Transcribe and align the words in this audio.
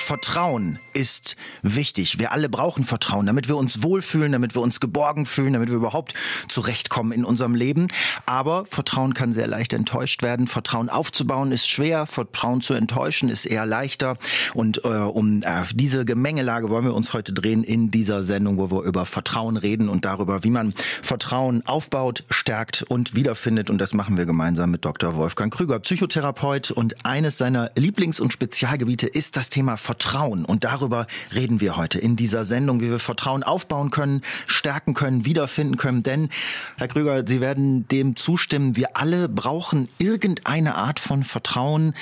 Vertrauen 0.00 0.78
ist 0.92 1.36
wichtig. 1.62 2.18
Wir 2.18 2.32
alle 2.32 2.48
brauchen 2.48 2.84
Vertrauen, 2.84 3.26
damit 3.26 3.48
wir 3.48 3.56
uns 3.56 3.82
wohlfühlen, 3.82 4.32
damit 4.32 4.56
wir 4.56 4.62
uns 4.62 4.80
geborgen 4.80 5.24
fühlen, 5.24 5.52
damit 5.52 5.68
wir 5.68 5.76
überhaupt 5.76 6.14
zurechtkommen 6.48 7.12
in 7.12 7.24
unserem 7.24 7.54
Leben. 7.54 7.86
Aber 8.26 8.66
Vertrauen 8.66 9.14
kann 9.14 9.32
sehr 9.32 9.46
leicht 9.46 9.72
enttäuscht 9.72 10.22
werden. 10.22 10.48
Vertrauen 10.48 10.88
aufzubauen 10.88 11.52
ist 11.52 11.68
schwer, 11.68 12.06
Vertrauen 12.06 12.60
zu 12.60 12.74
enttäuschen 12.74 13.28
ist 13.28 13.46
eher 13.46 13.66
leichter. 13.66 14.16
Und 14.54 14.84
äh, 14.84 14.88
um 14.88 15.42
äh, 15.42 15.62
diese 15.74 16.04
Gemengelage 16.04 16.70
wollen 16.70 16.86
wir 16.86 16.94
uns 16.94 17.12
heute 17.12 17.32
drehen 17.32 17.62
in 17.62 17.90
dieser 17.90 18.22
Sendung, 18.24 18.58
wo 18.58 18.70
wir 18.70 18.82
über 18.82 19.06
Vertrauen 19.06 19.56
reden 19.56 19.88
und 19.88 20.04
darüber, 20.04 20.42
wie 20.42 20.50
man 20.50 20.74
Vertrauen 21.02 21.64
aufbaut, 21.66 22.24
stärkt 22.30 22.82
und 22.82 23.14
wiederfindet. 23.14 23.70
Und 23.70 23.78
das 23.78 23.94
machen 23.94 24.16
wir 24.16 24.26
gemeinsam 24.26 24.72
mit 24.72 24.84
Dr. 24.84 25.14
Wolfgang 25.14 25.54
Krüger, 25.54 25.78
Psychotherapeut. 25.78 26.72
Und 26.72 27.04
eines 27.06 27.38
seiner 27.38 27.70
Lieblings- 27.76 28.18
und 28.18 28.32
Spezialgebiete 28.32 29.06
ist 29.06 29.36
das 29.36 29.50
Thema 29.50 29.76
Vertrauen. 29.76 29.89
Vertrauen. 29.90 30.44
Und 30.44 30.62
darüber 30.62 31.08
reden 31.34 31.60
wir 31.60 31.76
heute 31.76 31.98
in 31.98 32.14
dieser 32.14 32.44
Sendung, 32.44 32.80
wie 32.80 32.90
wir 32.90 33.00
Vertrauen 33.00 33.42
aufbauen 33.42 33.90
können, 33.90 34.20
stärken 34.46 34.94
können, 34.94 35.24
wiederfinden 35.24 35.78
können. 35.78 36.04
Denn, 36.04 36.28
Herr 36.76 36.86
Krüger, 36.86 37.24
Sie 37.26 37.40
werden 37.40 37.88
dem 37.88 38.14
zustimmen, 38.14 38.76
wir 38.76 38.96
alle 38.96 39.28
brauchen 39.28 39.88
irgendeine 39.98 40.76
Art 40.76 41.00
von 41.00 41.24
Vertrauen 41.24 41.94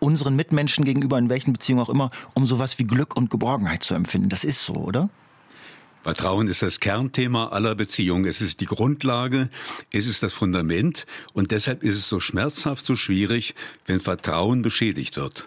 unseren 0.00 0.36
Mitmenschen 0.36 0.84
gegenüber, 0.84 1.16
in 1.16 1.30
welchen 1.30 1.54
Beziehungen 1.54 1.82
auch 1.82 1.88
immer, 1.88 2.10
um 2.34 2.44
sowas 2.44 2.78
wie 2.78 2.84
Glück 2.84 3.16
und 3.16 3.30
Geborgenheit 3.30 3.82
zu 3.82 3.94
empfinden. 3.94 4.28
Das 4.28 4.44
ist 4.44 4.62
so, 4.66 4.74
oder? 4.74 5.08
Vertrauen 6.02 6.46
ist 6.46 6.60
das 6.60 6.78
Kernthema 6.78 7.48
aller 7.48 7.74
Beziehungen. 7.74 8.26
Es 8.26 8.42
ist 8.42 8.60
die 8.60 8.66
Grundlage, 8.66 9.48
es 9.92 10.06
ist 10.06 10.22
das 10.22 10.34
Fundament 10.34 11.06
und 11.32 11.52
deshalb 11.52 11.84
ist 11.84 11.96
es 11.96 12.06
so 12.06 12.20
schmerzhaft, 12.20 12.84
so 12.84 12.96
schwierig, 12.96 13.54
wenn 13.86 14.00
Vertrauen 14.00 14.60
beschädigt 14.60 15.16
wird. 15.16 15.46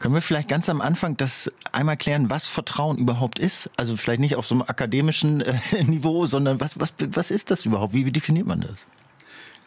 Können 0.00 0.14
wir 0.14 0.22
vielleicht 0.22 0.48
ganz 0.48 0.68
am 0.68 0.80
Anfang 0.80 1.16
das 1.16 1.50
einmal 1.72 1.96
klären, 1.96 2.30
was 2.30 2.46
Vertrauen 2.46 2.98
überhaupt 2.98 3.38
ist? 3.38 3.70
Also 3.76 3.96
vielleicht 3.96 4.20
nicht 4.20 4.36
auf 4.36 4.46
so 4.46 4.54
einem 4.54 4.62
akademischen 4.62 5.40
äh, 5.40 5.54
Niveau, 5.84 6.26
sondern 6.26 6.60
was, 6.60 6.78
was, 6.78 6.94
was 7.12 7.30
ist 7.30 7.50
das 7.50 7.64
überhaupt? 7.64 7.92
Wie, 7.92 8.06
wie 8.06 8.12
definiert 8.12 8.46
man 8.46 8.60
das? 8.60 8.86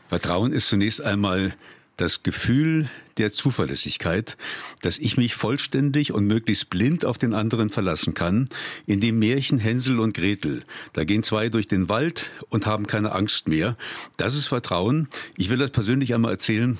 Vertrauen 0.07 0.53
ist 0.53 0.67
zunächst 0.67 1.01
einmal 1.01 1.55
das 1.97 2.23
Gefühl 2.23 2.89
der 3.17 3.31
Zuverlässigkeit, 3.31 4.37
dass 4.81 4.97
ich 4.97 5.15
mich 5.15 5.35
vollständig 5.35 6.11
und 6.11 6.27
möglichst 6.27 6.69
blind 6.69 7.05
auf 7.05 7.17
den 7.17 7.33
anderen 7.33 7.69
verlassen 7.69 8.13
kann. 8.13 8.49
In 8.85 8.99
dem 8.99 9.17
Märchen 9.19 9.57
Hänsel 9.57 9.99
und 9.99 10.13
Gretel, 10.13 10.63
da 10.93 11.05
gehen 11.05 11.23
zwei 11.23 11.47
durch 11.49 11.67
den 11.67 11.87
Wald 11.87 12.31
und 12.49 12.65
haben 12.65 12.85
keine 12.87 13.13
Angst 13.13 13.47
mehr. 13.47 13.77
Das 14.17 14.35
ist 14.35 14.47
Vertrauen. 14.47 15.07
Ich 15.37 15.49
will 15.49 15.57
das 15.57 15.71
persönlich 15.71 16.13
einmal 16.13 16.31
erzählen 16.31 16.77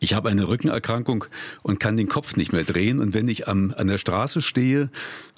ich 0.00 0.14
habe 0.14 0.28
eine 0.28 0.48
Rückenerkrankung 0.48 1.26
und 1.62 1.80
kann 1.80 1.96
den 1.96 2.08
Kopf 2.08 2.36
nicht 2.36 2.52
mehr 2.52 2.64
drehen. 2.64 3.00
Und 3.00 3.14
wenn 3.14 3.28
ich 3.28 3.48
am, 3.48 3.72
an 3.76 3.86
der 3.86 3.98
Straße 3.98 4.42
stehe 4.42 4.90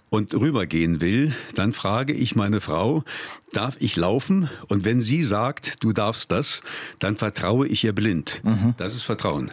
und 0.09 0.35
rübergehen 0.35 1.01
will, 1.01 1.35
dann 1.55 1.73
frage 1.73 2.13
ich 2.13 2.37
meine 2.37 2.61
Frau, 2.61 3.05
darf 3.53 3.77
ich 3.81 3.97
laufen? 3.97 4.49
Und 4.69 4.85
wenn 4.85 5.03
sie 5.03 5.25
sagt, 5.25 5.83
du 5.83 5.93
darfst 5.93 6.31
das, 6.31 6.63
dann 6.99 7.17
vertraue 7.17 7.67
ich 7.67 7.85
ihr 7.85 7.93
blind. 7.93 8.41
Mhm. 8.45 8.75
Das 8.77 8.95
ist 8.95 9.03
Vertrauen. 9.03 9.51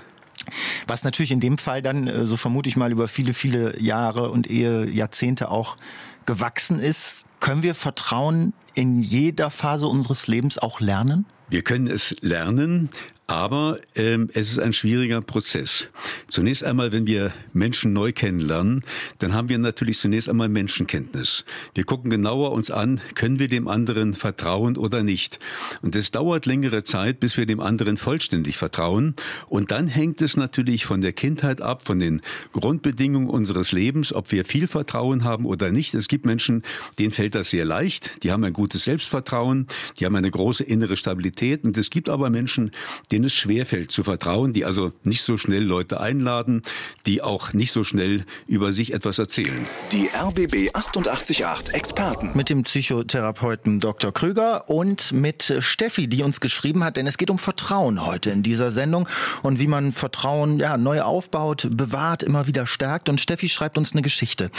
Was 0.87 1.03
natürlich 1.03 1.31
in 1.31 1.39
dem 1.39 1.57
Fall 1.57 1.81
dann, 1.81 2.07
äh, 2.07 2.25
so 2.25 2.37
vermute 2.37 2.69
ich 2.69 2.75
mal, 2.75 2.91
über 2.91 3.07
viele, 3.07 3.33
viele 3.33 3.79
Jahre 3.81 4.29
und 4.29 4.49
ehe 4.49 4.89
Jahrzehnte 4.89 5.49
auch 5.49 5.77
gewachsen 6.25 6.79
ist. 6.79 7.25
Können 7.39 7.63
wir 7.63 7.75
Vertrauen 7.75 8.53
in 8.73 9.01
jeder 9.01 9.49
Phase 9.49 9.87
unseres 9.87 10.27
Lebens 10.27 10.57
auch 10.57 10.79
lernen? 10.79 11.25
Wir 11.49 11.61
können 11.61 11.87
es 11.87 12.15
lernen, 12.21 12.89
aber 13.33 13.79
ähm, 13.95 14.29
es 14.35 14.51
ist 14.51 14.59
ein 14.59 14.73
schwieriger 14.73 15.19
Prozess. 15.21 15.87
Zunächst 16.27 16.63
einmal, 16.63 16.91
wenn 16.91 17.07
wir 17.07 17.33
Menschen 17.51 17.91
neu 17.91 18.11
kennenlernen, 18.11 18.83
dann 19.17 19.33
haben 19.33 19.49
wir 19.49 19.57
natürlich 19.57 19.97
zunächst 19.97 20.29
einmal 20.29 20.49
Menschenkenntnis. 20.49 21.43
Wir 21.73 21.83
gucken 21.83 22.11
genauer 22.11 22.51
uns 22.51 22.69
an, 22.69 23.01
können 23.15 23.39
wir 23.39 23.47
dem 23.47 23.67
anderen 23.67 24.13
vertrauen 24.13 24.77
oder 24.77 25.01
nicht. 25.01 25.39
Und 25.81 25.95
es 25.95 26.11
dauert 26.11 26.45
längere 26.45 26.83
Zeit, 26.83 27.19
bis 27.19 27.35
wir 27.35 27.47
dem 27.47 27.59
anderen 27.59 27.97
vollständig 27.97 28.55
vertrauen. 28.55 29.15
Und 29.49 29.71
dann 29.71 29.87
hängt 29.87 30.21
es 30.21 30.37
natürlich 30.37 30.85
von 30.85 31.01
der 31.01 31.13
Kindheit 31.13 31.59
ab, 31.59 31.87
von 31.87 31.97
den 31.97 32.21
Grundbedingungen 32.51 33.29
unseres 33.29 33.71
Lebens, 33.71 34.13
ob 34.13 34.31
wir 34.31 34.45
viel 34.45 34.67
Vertrauen 34.67 35.23
haben 35.23 35.45
oder 35.45 35.71
nicht. 35.71 35.95
Es 35.95 36.07
gibt 36.07 36.27
Menschen, 36.27 36.61
denen 36.99 37.09
fällt 37.09 37.33
das 37.33 37.49
sehr 37.49 37.65
leicht. 37.65 38.21
Die 38.21 38.31
haben 38.31 38.43
ein 38.43 38.53
gutes 38.53 38.83
Selbstvertrauen, 38.83 39.65
die 39.99 40.05
haben 40.05 40.15
eine 40.15 40.29
große 40.29 40.63
innere 40.63 40.97
Stabilität. 40.97 41.63
Und 41.63 41.75
es 41.79 41.89
gibt 41.89 42.09
aber 42.09 42.29
Menschen, 42.29 42.69
denen 43.11 43.22
es 43.25 43.33
schwerfällt 43.33 43.91
zu 43.91 44.03
vertrauen, 44.03 44.53
die 44.53 44.65
also 44.65 44.91
nicht 45.03 45.23
so 45.23 45.37
schnell 45.37 45.63
Leute 45.63 45.99
einladen, 45.99 46.61
die 47.05 47.21
auch 47.21 47.53
nicht 47.53 47.71
so 47.71 47.83
schnell 47.83 48.25
über 48.47 48.73
sich 48.73 48.93
etwas 48.93 49.19
erzählen. 49.19 49.67
Die 49.91 50.09
RBB 50.09 50.73
888 50.73 51.43
Experten. 51.73 52.31
Mit 52.33 52.49
dem 52.49 52.63
Psychotherapeuten 52.63 53.79
Dr. 53.79 54.11
Krüger 54.13 54.69
und 54.69 55.11
mit 55.11 55.53
Steffi, 55.59 56.07
die 56.07 56.23
uns 56.23 56.39
geschrieben 56.39 56.83
hat, 56.83 56.97
denn 56.97 57.07
es 57.07 57.17
geht 57.17 57.29
um 57.29 57.37
Vertrauen 57.37 58.05
heute 58.05 58.31
in 58.31 58.43
dieser 58.43 58.71
Sendung 58.71 59.07
und 59.41 59.59
wie 59.59 59.67
man 59.67 59.91
Vertrauen 59.91 60.59
ja, 60.59 60.77
neu 60.77 61.01
aufbaut, 61.01 61.67
bewahrt, 61.71 62.23
immer 62.23 62.47
wieder 62.47 62.65
stärkt. 62.65 63.09
Und 63.09 63.21
Steffi 63.21 63.49
schreibt 63.49 63.77
uns 63.77 63.93
eine 63.93 64.01
Geschichte 64.01 64.49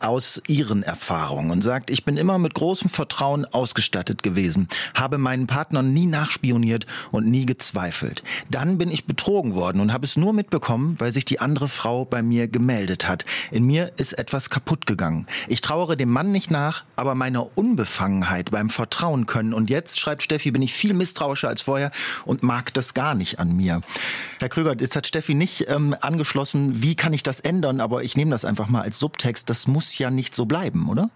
aus 0.00 0.40
ihren 0.46 0.82
Erfahrungen 0.82 1.50
und 1.50 1.62
sagt, 1.62 1.90
ich 1.90 2.04
bin 2.04 2.16
immer 2.16 2.38
mit 2.38 2.54
großem 2.54 2.88
Vertrauen 2.88 3.44
ausgestattet 3.44 4.22
gewesen, 4.22 4.68
habe 4.94 5.18
meinen 5.18 5.46
Partner 5.46 5.82
nie 5.82 6.06
nachspioniert 6.06 6.86
und 7.10 7.26
nie 7.26 7.46
gezweifelt 7.46 8.13
erfüllt. 8.14 8.22
Dann 8.50 8.78
bin 8.78 8.90
ich 8.90 9.06
betrogen 9.06 9.54
worden 9.54 9.80
und 9.80 9.92
habe 9.92 10.04
es 10.04 10.16
nur 10.16 10.32
mitbekommen, 10.32 10.96
weil 10.98 11.12
sich 11.12 11.24
die 11.24 11.40
andere 11.40 11.68
Frau 11.68 12.04
bei 12.04 12.22
mir 12.22 12.48
gemeldet 12.48 13.08
hat. 13.08 13.24
In 13.50 13.64
mir 13.64 13.92
ist 13.96 14.12
etwas 14.12 14.50
kaputt 14.50 14.86
gegangen. 14.86 15.26
Ich 15.48 15.60
trauere 15.60 15.96
dem 15.96 16.10
Mann 16.10 16.32
nicht 16.32 16.50
nach, 16.50 16.84
aber 16.96 17.14
meiner 17.14 17.56
Unbefangenheit 17.56 18.50
beim 18.50 18.70
Vertrauen 18.70 19.26
können. 19.26 19.54
Und 19.54 19.70
jetzt, 19.70 19.98
schreibt 19.98 20.22
Steffi, 20.22 20.50
bin 20.50 20.62
ich 20.62 20.72
viel 20.72 20.94
misstrauischer 20.94 21.48
als 21.48 21.62
vorher 21.62 21.90
und 22.24 22.42
mag 22.42 22.72
das 22.74 22.94
gar 22.94 23.14
nicht 23.14 23.38
an 23.38 23.56
mir. 23.56 23.80
Herr 24.38 24.48
Krüger, 24.48 24.76
jetzt 24.78 24.96
hat 24.96 25.06
Steffi 25.06 25.34
nicht 25.34 25.66
ähm, 25.68 25.96
angeschlossen, 26.00 26.82
wie 26.82 26.94
kann 26.94 27.12
ich 27.12 27.22
das 27.22 27.40
ändern, 27.40 27.80
aber 27.80 28.02
ich 28.02 28.16
nehme 28.16 28.30
das 28.30 28.44
einfach 28.44 28.68
mal 28.68 28.82
als 28.82 28.98
Subtext. 28.98 29.48
Das 29.50 29.66
muss 29.66 29.98
ja 29.98 30.10
nicht 30.10 30.34
so 30.34 30.46
bleiben, 30.46 30.88
oder? 30.88 31.10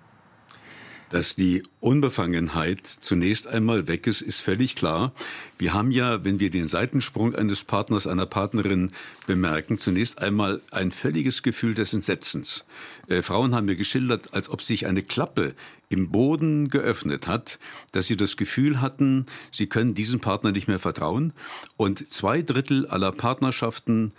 Dass 1.11 1.37
die 1.37 1.63
Unbefangenheit 1.81 2.87
zunächst 2.87 3.47
einmal 3.47 3.89
weg 3.89 4.07
ist, 4.07 4.21
ist 4.21 4.41
völlig 4.41 4.77
klar. 4.77 5.13
Wir 5.57 5.73
haben 5.73 5.91
ja, 5.91 6.23
wenn 6.25 6.39
wir 6.39 6.51
den 6.51 6.69
Seitensprung 6.69 7.35
eines 7.35 7.65
Partners, 7.65 8.07
einer 8.07 8.27
Partnerin 8.27 8.93
bemerken, 9.27 9.79
zunächst 9.79 10.21
einmal 10.21 10.61
ein 10.71 10.93
völliges 10.93 11.43
Gefühl 11.43 11.75
des 11.75 11.95
Entsetzens. 11.95 12.65
Äh, 13.07 13.23
Frauen 13.23 13.55
haben 13.55 13.67
mir 13.67 13.77
geschildert, 13.77 14.35
als 14.35 14.51
ob 14.51 14.61
sich 14.61 14.87
eine 14.87 15.03
Klappe 15.03 15.55
im 15.89 16.11
Boden 16.11 16.69
geöffnet 16.69 17.27
hat, 17.27 17.59
dass 17.93 18.07
sie 18.07 18.17
das 18.17 18.37
Gefühl 18.37 18.83
hatten, 18.83 19.25
sie 19.51 19.67
können 19.67 19.95
diesem 19.95 20.21
Partner 20.21 20.53
nicht 20.53 20.69
mehr 20.69 20.79
vertrauen. 20.79 21.33
Und 21.79 22.07
zwei 22.11 22.43
Drittel 22.43 22.87
aller 22.87 23.13
Partnerschaften 23.13 24.13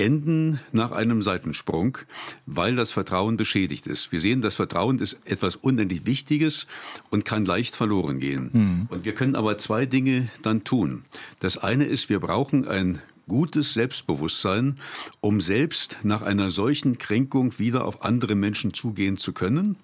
enden 0.00 0.60
nach 0.72 0.92
einem 0.92 1.22
Seitensprung, 1.22 1.98
weil 2.46 2.74
das 2.74 2.90
Vertrauen 2.90 3.36
beschädigt 3.36 3.86
ist. 3.86 4.10
Wir 4.10 4.20
sehen, 4.20 4.40
das 4.40 4.54
Vertrauen 4.54 4.98
ist 4.98 5.18
etwas 5.24 5.56
unendlich 5.56 6.06
Wichtiges 6.06 6.66
und 7.10 7.24
kann 7.24 7.44
leicht 7.44 7.76
verloren 7.76 8.18
gehen. 8.18 8.50
Mhm. 8.52 8.86
Und 8.88 9.04
wir 9.04 9.14
können 9.14 9.36
aber 9.36 9.58
zwei 9.58 9.86
Dinge 9.86 10.30
dann 10.42 10.64
tun. 10.64 11.04
Das 11.38 11.58
eine 11.58 11.84
ist, 11.84 12.08
wir 12.08 12.20
brauchen 12.20 12.66
ein 12.66 13.00
gutes 13.28 13.74
Selbstbewusstsein, 13.74 14.78
um 15.20 15.40
selbst 15.40 15.98
nach 16.02 16.22
einer 16.22 16.50
solchen 16.50 16.98
Kränkung 16.98 17.58
wieder 17.58 17.84
auf 17.84 18.02
andere 18.02 18.34
Menschen 18.34 18.74
zugehen 18.74 19.18
zu 19.18 19.32
können. 19.32 19.76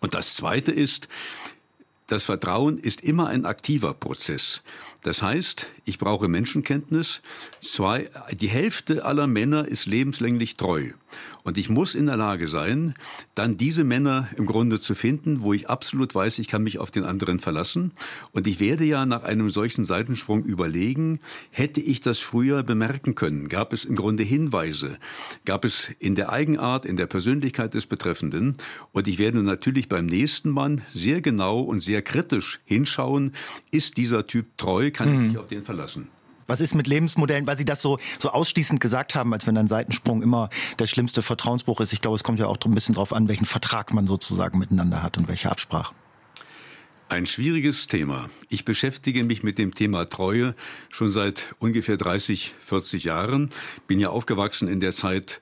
Und 0.00 0.14
das 0.14 0.34
Zweite 0.34 0.72
ist, 0.72 1.08
das 2.06 2.24
Vertrauen 2.24 2.78
ist 2.78 3.00
immer 3.00 3.28
ein 3.28 3.46
aktiver 3.46 3.94
Prozess. 3.94 4.62
Das 5.04 5.22
heißt, 5.22 5.70
ich 5.84 5.98
brauche 5.98 6.28
Menschenkenntnis. 6.28 7.20
Zwei, 7.60 8.08
die 8.32 8.48
Hälfte 8.48 9.04
aller 9.04 9.26
Männer 9.26 9.68
ist 9.68 9.84
lebenslänglich 9.84 10.56
treu. 10.56 10.92
Und 11.42 11.58
ich 11.58 11.68
muss 11.68 11.94
in 11.94 12.06
der 12.06 12.16
Lage 12.16 12.48
sein, 12.48 12.94
dann 13.34 13.56
diese 13.56 13.84
Männer 13.84 14.28
im 14.36 14.46
Grunde 14.46 14.80
zu 14.80 14.94
finden, 14.94 15.42
wo 15.42 15.52
ich 15.52 15.68
absolut 15.68 16.14
weiß, 16.14 16.38
ich 16.38 16.48
kann 16.48 16.62
mich 16.62 16.78
auf 16.78 16.90
den 16.90 17.04
anderen 17.04 17.40
verlassen. 17.40 17.92
Und 18.32 18.46
ich 18.46 18.60
werde 18.60 18.84
ja 18.84 19.04
nach 19.06 19.24
einem 19.24 19.50
solchen 19.50 19.84
Seitensprung 19.84 20.42
überlegen, 20.42 21.18
hätte 21.50 21.80
ich 21.80 22.00
das 22.00 22.18
früher 22.18 22.62
bemerken 22.62 23.14
können? 23.14 23.48
Gab 23.48 23.72
es 23.72 23.84
im 23.84 23.94
Grunde 23.94 24.22
Hinweise? 24.22 24.98
Gab 25.44 25.64
es 25.64 25.90
in 25.98 26.14
der 26.14 26.32
Eigenart, 26.32 26.84
in 26.84 26.96
der 26.96 27.06
Persönlichkeit 27.06 27.74
des 27.74 27.86
Betreffenden? 27.86 28.56
Und 28.92 29.06
ich 29.06 29.18
werde 29.18 29.42
natürlich 29.42 29.88
beim 29.88 30.06
nächsten 30.06 30.50
Mann 30.50 30.82
sehr 30.94 31.20
genau 31.20 31.60
und 31.60 31.80
sehr 31.80 32.02
kritisch 32.02 32.60
hinschauen, 32.64 33.32
ist 33.70 33.96
dieser 33.96 34.26
Typ 34.26 34.56
treu? 34.56 34.90
Kann 34.90 35.12
ich 35.12 35.20
mich 35.20 35.32
mhm. 35.34 35.38
auf 35.38 35.46
den 35.46 35.64
verlassen? 35.64 36.08
Was 36.46 36.60
ist 36.60 36.74
mit 36.74 36.86
Lebensmodellen, 36.86 37.46
weil 37.46 37.56
Sie 37.56 37.64
das 37.64 37.80
so, 37.80 37.98
so 38.18 38.30
ausschließend 38.30 38.80
gesagt 38.80 39.14
haben, 39.14 39.32
als 39.32 39.46
wenn 39.46 39.56
ein 39.56 39.68
Seitensprung 39.68 40.22
immer 40.22 40.50
der 40.78 40.86
schlimmste 40.86 41.22
Vertrauensbruch 41.22 41.80
ist? 41.80 41.92
Ich 41.92 42.00
glaube, 42.00 42.16
es 42.16 42.24
kommt 42.24 42.38
ja 42.38 42.46
auch 42.46 42.58
ein 42.64 42.74
bisschen 42.74 42.94
darauf 42.94 43.12
an, 43.12 43.28
welchen 43.28 43.46
Vertrag 43.46 43.92
man 43.92 44.06
sozusagen 44.06 44.58
miteinander 44.58 45.02
hat 45.02 45.18
und 45.18 45.28
welche 45.28 45.50
Absprachen. 45.50 45.96
Ein 47.08 47.26
schwieriges 47.26 47.86
Thema. 47.86 48.30
Ich 48.48 48.64
beschäftige 48.64 49.24
mich 49.24 49.42
mit 49.42 49.58
dem 49.58 49.74
Thema 49.74 50.06
Treue 50.06 50.54
schon 50.90 51.10
seit 51.10 51.54
ungefähr 51.58 51.98
30, 51.98 52.54
40 52.58 53.04
Jahren. 53.04 53.50
Bin 53.86 54.00
ja 54.00 54.08
aufgewachsen 54.08 54.68
in 54.68 54.80
der 54.80 54.92
Zeit, 54.92 55.40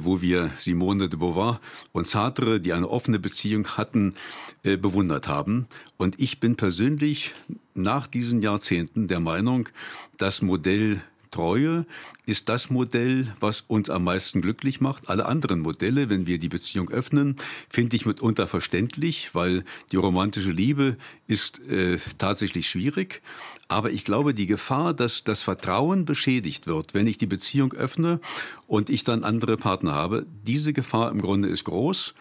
wo 0.00 0.20
wir 0.20 0.50
Simone 0.56 1.08
de 1.08 1.18
Beauvoir 1.18 1.60
und 1.92 2.06
Sartre, 2.06 2.60
die 2.60 2.72
eine 2.72 2.88
offene 2.88 3.18
Beziehung 3.18 3.66
hatten, 3.76 4.14
äh, 4.62 4.76
bewundert 4.76 5.28
haben. 5.28 5.66
Und 5.96 6.20
ich 6.20 6.40
bin 6.40 6.56
persönlich 6.56 7.34
nach 7.74 8.06
diesen 8.06 8.42
Jahrzehnten 8.42 9.06
der 9.06 9.20
Meinung, 9.20 9.68
das 10.16 10.42
Modell 10.42 11.00
Treue 11.30 11.86
ist 12.26 12.48
das 12.48 12.70
Modell, 12.70 13.34
was 13.40 13.62
uns 13.62 13.90
am 13.90 14.04
meisten 14.04 14.40
glücklich 14.40 14.80
macht. 14.80 15.08
Alle 15.08 15.26
anderen 15.26 15.60
Modelle, 15.60 16.10
wenn 16.10 16.26
wir 16.26 16.38
die 16.38 16.48
Beziehung 16.48 16.90
öffnen, 16.90 17.36
finde 17.68 17.96
ich 17.96 18.06
mitunter 18.06 18.46
verständlich, 18.46 19.34
weil 19.34 19.64
die 19.92 19.96
romantische 19.96 20.50
Liebe 20.50 20.96
ist 21.26 21.60
äh, 21.68 21.98
tatsächlich 22.18 22.68
schwierig. 22.68 23.22
Aber 23.68 23.90
ich 23.90 24.04
glaube, 24.04 24.34
die 24.34 24.46
Gefahr, 24.46 24.94
dass 24.94 25.24
das 25.24 25.42
Vertrauen 25.42 26.04
beschädigt 26.04 26.66
wird, 26.66 26.94
wenn 26.94 27.06
ich 27.06 27.18
die 27.18 27.26
Beziehung 27.26 27.72
öffne 27.74 28.20
und 28.66 28.88
ich 28.90 29.04
dann 29.04 29.24
andere 29.24 29.56
Partner 29.56 29.94
habe, 29.94 30.26
diese 30.46 30.72
Gefahr 30.72 31.10
im 31.10 31.20
Grunde 31.20 31.48
ist 31.48 31.64
groß. 31.64 32.14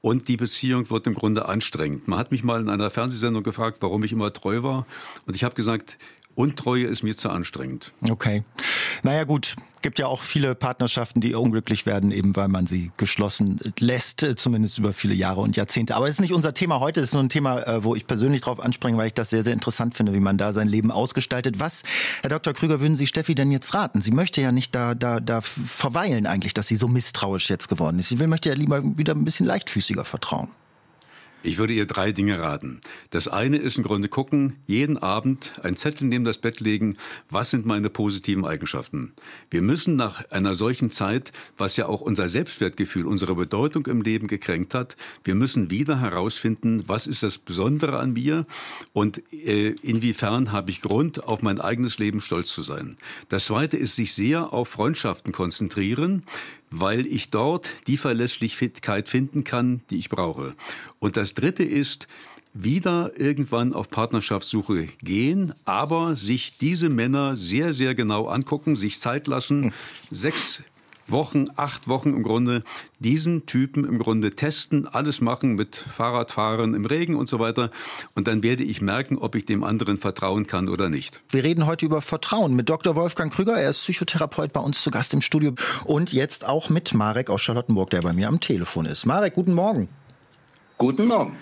Und 0.00 0.28
die 0.28 0.36
Beziehung 0.36 0.90
wird 0.90 1.06
im 1.06 1.14
Grunde 1.14 1.48
anstrengend. 1.48 2.08
Man 2.08 2.18
hat 2.18 2.30
mich 2.30 2.44
mal 2.44 2.60
in 2.60 2.68
einer 2.68 2.90
Fernsehsendung 2.90 3.42
gefragt, 3.42 3.78
warum 3.80 4.04
ich 4.04 4.12
immer 4.12 4.30
treu 4.34 4.62
war. 4.62 4.86
Und 5.24 5.34
ich 5.34 5.44
habe 5.44 5.54
gesagt, 5.54 5.96
Untreue 6.34 6.84
ist 6.84 7.02
mir 7.02 7.16
zu 7.16 7.30
anstrengend. 7.30 7.92
Okay. 8.08 8.44
Naja 9.02 9.24
gut, 9.24 9.56
gibt 9.84 9.98
ja 9.98 10.06
auch 10.06 10.22
viele 10.22 10.54
Partnerschaften, 10.54 11.20
die 11.20 11.34
unglücklich 11.34 11.84
werden, 11.84 12.10
eben 12.10 12.34
weil 12.36 12.48
man 12.48 12.66
sie 12.66 12.90
geschlossen 12.96 13.60
lässt, 13.78 14.26
zumindest 14.36 14.78
über 14.78 14.94
viele 14.94 15.14
Jahre 15.14 15.42
und 15.42 15.56
Jahrzehnte. 15.56 15.94
Aber 15.94 16.08
es 16.08 16.16
ist 16.16 16.20
nicht 16.20 16.32
unser 16.32 16.54
Thema 16.54 16.80
heute, 16.80 17.00
es 17.00 17.08
ist 17.08 17.12
nur 17.12 17.22
ein 17.22 17.28
Thema, 17.28 17.60
äh, 17.66 17.84
wo 17.84 17.94
ich 17.94 18.06
persönlich 18.06 18.40
drauf 18.40 18.60
anspringe, 18.60 18.96
weil 18.96 19.08
ich 19.08 19.14
das 19.14 19.28
sehr, 19.28 19.44
sehr 19.44 19.52
interessant 19.52 19.94
finde, 19.94 20.14
wie 20.14 20.20
man 20.20 20.38
da 20.38 20.54
sein 20.54 20.68
Leben 20.68 20.90
ausgestaltet. 20.90 21.60
Was, 21.60 21.82
Herr 22.22 22.30
Dr. 22.30 22.54
Krüger, 22.54 22.80
würden 22.80 22.96
Sie 22.96 23.06
Steffi 23.06 23.34
denn 23.34 23.50
jetzt 23.50 23.74
raten? 23.74 24.00
Sie 24.00 24.10
möchte 24.10 24.40
ja 24.40 24.52
nicht 24.52 24.74
da, 24.74 24.94
da, 24.94 25.20
da 25.20 25.42
verweilen 25.42 26.26
eigentlich, 26.26 26.54
dass 26.54 26.66
sie 26.66 26.76
so 26.76 26.88
misstrauisch 26.88 27.50
jetzt 27.50 27.68
geworden 27.68 27.98
ist. 27.98 28.08
Sie 28.08 28.16
möchte 28.26 28.48
ja 28.48 28.54
lieber 28.54 28.82
wieder 28.96 29.14
ein 29.14 29.24
bisschen 29.26 29.44
leichtfüßiger 29.44 30.06
vertrauen. 30.06 30.48
Ich 31.46 31.58
würde 31.58 31.74
ihr 31.74 31.84
drei 31.84 32.10
Dinge 32.10 32.40
raten. 32.40 32.80
Das 33.10 33.28
eine 33.28 33.58
ist 33.58 33.76
im 33.76 33.82
Grunde 33.82 34.08
gucken, 34.08 34.54
jeden 34.66 34.96
Abend 34.96 35.52
ein 35.62 35.76
Zettel 35.76 36.06
neben 36.06 36.24
das 36.24 36.38
Bett 36.38 36.58
legen, 36.60 36.96
was 37.28 37.50
sind 37.50 37.66
meine 37.66 37.90
positiven 37.90 38.46
Eigenschaften. 38.46 39.12
Wir 39.50 39.60
müssen 39.60 39.94
nach 39.94 40.24
einer 40.30 40.54
solchen 40.54 40.90
Zeit, 40.90 41.32
was 41.58 41.76
ja 41.76 41.84
auch 41.84 42.00
unser 42.00 42.28
Selbstwertgefühl, 42.28 43.06
unsere 43.06 43.34
Bedeutung 43.34 43.84
im 43.88 44.00
Leben 44.00 44.26
gekränkt 44.26 44.72
hat, 44.72 44.96
wir 45.22 45.34
müssen 45.34 45.68
wieder 45.68 46.00
herausfinden, 46.00 46.82
was 46.86 47.06
ist 47.06 47.22
das 47.22 47.36
Besondere 47.36 47.98
an 47.98 48.14
mir 48.14 48.46
und 48.94 49.22
äh, 49.30 49.74
inwiefern 49.82 50.50
habe 50.50 50.70
ich 50.70 50.80
Grund, 50.80 51.24
auf 51.24 51.42
mein 51.42 51.60
eigenes 51.60 51.98
Leben 51.98 52.22
stolz 52.22 52.54
zu 52.54 52.62
sein. 52.62 52.96
Das 53.28 53.44
zweite 53.44 53.76
ist, 53.76 53.96
sich 53.96 54.14
sehr 54.14 54.54
auf 54.54 54.70
Freundschaften 54.70 55.32
konzentrieren 55.32 56.22
weil 56.70 57.06
ich 57.06 57.30
dort 57.30 57.70
die 57.86 57.96
Verlässlichkeit 57.96 59.08
finden 59.08 59.44
kann, 59.44 59.82
die 59.90 59.96
ich 59.96 60.08
brauche. 60.08 60.54
Und 60.98 61.16
das 61.16 61.34
Dritte 61.34 61.64
ist, 61.64 62.08
wieder 62.54 63.10
irgendwann 63.16 63.72
auf 63.72 63.90
Partnerschaftssuche 63.90 64.86
gehen, 65.02 65.52
aber 65.64 66.14
sich 66.14 66.56
diese 66.56 66.88
Männer 66.88 67.36
sehr, 67.36 67.74
sehr 67.74 67.94
genau 67.96 68.28
angucken, 68.28 68.76
sich 68.76 69.00
Zeit 69.00 69.26
lassen, 69.26 69.74
sechs 70.10 70.62
Wochen, 71.06 71.44
acht 71.56 71.88
Wochen 71.88 72.10
im 72.10 72.22
Grunde 72.22 72.62
diesen 72.98 73.46
Typen 73.46 73.84
im 73.84 73.98
Grunde 73.98 74.30
testen, 74.30 74.86
alles 74.86 75.20
machen 75.20 75.54
mit 75.54 75.76
Fahrradfahren 75.76 76.74
im 76.74 76.86
Regen 76.86 77.16
und 77.16 77.28
so 77.28 77.38
weiter. 77.38 77.70
Und 78.14 78.26
dann 78.26 78.42
werde 78.42 78.64
ich 78.64 78.80
merken, 78.80 79.18
ob 79.18 79.34
ich 79.34 79.44
dem 79.44 79.64
anderen 79.64 79.98
vertrauen 79.98 80.46
kann 80.46 80.68
oder 80.68 80.88
nicht. 80.88 81.20
Wir 81.28 81.44
reden 81.44 81.66
heute 81.66 81.86
über 81.86 82.00
Vertrauen 82.00 82.54
mit 82.54 82.68
Dr. 82.68 82.96
Wolfgang 82.96 83.32
Krüger. 83.32 83.54
Er 83.54 83.70
ist 83.70 83.78
Psychotherapeut 83.78 84.52
bei 84.52 84.60
uns 84.60 84.82
zu 84.82 84.90
Gast 84.90 85.12
im 85.14 85.20
Studio. 85.20 85.54
Und 85.84 86.12
jetzt 86.12 86.46
auch 86.46 86.70
mit 86.70 86.94
Marek 86.94 87.30
aus 87.30 87.42
Charlottenburg, 87.42 87.90
der 87.90 88.02
bei 88.02 88.12
mir 88.12 88.28
am 88.28 88.40
Telefon 88.40 88.86
ist. 88.86 89.06
Marek, 89.06 89.34
guten 89.34 89.54
Morgen. 89.54 89.88
Guten 90.76 91.06
Morgen. 91.06 91.36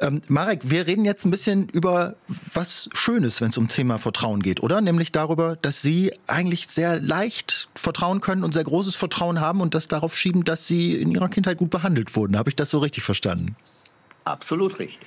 Ähm, 0.00 0.22
Marek, 0.28 0.70
wir 0.70 0.86
reden 0.86 1.04
jetzt 1.04 1.24
ein 1.24 1.30
bisschen 1.30 1.68
über 1.68 2.16
was 2.28 2.88
Schönes, 2.92 3.40
wenn 3.40 3.50
es 3.50 3.58
um 3.58 3.68
Thema 3.68 3.98
Vertrauen 3.98 4.40
geht, 4.42 4.62
oder? 4.62 4.80
Nämlich 4.80 5.12
darüber, 5.12 5.56
dass 5.56 5.82
Sie 5.82 6.12
eigentlich 6.26 6.68
sehr 6.68 7.00
leicht 7.00 7.68
vertrauen 7.74 8.20
können 8.20 8.44
und 8.44 8.54
sehr 8.54 8.64
großes 8.64 8.96
Vertrauen 8.96 9.40
haben 9.40 9.60
und 9.60 9.74
das 9.74 9.88
darauf 9.88 10.16
schieben, 10.16 10.44
dass 10.44 10.66
Sie 10.66 10.94
in 10.94 11.10
Ihrer 11.10 11.28
Kindheit 11.28 11.58
gut 11.58 11.70
behandelt 11.70 12.14
wurden. 12.16 12.36
Habe 12.36 12.50
ich 12.50 12.56
das 12.56 12.70
so 12.70 12.78
richtig 12.78 13.02
verstanden? 13.02 13.56
Absolut 14.24 14.78
richtig. 14.78 15.00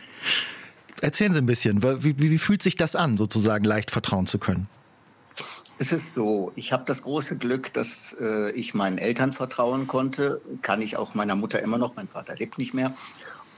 Erzählen 1.01 1.33
Sie 1.33 1.39
ein 1.39 1.45
bisschen, 1.45 1.81
wie, 1.83 2.19
wie, 2.19 2.31
wie 2.31 2.37
fühlt 2.37 2.61
sich 2.61 2.75
das 2.75 2.95
an, 2.95 3.17
sozusagen 3.17 3.63
leicht 3.65 3.91
vertrauen 3.91 4.27
zu 4.27 4.39
können? 4.39 4.67
Es 5.79 5.91
ist 5.91 6.13
so, 6.13 6.51
ich 6.55 6.73
habe 6.73 6.83
das 6.85 7.03
große 7.03 7.37
Glück, 7.37 7.73
dass 7.73 8.15
äh, 8.19 8.51
ich 8.51 8.75
meinen 8.75 8.99
Eltern 8.99 9.33
vertrauen 9.33 9.87
konnte. 9.87 10.41
Kann 10.61 10.81
ich 10.81 10.97
auch 10.97 11.15
meiner 11.15 11.35
Mutter 11.35 11.59
immer 11.61 11.79
noch, 11.79 11.95
mein 11.95 12.07
Vater 12.07 12.35
lebt 12.35 12.59
nicht 12.59 12.73
mehr 12.73 12.93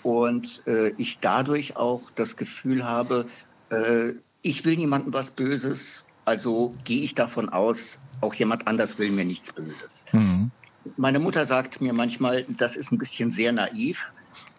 und 0.04 0.62
äh, 0.68 0.90
ich 0.98 1.20
dadurch 1.20 1.76
auch 1.76 2.12
das 2.12 2.36
Gefühl 2.36 2.84
habe, 2.84 3.28
äh, 3.70 4.14
ich 4.42 4.66
will 4.66 4.76
niemandem 4.76 5.14
was 5.14 5.32
Böses, 5.32 6.06
also 6.26 6.78
gehe 6.84 7.02
ich 7.04 7.16
davon 7.16 7.50
aus, 7.50 8.00
auch 8.22 8.34
jemand 8.34 8.68
anders 8.68 8.98
will 9.00 9.12
mir 9.12 9.26
nichts 9.26 9.52
Böses. 9.54 10.06
Mhm. 10.12 10.52
Meine 10.98 11.20
Mutter 11.20 11.46
sagt 11.46 11.82
mir 11.82 11.94
manchmal, 11.94 12.44
das 12.44 12.76
ist 12.76 12.92
ein 12.92 12.98
bisschen 12.98 13.32
sehr 13.32 13.54
naiv, 13.54 14.14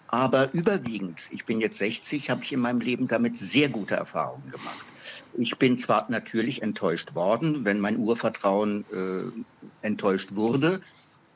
aber 0.08 0.52
überwiegend, 0.55 1.20
ich 1.31 1.44
bin 1.44 1.61
jetzt 1.61 1.79
60, 1.79 2.31
habe 2.31 2.43
ich 2.43 2.52
in 2.52 2.61
meinem 2.61 2.81
Leben 2.81 3.08
damit 3.08 3.37
sehr 3.37 3.69
gute 3.69 3.97
Erfahrungen 3.97 4.50
gemacht. 4.50 4.87
Ich 5.35 5.58
bin 5.58 5.76
zwar 5.76 6.11
natürlich 6.11 6.62
enttäuscht 6.62 7.14
worden, 7.14 7.64
wenn 7.64 7.81
mein 7.81 7.99
Urvertrauen 7.99 8.87
äh, 8.90 9.64
enttäuscht 9.87 10.35
wurde, 10.35 10.81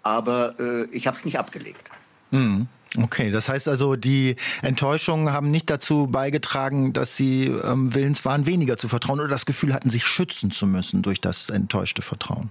aber 0.03 0.59
äh, 0.59 0.85
ich 0.91 1.07
habe 1.07 1.17
es 1.17 1.25
nicht 1.25 1.39
abgelegt. 1.39 1.91
Mhm. 2.31 2.69
Okay, 2.97 3.31
das 3.31 3.49
heißt 3.49 3.69
also, 3.69 3.97
die 3.97 4.37
Enttäuschungen 4.63 5.33
haben 5.33 5.51
nicht 5.51 5.69
dazu 5.69 6.07
beigetragen, 6.07 6.93
dass 6.93 7.17
Sie 7.17 7.45
ähm, 7.45 7.95
willens 7.95 8.25
waren, 8.25 8.47
weniger 8.47 8.79
zu 8.79 8.89
vertrauen 8.89 9.21
oder 9.21 9.29
das 9.29 9.45
Gefühl 9.45 9.75
hatten, 9.75 9.91
sich 9.91 10.07
schützen 10.07 10.51
zu 10.51 10.67
müssen 10.67 11.03
durch 11.03 11.21
das 11.21 11.51
enttäuschte 11.51 12.01
Vertrauen. 12.01 12.51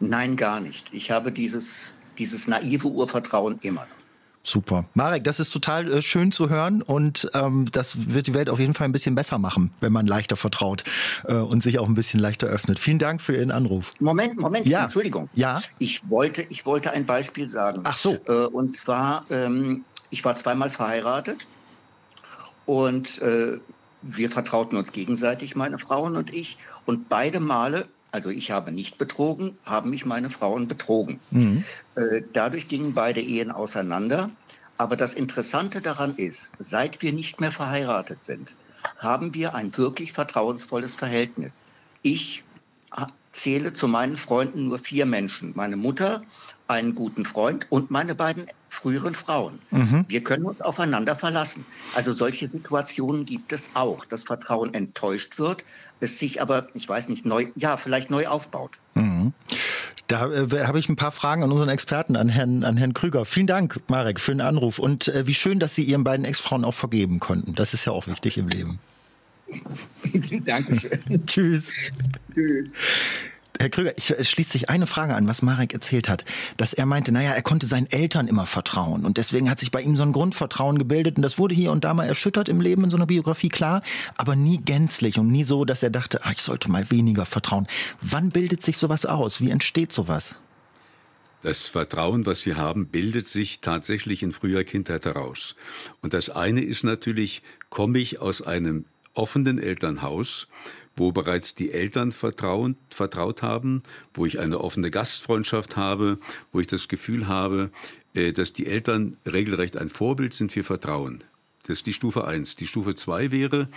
Nein, 0.00 0.36
gar 0.36 0.60
nicht. 0.60 0.88
Ich 0.92 1.10
habe 1.10 1.32
dieses, 1.32 1.94
dieses 2.18 2.46
naive 2.46 2.88
Urvertrauen 2.88 3.58
immer 3.62 3.82
noch. 3.82 4.07
Super. 4.48 4.86
Marek, 4.94 5.24
das 5.24 5.40
ist 5.40 5.50
total 5.50 5.92
äh, 5.92 6.00
schön 6.00 6.32
zu 6.32 6.48
hören 6.48 6.80
und 6.80 7.30
ähm, 7.34 7.66
das 7.70 8.08
wird 8.14 8.26
die 8.28 8.32
Welt 8.32 8.48
auf 8.48 8.58
jeden 8.58 8.72
Fall 8.72 8.86
ein 8.86 8.92
bisschen 8.92 9.14
besser 9.14 9.36
machen, 9.36 9.74
wenn 9.80 9.92
man 9.92 10.06
leichter 10.06 10.36
vertraut 10.36 10.84
äh, 11.24 11.34
und 11.34 11.62
sich 11.62 11.78
auch 11.78 11.86
ein 11.86 11.94
bisschen 11.94 12.18
leichter 12.18 12.46
öffnet. 12.46 12.78
Vielen 12.78 12.98
Dank 12.98 13.20
für 13.20 13.36
Ihren 13.36 13.50
Anruf. 13.50 13.90
Moment, 14.00 14.38
Moment, 14.38 14.66
ja. 14.66 14.84
Entschuldigung. 14.84 15.28
Ja. 15.34 15.60
Ich 15.78 16.08
wollte, 16.08 16.46
ich 16.48 16.64
wollte 16.64 16.92
ein 16.92 17.04
Beispiel 17.04 17.46
sagen. 17.46 17.82
Ach 17.84 17.98
so. 17.98 18.16
Äh, 18.26 18.46
und 18.46 18.74
zwar, 18.74 19.26
ähm, 19.28 19.84
ich 20.08 20.24
war 20.24 20.34
zweimal 20.34 20.70
verheiratet 20.70 21.46
und 22.64 23.20
äh, 23.20 23.58
wir 24.00 24.30
vertrauten 24.30 24.78
uns 24.78 24.92
gegenseitig, 24.92 25.56
meine 25.56 25.78
Frauen 25.78 26.16
und 26.16 26.32
ich. 26.34 26.56
Und 26.86 27.10
beide 27.10 27.40
Male 27.40 27.86
also 28.10 28.30
ich 28.30 28.50
habe 28.50 28.72
nicht 28.72 28.98
betrogen, 28.98 29.58
haben 29.64 29.90
mich 29.90 30.06
meine 30.06 30.30
Frauen 30.30 30.68
betrogen. 30.68 31.20
Mhm. 31.30 31.64
Äh, 31.94 32.22
dadurch 32.32 32.68
gingen 32.68 32.94
beide 32.94 33.20
Ehen 33.20 33.50
auseinander. 33.50 34.30
Aber 34.76 34.96
das 34.96 35.14
Interessante 35.14 35.80
daran 35.80 36.14
ist, 36.16 36.52
seit 36.60 37.02
wir 37.02 37.12
nicht 37.12 37.40
mehr 37.40 37.50
verheiratet 37.50 38.22
sind, 38.22 38.54
haben 38.98 39.34
wir 39.34 39.54
ein 39.54 39.76
wirklich 39.76 40.12
vertrauensvolles 40.12 40.94
Verhältnis. 40.94 41.54
Ich 42.02 42.44
zähle 43.32 43.72
zu 43.72 43.88
meinen 43.88 44.16
Freunden 44.16 44.68
nur 44.68 44.78
vier 44.78 45.04
Menschen. 45.04 45.52
Meine 45.54 45.76
Mutter, 45.76 46.22
einen 46.68 46.94
guten 46.94 47.24
Freund 47.24 47.66
und 47.70 47.90
meine 47.90 48.14
beiden 48.14 48.46
früheren 48.68 49.14
Frauen. 49.14 49.58
Mhm. 49.70 50.04
Wir 50.06 50.22
können 50.22 50.44
uns 50.44 50.60
aufeinander 50.60 51.16
verlassen. 51.16 51.64
Also 51.94 52.12
solche 52.12 52.48
Situationen 52.48 53.24
gibt 53.24 53.52
es 53.52 53.70
auch, 53.74 54.04
dass 54.04 54.24
Vertrauen 54.24 54.74
enttäuscht 54.74 55.38
wird, 55.38 55.64
es 56.00 56.18
sich 56.18 56.40
aber, 56.40 56.68
ich 56.74 56.88
weiß 56.88 57.08
nicht, 57.08 57.24
neu, 57.24 57.46
ja, 57.56 57.76
vielleicht 57.76 58.10
neu 58.10 58.26
aufbaut. 58.26 58.78
Mhm. 58.94 59.32
Da 60.08 60.30
äh, 60.30 60.66
habe 60.66 60.78
ich 60.78 60.88
ein 60.88 60.96
paar 60.96 61.12
Fragen 61.12 61.42
an 61.42 61.52
unseren 61.52 61.68
Experten, 61.68 62.16
an 62.16 62.28
Herrn, 62.28 62.64
an 62.64 62.76
Herrn 62.76 62.94
Krüger. 62.94 63.24
Vielen 63.24 63.46
Dank, 63.46 63.80
Marek, 63.88 64.20
für 64.20 64.32
den 64.32 64.40
Anruf. 64.40 64.78
Und 64.78 65.08
äh, 65.08 65.26
wie 65.26 65.34
schön, 65.34 65.58
dass 65.58 65.74
Sie 65.74 65.82
Ihren 65.82 66.04
beiden 66.04 66.24
Ex-Frauen 66.24 66.64
auch 66.64 66.74
vergeben 66.74 67.20
konnten. 67.20 67.54
Das 67.54 67.74
ist 67.74 67.84
ja 67.84 67.92
auch 67.92 68.06
wichtig 68.06 68.38
im 68.38 68.48
Leben. 68.48 68.78
Dankeschön. 70.44 70.98
Tschüss. 71.26 71.72
Tschüss. 72.32 72.72
Herr 73.58 73.70
Krüger, 73.70 73.96
ich, 73.98 74.10
es 74.10 74.30
schließt 74.30 74.52
sich 74.52 74.70
eine 74.70 74.86
Frage 74.86 75.14
an, 75.14 75.26
was 75.26 75.42
Marek 75.42 75.74
erzählt 75.74 76.08
hat, 76.08 76.24
dass 76.56 76.74
er 76.74 76.86
meinte, 76.86 77.10
naja, 77.10 77.32
er 77.32 77.42
konnte 77.42 77.66
seinen 77.66 77.90
Eltern 77.90 78.28
immer 78.28 78.46
vertrauen 78.46 79.04
und 79.04 79.16
deswegen 79.16 79.50
hat 79.50 79.58
sich 79.58 79.72
bei 79.72 79.82
ihm 79.82 79.96
so 79.96 80.04
ein 80.04 80.12
Grundvertrauen 80.12 80.78
gebildet 80.78 81.16
und 81.16 81.22
das 81.22 81.38
wurde 81.38 81.56
hier 81.56 81.72
und 81.72 81.82
da 81.82 81.92
mal 81.92 82.06
erschüttert 82.06 82.48
im 82.48 82.60
Leben 82.60 82.84
in 82.84 82.90
so 82.90 82.96
einer 82.96 83.06
Biografie, 83.06 83.48
klar, 83.48 83.82
aber 84.16 84.36
nie 84.36 84.58
gänzlich 84.58 85.18
und 85.18 85.26
nie 85.26 85.42
so, 85.42 85.64
dass 85.64 85.82
er 85.82 85.90
dachte, 85.90 86.20
ach, 86.22 86.32
ich 86.32 86.42
sollte 86.42 86.70
mal 86.70 86.88
weniger 86.90 87.26
vertrauen. 87.26 87.66
Wann 88.00 88.30
bildet 88.30 88.62
sich 88.62 88.78
sowas 88.78 89.06
aus? 89.06 89.40
Wie 89.40 89.50
entsteht 89.50 89.92
sowas? 89.92 90.36
Das 91.42 91.62
Vertrauen, 91.62 92.26
was 92.26 92.46
wir 92.46 92.56
haben, 92.56 92.88
bildet 92.88 93.26
sich 93.26 93.60
tatsächlich 93.60 94.22
in 94.22 94.32
früher 94.32 94.64
Kindheit 94.64 95.04
heraus. 95.04 95.54
Und 96.00 96.12
das 96.12 96.30
eine 96.30 96.62
ist 96.62 96.84
natürlich, 96.84 97.42
komme 97.70 97.98
ich 97.98 98.20
aus 98.20 98.42
einem 98.42 98.86
offenen 99.14 99.58
Elternhaus, 99.58 100.48
wo 100.98 101.12
bereits 101.12 101.54
die 101.54 101.72
Eltern 101.72 102.12
vertrauen, 102.12 102.76
vertraut 102.90 103.42
haben, 103.42 103.82
wo 104.14 104.26
ich 104.26 104.38
eine 104.38 104.60
offene 104.60 104.90
Gastfreundschaft 104.90 105.76
habe, 105.76 106.18
wo 106.52 106.60
ich 106.60 106.66
das 106.66 106.88
Gefühl 106.88 107.28
habe, 107.28 107.70
äh, 108.14 108.32
dass 108.32 108.52
die 108.52 108.66
Eltern 108.66 109.16
regelrecht 109.30 109.76
ein 109.76 109.88
Vorbild 109.88 110.34
sind 110.34 110.52
für 110.52 110.64
Vertrauen. 110.64 111.24
Das 111.64 111.78
ist 111.78 111.86
die 111.86 111.92
Stufe 111.92 112.26
eins. 112.26 112.56
Die 112.56 112.66
Stufe 112.66 112.94
zwei 112.94 113.30
wäre, 113.30 113.68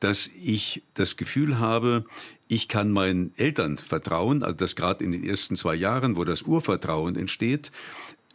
dass 0.00 0.30
ich 0.42 0.82
das 0.94 1.16
Gefühl 1.16 1.58
habe, 1.58 2.04
ich 2.46 2.68
kann 2.68 2.90
meinen 2.90 3.32
Eltern 3.36 3.78
vertrauen, 3.78 4.42
also 4.42 4.56
dass 4.56 4.76
gerade 4.76 5.02
in 5.02 5.12
den 5.12 5.24
ersten 5.24 5.56
zwei 5.56 5.74
Jahren, 5.74 6.16
wo 6.16 6.24
das 6.24 6.42
Urvertrauen 6.42 7.16
entsteht, 7.16 7.72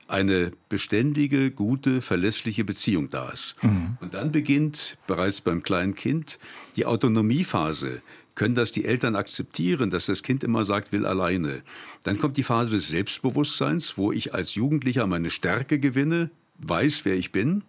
eine 0.09 0.51
beständige, 0.67 1.51
gute, 1.51 2.01
verlässliche 2.01 2.65
Beziehung 2.65 3.09
da 3.09 3.29
ist. 3.29 3.55
Mhm. 3.61 3.97
Und 4.01 4.13
dann 4.15 4.31
beginnt 4.31 4.97
bereits 5.05 5.41
beim 5.41 5.61
kleinen 5.61 5.93
Kind 5.93 6.39
die 6.75 6.85
Autonomiephase. 6.85 8.01
Können 8.39 8.55
das 8.55 8.71
die 8.71 8.85
Eltern 8.85 9.17
akzeptieren, 9.17 9.89
dass 9.89 10.05
das 10.05 10.23
Kind 10.23 10.45
immer 10.45 10.63
sagt, 10.63 10.93
will 10.93 11.05
alleine? 11.05 11.61
Dann 12.03 12.17
kommt 12.17 12.37
die 12.37 12.43
Phase 12.43 12.71
des 12.71 12.87
Selbstbewusstseins, 12.87 13.97
wo 13.97 14.13
ich 14.13 14.33
als 14.33 14.55
Jugendlicher 14.55 15.07
meine 15.07 15.29
Stärke 15.29 15.77
gewinne, 15.77 16.29
weiß, 16.59 17.03
wer 17.03 17.15
ich 17.15 17.33
bin 17.33 17.63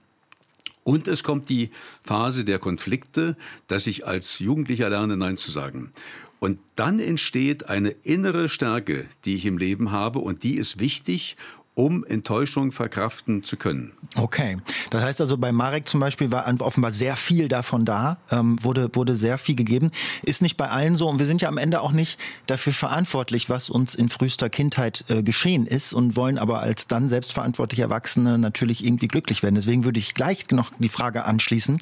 und 0.84 1.08
es 1.08 1.24
kommt 1.24 1.48
die 1.48 1.70
Phase 2.04 2.44
der 2.44 2.60
Konflikte, 2.60 3.36
dass 3.66 3.88
ich 3.88 4.06
als 4.06 4.38
Jugendlicher 4.38 4.88
lerne, 4.90 5.16
Nein 5.16 5.36
zu 5.36 5.50
sagen. 5.50 5.90
Und 6.38 6.60
dann 6.76 7.00
entsteht 7.00 7.68
eine 7.68 7.90
innere 8.04 8.48
Stärke, 8.48 9.06
die 9.24 9.34
ich 9.34 9.46
im 9.46 9.58
Leben 9.58 9.90
habe 9.90 10.20
und 10.20 10.44
die 10.44 10.54
ist 10.54 10.78
wichtig, 10.78 11.36
um 11.80 12.04
Enttäuschung 12.04 12.72
verkraften 12.72 13.42
zu 13.42 13.56
können. 13.56 13.92
Okay, 14.14 14.58
das 14.90 15.02
heißt 15.02 15.20
also 15.22 15.38
bei 15.38 15.50
Marek 15.50 15.88
zum 15.88 15.98
Beispiel 15.98 16.30
war 16.30 16.46
offenbar 16.60 16.92
sehr 16.92 17.16
viel 17.16 17.48
davon 17.48 17.86
da, 17.86 18.18
ähm, 18.30 18.62
wurde, 18.62 18.90
wurde 18.92 19.16
sehr 19.16 19.38
viel 19.38 19.54
gegeben. 19.54 19.90
Ist 20.22 20.42
nicht 20.42 20.58
bei 20.58 20.68
allen 20.68 20.94
so 20.96 21.08
und 21.08 21.18
wir 21.18 21.26
sind 21.26 21.40
ja 21.40 21.48
am 21.48 21.56
Ende 21.56 21.80
auch 21.80 21.92
nicht 21.92 22.20
dafür 22.44 22.74
verantwortlich, 22.74 23.48
was 23.48 23.70
uns 23.70 23.94
in 23.94 24.10
frühester 24.10 24.50
Kindheit 24.50 25.06
äh, 25.08 25.22
geschehen 25.22 25.66
ist 25.66 25.94
und 25.94 26.16
wollen 26.16 26.36
aber 26.36 26.60
als 26.60 26.86
dann 26.86 27.08
selbstverantwortliche 27.08 27.82
Erwachsene 27.82 28.36
natürlich 28.36 28.84
irgendwie 28.84 29.08
glücklich 29.08 29.42
werden. 29.42 29.54
Deswegen 29.54 29.84
würde 29.84 30.00
ich 30.00 30.12
gleich 30.12 30.50
noch 30.50 30.72
die 30.78 30.88
Frage 30.90 31.24
anschließen, 31.24 31.78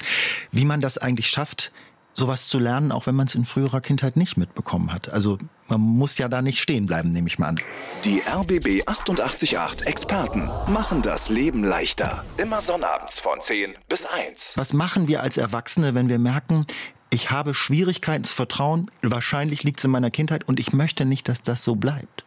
wie 0.53 0.65
man 0.65 0.81
das 0.81 0.99
eigentlich 0.99 1.29
schafft, 1.29 1.73
sowas 2.19 2.49
zu 2.49 2.59
lernen, 2.59 2.93
auch 2.93 3.07
wenn 3.07 3.15
man 3.15 3.27
es 3.27 3.35
in 3.35 3.45
früherer 3.45 3.81
Kindheit 3.81 4.17
nicht 4.17 4.37
mitbekommen 4.37 4.93
hat. 4.93 5.09
Also 5.09 5.39
man 5.69 5.81
muss 5.81 6.19
ja 6.19 6.29
da 6.29 6.43
nicht 6.43 6.61
stehen 6.61 6.87
bleiben, 6.87 7.13
nehme 7.13 7.29
ich 7.29 7.39
mal 7.39 7.49
an. 7.49 7.61
Die 8.05 8.21
RBB 8.27 8.87
888 8.87 9.87
Experten 9.87 10.51
machen 10.73 11.03
das 11.03 11.29
Leben 11.29 11.65
leichter. 11.65 12.25
Immer 12.37 12.61
sonnabends 12.61 13.21
von 13.21 13.41
10 13.41 13.75
bis 13.89 14.05
1. 14.05 14.55
Was 14.57 14.73
machen 14.73 15.09
wir 15.09 15.23
als 15.23 15.37
Erwachsene, 15.37 15.95
wenn 15.95 16.09
wir 16.09 16.19
merken, 16.19 16.67
ich 17.11 17.31
habe 17.31 17.55
Schwierigkeiten 17.55 18.25
zu 18.25 18.35
vertrauen, 18.35 18.91
wahrscheinlich 19.03 19.63
liegt 19.63 19.79
es 19.79 19.85
in 19.85 19.91
meiner 19.91 20.11
Kindheit 20.11 20.47
und 20.47 20.61
ich 20.61 20.73
möchte 20.73 21.05
nicht, 21.05 21.29
dass 21.29 21.43
das 21.43 21.63
so 21.63 21.77
bleibt? 21.77 22.25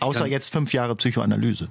Außer 0.00 0.26
jetzt 0.26 0.50
fünf 0.50 0.72
Jahre 0.74 0.96
Psychoanalyse. 0.96 1.68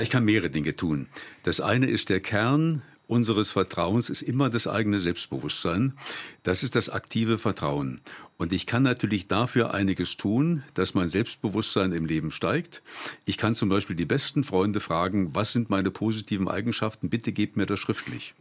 Ich 0.00 0.10
kann 0.10 0.24
mehrere 0.24 0.50
Dinge 0.50 0.74
tun. 0.74 1.08
Das 1.42 1.60
eine 1.60 1.86
ist 1.86 2.08
der 2.08 2.20
Kern 2.20 2.82
unseres 3.06 3.50
Vertrauens 3.50 4.10
ist 4.10 4.22
immer 4.22 4.50
das 4.50 4.66
eigene 4.66 5.00
Selbstbewusstsein. 5.00 5.94
Das 6.42 6.62
ist 6.62 6.74
das 6.74 6.88
aktive 6.88 7.38
Vertrauen. 7.38 8.00
Und 8.36 8.52
ich 8.52 8.66
kann 8.66 8.82
natürlich 8.82 9.28
dafür 9.28 9.72
einiges 9.72 10.16
tun, 10.16 10.64
dass 10.74 10.94
mein 10.94 11.08
Selbstbewusstsein 11.08 11.92
im 11.92 12.04
Leben 12.04 12.30
steigt. 12.30 12.82
Ich 13.24 13.36
kann 13.36 13.54
zum 13.54 13.68
Beispiel 13.68 13.96
die 13.96 14.06
besten 14.06 14.42
Freunde 14.42 14.80
fragen, 14.80 15.34
was 15.34 15.52
sind 15.52 15.70
meine 15.70 15.90
positiven 15.90 16.48
Eigenschaften? 16.48 17.10
Bitte 17.10 17.32
gebt 17.32 17.56
mir 17.56 17.66
das 17.66 17.78
schriftlich. 17.78 18.34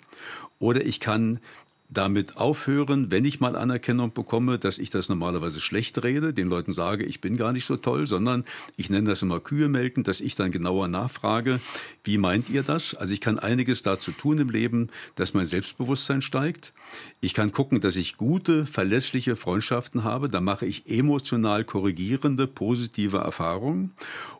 Oder 0.59 0.85
ich 0.85 0.99
kann 0.99 1.39
damit 1.89 2.37
aufhören, 2.37 3.11
wenn 3.11 3.25
ich 3.25 3.39
mal 3.39 3.55
Anerkennung 3.55 4.13
bekomme, 4.13 4.57
dass 4.57 4.79
ich 4.79 4.89
das 4.89 5.09
normalerweise 5.09 5.59
schlecht 5.59 6.03
rede, 6.03 6.33
den 6.33 6.47
Leuten 6.47 6.73
sage, 6.73 7.05
ich 7.05 7.21
bin 7.21 7.37
gar 7.37 7.53
nicht 7.53 7.65
so 7.65 7.77
toll, 7.77 8.07
sondern 8.07 8.45
ich 8.77 8.89
nenne 8.89 9.09
das 9.09 9.21
immer 9.21 9.39
Kühe 9.39 9.67
melken, 9.67 10.03
dass 10.03 10.21
ich 10.21 10.35
dann 10.35 10.51
genauer 10.51 10.87
nachfrage, 10.87 11.59
wie 12.03 12.17
meint 12.17 12.49
ihr 12.49 12.63
das? 12.63 12.95
Also 12.95 13.13
ich 13.13 13.21
kann 13.21 13.37
einiges 13.37 13.81
dazu 13.81 14.11
tun 14.11 14.39
im 14.39 14.49
Leben, 14.49 14.89
dass 15.15 15.33
mein 15.33 15.45
Selbstbewusstsein 15.45 16.21
steigt. 16.21 16.73
Ich 17.21 17.33
kann 17.33 17.51
gucken, 17.51 17.79
dass 17.79 17.95
ich 17.95 18.17
gute, 18.17 18.65
verlässliche 18.65 19.35
Freundschaften 19.35 20.03
habe. 20.03 20.29
Da 20.29 20.41
mache 20.41 20.65
ich 20.65 20.89
emotional 20.89 21.63
korrigierende, 21.63 22.47
positive 22.47 23.17
Erfahrungen. 23.17 23.93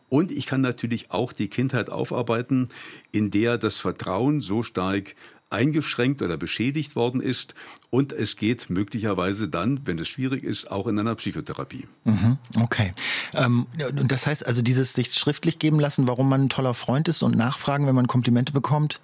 Und 0.08 0.30
ich 0.30 0.46
kann 0.46 0.60
natürlich 0.60 1.10
auch 1.10 1.32
die 1.32 1.48
Kindheit 1.48 1.90
aufarbeiten, 1.90 2.68
in 3.10 3.30
der 3.30 3.58
das 3.58 3.78
Vertrauen 3.78 4.40
so 4.40 4.62
stark 4.62 5.14
eingeschränkt 5.50 6.22
oder 6.22 6.36
beschädigt 6.36 6.96
worden 6.96 7.20
ist. 7.20 7.54
Und 7.90 8.12
es 8.12 8.36
geht 8.36 8.70
möglicherweise 8.70 9.48
dann, 9.48 9.80
wenn 9.84 9.98
es 9.98 10.08
schwierig 10.08 10.42
ist, 10.42 10.70
auch 10.70 10.86
in 10.86 10.98
einer 10.98 11.14
Psychotherapie. 11.14 11.86
Mhm, 12.04 12.38
okay. 12.60 12.92
Ähm, 13.34 13.66
das 14.06 14.26
heißt 14.26 14.46
also, 14.46 14.62
dieses 14.62 14.92
sich 14.92 15.14
schriftlich 15.14 15.58
geben 15.58 15.78
lassen, 15.78 16.08
warum 16.08 16.28
man 16.28 16.44
ein 16.44 16.48
toller 16.48 16.74
Freund 16.74 17.08
ist 17.08 17.22
und 17.22 17.36
nachfragen, 17.36 17.86
wenn 17.86 17.94
man 17.94 18.06
Komplimente 18.06 18.52
bekommt, 18.52 19.00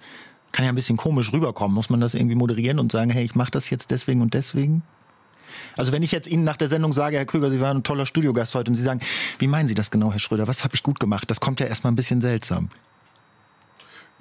kann 0.51 0.65
ja 0.65 0.71
ein 0.71 0.75
bisschen 0.75 0.97
komisch 0.97 1.31
rüberkommen. 1.31 1.73
Muss 1.73 1.89
man 1.89 2.01
das 2.01 2.13
irgendwie 2.13 2.35
moderieren 2.35 2.79
und 2.79 2.91
sagen, 2.91 3.09
hey, 3.09 3.23
ich 3.23 3.35
mache 3.35 3.51
das 3.51 3.69
jetzt 3.69 3.91
deswegen 3.91 4.21
und 4.21 4.33
deswegen? 4.33 4.83
Also 5.77 5.91
wenn 5.91 6.03
ich 6.03 6.11
jetzt 6.11 6.27
Ihnen 6.27 6.43
nach 6.43 6.57
der 6.57 6.67
Sendung 6.67 6.93
sage, 6.93 7.17
Herr 7.17 7.25
Krüger, 7.25 7.49
Sie 7.49 7.61
waren 7.61 7.77
ein 7.77 7.83
toller 7.83 8.05
Studiogast 8.05 8.55
heute 8.55 8.71
und 8.71 8.75
Sie 8.75 8.83
sagen, 8.83 9.01
wie 9.39 9.47
meinen 9.47 9.67
Sie 9.67 9.75
das 9.75 9.91
genau, 9.91 10.11
Herr 10.11 10.19
Schröder? 10.19 10.47
Was 10.47 10.63
habe 10.63 10.75
ich 10.75 10.83
gut 10.83 10.99
gemacht? 10.99 11.29
Das 11.29 11.39
kommt 11.39 11.59
ja 11.59 11.65
erstmal 11.65 11.91
ein 11.91 11.95
bisschen 11.95 12.21
seltsam. 12.21 12.69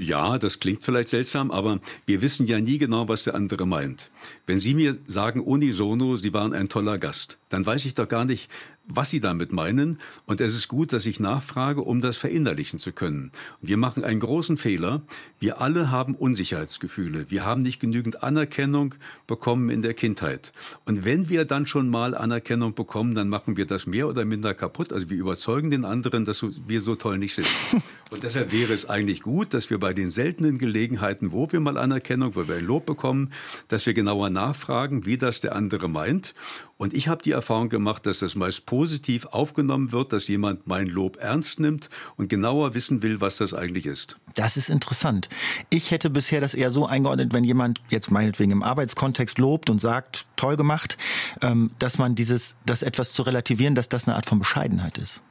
Ja, 0.00 0.38
das 0.38 0.60
klingt 0.60 0.82
vielleicht 0.82 1.10
seltsam, 1.10 1.50
aber 1.50 1.78
wir 2.06 2.22
wissen 2.22 2.46
ja 2.46 2.58
nie 2.58 2.78
genau, 2.78 3.06
was 3.08 3.24
der 3.24 3.34
andere 3.34 3.66
meint. 3.66 4.10
Wenn 4.46 4.58
Sie 4.58 4.72
mir 4.72 4.96
sagen 5.06 5.40
unisono, 5.42 6.16
Sie 6.16 6.32
waren 6.32 6.54
ein 6.54 6.70
toller 6.70 6.96
Gast, 6.96 7.38
dann 7.50 7.66
weiß 7.66 7.84
ich 7.84 7.92
doch 7.92 8.08
gar 8.08 8.24
nicht, 8.24 8.50
was 8.94 9.10
Sie 9.10 9.20
damit 9.20 9.52
meinen. 9.52 9.98
Und 10.26 10.40
es 10.40 10.54
ist 10.54 10.68
gut, 10.68 10.92
dass 10.92 11.06
ich 11.06 11.20
nachfrage, 11.20 11.82
um 11.82 12.00
das 12.00 12.16
verinnerlichen 12.16 12.78
zu 12.78 12.92
können. 12.92 13.30
Und 13.60 13.68
wir 13.68 13.76
machen 13.76 14.04
einen 14.04 14.20
großen 14.20 14.56
Fehler. 14.56 15.02
Wir 15.38 15.60
alle 15.60 15.90
haben 15.90 16.14
Unsicherheitsgefühle. 16.14 17.26
Wir 17.30 17.44
haben 17.44 17.62
nicht 17.62 17.80
genügend 17.80 18.22
Anerkennung 18.22 18.94
bekommen 19.26 19.70
in 19.70 19.82
der 19.82 19.94
Kindheit. 19.94 20.52
Und 20.84 21.04
wenn 21.04 21.28
wir 21.28 21.44
dann 21.44 21.66
schon 21.66 21.88
mal 21.88 22.14
Anerkennung 22.14 22.74
bekommen, 22.74 23.14
dann 23.14 23.28
machen 23.28 23.56
wir 23.56 23.66
das 23.66 23.86
mehr 23.86 24.08
oder 24.08 24.24
minder 24.24 24.54
kaputt. 24.54 24.92
Also 24.92 25.10
wir 25.10 25.16
überzeugen 25.16 25.70
den 25.70 25.84
anderen, 25.84 26.24
dass 26.24 26.44
wir 26.66 26.80
so 26.80 26.96
toll 26.96 27.18
nicht 27.18 27.34
sind. 27.34 27.48
Und 28.10 28.24
deshalb 28.24 28.52
wäre 28.52 28.74
es 28.74 28.88
eigentlich 28.88 29.22
gut, 29.22 29.54
dass 29.54 29.70
wir 29.70 29.78
bei 29.78 29.92
den 29.92 30.10
seltenen 30.10 30.58
Gelegenheiten, 30.58 31.30
wo 31.30 31.50
wir 31.52 31.60
mal 31.60 31.76
Anerkennung, 31.76 32.34
wo 32.34 32.48
wir 32.48 32.56
ein 32.56 32.66
Lob 32.66 32.84
bekommen, 32.84 33.32
dass 33.68 33.86
wir 33.86 33.94
genauer 33.94 34.30
nachfragen, 34.30 35.06
wie 35.06 35.16
das 35.16 35.40
der 35.40 35.54
andere 35.54 35.88
meint. 35.88 36.34
Und 36.80 36.94
ich 36.94 37.08
habe 37.08 37.22
die 37.22 37.32
Erfahrung 37.32 37.68
gemacht, 37.68 38.06
dass 38.06 38.20
das 38.20 38.36
meist 38.36 38.64
positiv 38.64 39.26
aufgenommen 39.26 39.92
wird, 39.92 40.14
dass 40.14 40.28
jemand 40.28 40.66
mein 40.66 40.86
Lob 40.86 41.18
ernst 41.20 41.60
nimmt 41.60 41.90
und 42.16 42.30
genauer 42.30 42.72
wissen 42.72 43.02
will, 43.02 43.20
was 43.20 43.36
das 43.36 43.52
eigentlich 43.52 43.84
ist. 43.84 44.16
Das 44.34 44.56
ist 44.56 44.70
interessant. 44.70 45.28
Ich 45.68 45.90
hätte 45.90 46.08
bisher 46.08 46.40
das 46.40 46.54
eher 46.54 46.70
so 46.70 46.86
eingeordnet, 46.86 47.34
wenn 47.34 47.44
jemand 47.44 47.82
jetzt 47.90 48.10
meinetwegen 48.10 48.50
im 48.52 48.62
Arbeitskontext 48.62 49.36
lobt 49.36 49.68
und 49.68 49.78
sagt, 49.78 50.24
toll 50.36 50.56
gemacht, 50.56 50.96
ähm, 51.42 51.70
dass 51.78 51.98
man 51.98 52.14
dieses, 52.14 52.56
das 52.64 52.82
etwas 52.82 53.12
zu 53.12 53.24
relativieren, 53.24 53.74
dass 53.74 53.90
das 53.90 54.08
eine 54.08 54.16
Art 54.16 54.24
von 54.24 54.38
Bescheidenheit 54.38 54.96
ist. 54.96 55.22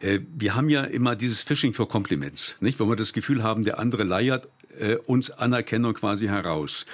Äh, 0.00 0.20
wir 0.36 0.54
haben 0.54 0.68
ja 0.68 0.84
immer 0.84 1.16
dieses 1.16 1.40
Fishing 1.40 1.72
for 1.72 1.88
Compliments, 1.88 2.56
nicht? 2.60 2.78
Wo 2.78 2.86
wir 2.90 2.96
das 2.96 3.14
Gefühl 3.14 3.42
haben, 3.42 3.64
der 3.64 3.78
andere 3.78 4.04
leiert 4.04 4.50
äh, 4.78 4.96
uns 5.06 5.30
Anerkennung 5.30 5.94
quasi 5.94 6.26
heraus. 6.26 6.86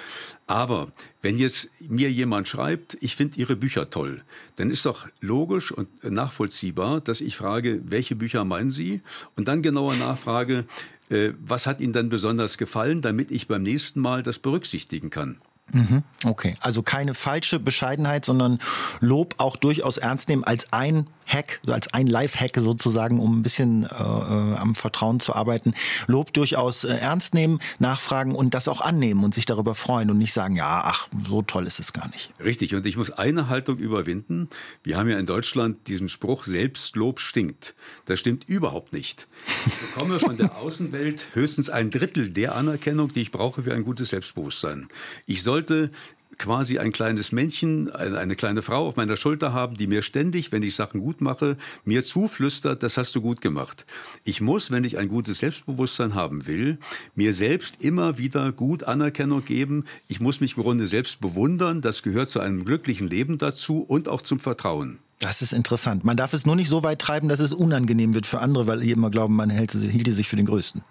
Aber 0.47 0.91
wenn 1.21 1.37
jetzt 1.37 1.69
mir 1.79 2.11
jemand 2.11 2.47
schreibt, 2.47 2.97
ich 3.01 3.15
finde 3.15 3.37
Ihre 3.37 3.55
Bücher 3.55 3.89
toll, 3.89 4.23
dann 4.55 4.69
ist 4.71 4.85
doch 4.85 5.07
logisch 5.21 5.71
und 5.71 6.03
nachvollziehbar, 6.03 7.01
dass 7.01 7.21
ich 7.21 7.35
frage, 7.35 7.81
welche 7.85 8.15
Bücher 8.15 8.45
meinen 8.45 8.71
Sie? 8.71 9.01
Und 9.35 9.47
dann 9.47 9.61
genauer 9.61 9.95
nachfrage, 9.95 10.65
äh, 11.09 11.31
was 11.39 11.67
hat 11.67 11.81
Ihnen 11.81 11.93
dann 11.93 12.09
besonders 12.09 12.57
gefallen, 12.57 13.01
damit 13.01 13.31
ich 13.31 13.47
beim 13.47 13.63
nächsten 13.63 13.99
Mal 13.99 14.23
das 14.23 14.39
berücksichtigen 14.39 15.09
kann. 15.09 15.37
Mhm. 15.73 16.03
Okay, 16.23 16.53
also 16.61 16.81
keine 16.81 17.13
falsche 17.13 17.59
Bescheidenheit, 17.59 18.23
sondern 18.25 18.59
Lob 19.01 19.35
auch 19.37 19.57
durchaus 19.57 19.97
ernst 19.97 20.29
nehmen 20.29 20.43
als 20.43 20.71
ein 20.71 21.07
Hack, 21.27 21.59
als 21.67 21.93
ein 21.93 22.07
Live-Hack 22.07 22.57
sozusagen, 22.57 23.19
um 23.19 23.39
ein 23.39 23.43
bisschen 23.43 23.83
äh, 23.83 23.87
äh, 23.87 24.55
am 24.55 24.75
Vertrauen 24.75 25.19
zu 25.19 25.35
arbeiten. 25.35 25.73
Lob 26.07 26.33
durchaus 26.33 26.85
äh, 26.85 26.93
ernst 26.93 27.33
nehmen, 27.33 27.59
nachfragen 27.79 28.33
und 28.33 28.53
das 28.53 28.67
auch 28.67 28.81
annehmen 28.81 29.23
und 29.23 29.33
sich 29.33 29.45
darüber 29.45 29.75
freuen 29.75 30.09
und 30.09 30.17
nicht 30.17 30.33
sagen, 30.33 30.55
ja, 30.55 30.81
ach, 30.85 31.09
so 31.17 31.41
toll 31.41 31.67
ist 31.67 31.79
es 31.79 31.93
gar 31.93 32.07
nicht. 32.09 32.31
Richtig, 32.43 32.73
und 32.75 32.85
ich 32.85 32.95
muss 32.95 33.11
eine 33.11 33.49
Haltung 33.49 33.77
überwinden. 33.77 34.49
Wir 34.83 34.97
haben 34.97 35.09
ja 35.09 35.19
in 35.19 35.25
Deutschland 35.25 35.87
diesen 35.87 36.09
Spruch, 36.09 36.45
Selbstlob 36.45 37.19
stinkt. 37.19 37.75
Das 38.05 38.19
stimmt 38.19 38.47
überhaupt 38.47 38.93
nicht. 38.93 39.27
Ich 39.65 39.87
bekomme 39.87 40.19
von 40.19 40.37
der 40.37 40.55
Außenwelt 40.61 41.27
höchstens 41.33 41.69
ein 41.69 41.91
Drittel 41.91 42.29
der 42.29 42.55
Anerkennung, 42.55 43.11
die 43.11 43.21
ich 43.21 43.31
brauche 43.31 43.63
für 43.63 43.73
ein 43.73 43.83
gutes 43.83 44.09
Selbstbewusstsein. 44.09 44.87
Ich 45.25 45.43
sollte 45.43 45.91
quasi 46.37 46.77
ein 46.77 46.91
kleines 46.91 47.31
Männchen, 47.31 47.89
eine 47.91 48.35
kleine 48.35 48.61
Frau 48.61 48.87
auf 48.87 48.95
meiner 48.95 49.17
Schulter 49.17 49.53
haben, 49.53 49.75
die 49.77 49.87
mir 49.87 50.01
ständig, 50.01 50.51
wenn 50.51 50.63
ich 50.63 50.75
Sachen 50.75 51.01
gut 51.01 51.21
mache, 51.21 51.57
mir 51.85 52.03
zuflüstert, 52.03 52.83
das 52.83 52.97
hast 52.97 53.15
du 53.15 53.21
gut 53.21 53.41
gemacht. 53.41 53.85
Ich 54.23 54.41
muss, 54.41 54.71
wenn 54.71 54.83
ich 54.83 54.97
ein 54.97 55.07
gutes 55.07 55.39
Selbstbewusstsein 55.39 56.15
haben 56.15 56.47
will, 56.47 56.77
mir 57.15 57.33
selbst 57.33 57.75
immer 57.79 58.17
wieder 58.17 58.51
gut 58.51 58.83
Anerkennung 58.83 59.43
geben. 59.43 59.85
Ich 60.07 60.19
muss 60.19 60.41
mich 60.41 60.57
im 60.57 60.63
Grunde 60.63 60.87
selbst 60.87 61.21
bewundern. 61.21 61.81
Das 61.81 62.03
gehört 62.03 62.29
zu 62.29 62.39
einem 62.39 62.65
glücklichen 62.65 63.07
Leben 63.07 63.37
dazu 63.37 63.81
und 63.81 64.07
auch 64.07 64.21
zum 64.21 64.39
Vertrauen. 64.39 64.99
Das 65.19 65.41
ist 65.41 65.51
interessant. 65.51 66.03
Man 66.03 66.15
darf 66.15 66.33
es 66.33 66.45
nur 66.45 66.55
nicht 66.55 66.69
so 66.69 66.83
weit 66.83 66.99
treiben, 66.99 67.27
dass 67.27 67.39
es 67.39 67.51
unangenehm 67.51 68.13
wird 68.13 68.27
für 68.27 68.39
andere, 68.39 68.67
weil 68.67 68.81
die 68.81 68.91
immer 68.91 69.09
glauben, 69.09 69.35
man 69.35 69.49
hielte 69.49 69.77
sich 70.13 70.27
für 70.27 70.35
den 70.35 70.45
Größten. 70.45 70.83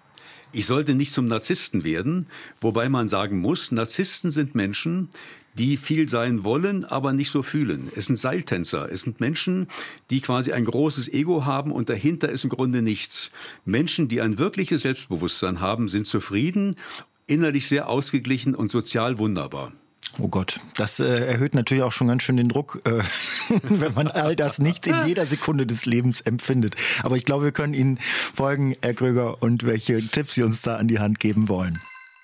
Ich 0.52 0.66
sollte 0.66 0.94
nicht 0.94 1.12
zum 1.12 1.26
Narzissten 1.26 1.84
werden, 1.84 2.26
wobei 2.60 2.88
man 2.88 3.08
sagen 3.08 3.38
muss, 3.38 3.72
Narzissten 3.72 4.30
sind 4.30 4.54
Menschen, 4.54 5.08
die 5.58 5.76
viel 5.76 6.08
sein 6.08 6.44
wollen, 6.44 6.84
aber 6.84 7.12
nicht 7.12 7.30
so 7.30 7.42
fühlen. 7.42 7.90
Es 7.94 8.06
sind 8.06 8.18
Seiltänzer. 8.18 8.90
Es 8.90 9.02
sind 9.02 9.20
Menschen, 9.20 9.68
die 10.10 10.20
quasi 10.20 10.52
ein 10.52 10.64
großes 10.64 11.08
Ego 11.08 11.44
haben 11.44 11.72
und 11.72 11.88
dahinter 11.88 12.28
ist 12.28 12.44
im 12.44 12.50
Grunde 12.50 12.82
nichts. 12.82 13.30
Menschen, 13.64 14.08
die 14.08 14.20
ein 14.20 14.38
wirkliches 14.38 14.82
Selbstbewusstsein 14.82 15.60
haben, 15.60 15.88
sind 15.88 16.06
zufrieden, 16.06 16.76
innerlich 17.26 17.68
sehr 17.68 17.88
ausgeglichen 17.88 18.54
und 18.54 18.70
sozial 18.70 19.18
wunderbar. 19.18 19.72
Oh 20.18 20.28
Gott, 20.28 20.60
das 20.76 20.98
äh, 20.98 21.26
erhöht 21.26 21.54
natürlich 21.54 21.82
auch 21.82 21.92
schon 21.92 22.06
ganz 22.06 22.22
schön 22.22 22.36
den 22.36 22.48
Druck, 22.48 22.80
äh, 22.84 23.02
wenn 23.62 23.92
man 23.94 24.08
all 24.08 24.34
das 24.34 24.58
nicht 24.58 24.86
in 24.86 24.96
jeder 25.06 25.26
Sekunde 25.26 25.66
des 25.66 25.84
Lebens 25.84 26.22
empfindet. 26.22 26.75
Aber 27.02 27.16
ich 27.16 27.25
glaube, 27.25 27.44
wir 27.44 27.52
können 27.52 27.75
Ihnen 27.75 27.98
folgen, 28.34 28.76
Herr 28.80 28.94
Kröger, 28.94 29.42
und 29.42 29.66
welche 29.66 30.06
Tipps 30.06 30.34
Sie 30.34 30.42
uns 30.42 30.62
da 30.62 30.76
an 30.76 30.88
die 30.88 30.98
Hand 30.98 31.20
geben 31.20 31.48
wollen. 31.48 31.80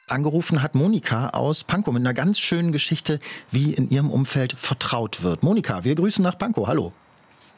Angerufen 0.08 0.62
hat 0.62 0.74
Monika 0.74 1.30
aus 1.30 1.64
Pankow 1.64 1.92
mit 1.92 2.02
einer 2.02 2.14
ganz 2.14 2.38
schönen 2.38 2.72
Geschichte, 2.72 3.20
wie 3.50 3.72
in 3.72 3.88
ihrem 3.90 4.10
Umfeld 4.10 4.54
vertraut 4.58 5.22
wird. 5.22 5.42
Monika, 5.42 5.84
wir 5.84 5.94
grüßen 5.94 6.22
nach 6.22 6.36
Pankow. 6.36 6.66
Hallo. 6.66 6.92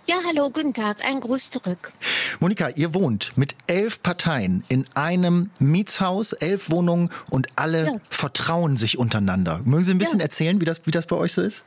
Ja, 0.07 0.17
hallo, 0.27 0.51
guten 0.51 0.75
Tag, 0.75 0.99
ein 1.03 1.21
Gruß 1.21 1.49
zurück. 1.49 1.93
Monika, 2.39 2.69
ihr 2.69 2.93
wohnt 2.93 3.33
mit 3.39 3.57
elf 3.67 4.03
Parteien 4.03 4.63
in 4.69 4.85
einem 4.95 5.49
Mietshaus, 5.59 6.35
elf 6.35 6.69
Wohnungen 6.71 7.09
und 7.31 7.47
alle 7.57 7.87
ja. 7.87 7.97
vertrauen 8.11 8.77
sich 8.77 8.99
untereinander. 8.99 9.63
Mögen 9.65 9.85
Sie 9.85 9.93
ein 9.93 9.99
bisschen 9.99 10.19
ja. 10.19 10.25
erzählen, 10.25 10.61
wie 10.61 10.67
das, 10.67 10.83
wie 10.85 10.91
das 10.91 11.07
bei 11.07 11.17
euch 11.17 11.33
so 11.33 11.41
ist? 11.41 11.65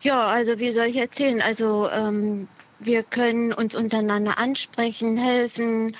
Ja, 0.00 0.24
also 0.24 0.58
wie 0.58 0.72
soll 0.72 0.86
ich 0.86 0.96
erzählen? 0.96 1.42
Also 1.42 1.90
ähm, 1.90 2.48
wir 2.78 3.02
können 3.02 3.52
uns 3.52 3.74
untereinander 3.74 4.38
ansprechen, 4.38 5.18
helfen. 5.18 5.94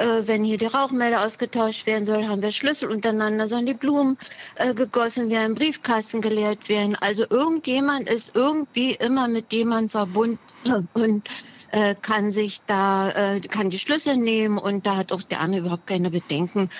Äh, 0.00 0.26
wenn 0.26 0.44
hier 0.44 0.56
die 0.56 0.66
Rauchmelder 0.66 1.22
ausgetauscht 1.26 1.86
werden 1.86 2.06
soll, 2.06 2.26
haben 2.26 2.40
wir 2.40 2.52
Schlüssel 2.52 2.90
untereinander, 2.90 3.46
sollen 3.46 3.66
die 3.66 3.74
Blumen 3.74 4.16
äh, 4.54 4.72
gegossen 4.72 5.28
werden, 5.28 5.54
Briefkasten 5.54 6.22
geleert 6.22 6.70
werden. 6.70 6.96
Also 7.02 7.26
irgendjemand 7.28 8.08
ist 8.08 8.34
irgendwie 8.34 8.92
immer 8.92 9.28
mit 9.28 9.52
jemandem 9.52 9.90
verbunden 9.90 10.38
und 10.94 11.28
äh, 11.72 11.94
kann 12.00 12.32
sich 12.32 12.62
da, 12.64 13.10
äh, 13.10 13.40
kann 13.40 13.68
die 13.68 13.78
Schlüssel 13.78 14.16
nehmen 14.16 14.56
und 14.56 14.86
da 14.86 14.96
hat 14.96 15.12
auch 15.12 15.22
der 15.22 15.40
andere 15.40 15.60
überhaupt 15.60 15.86
keine 15.86 16.10
Bedenken, 16.10 16.70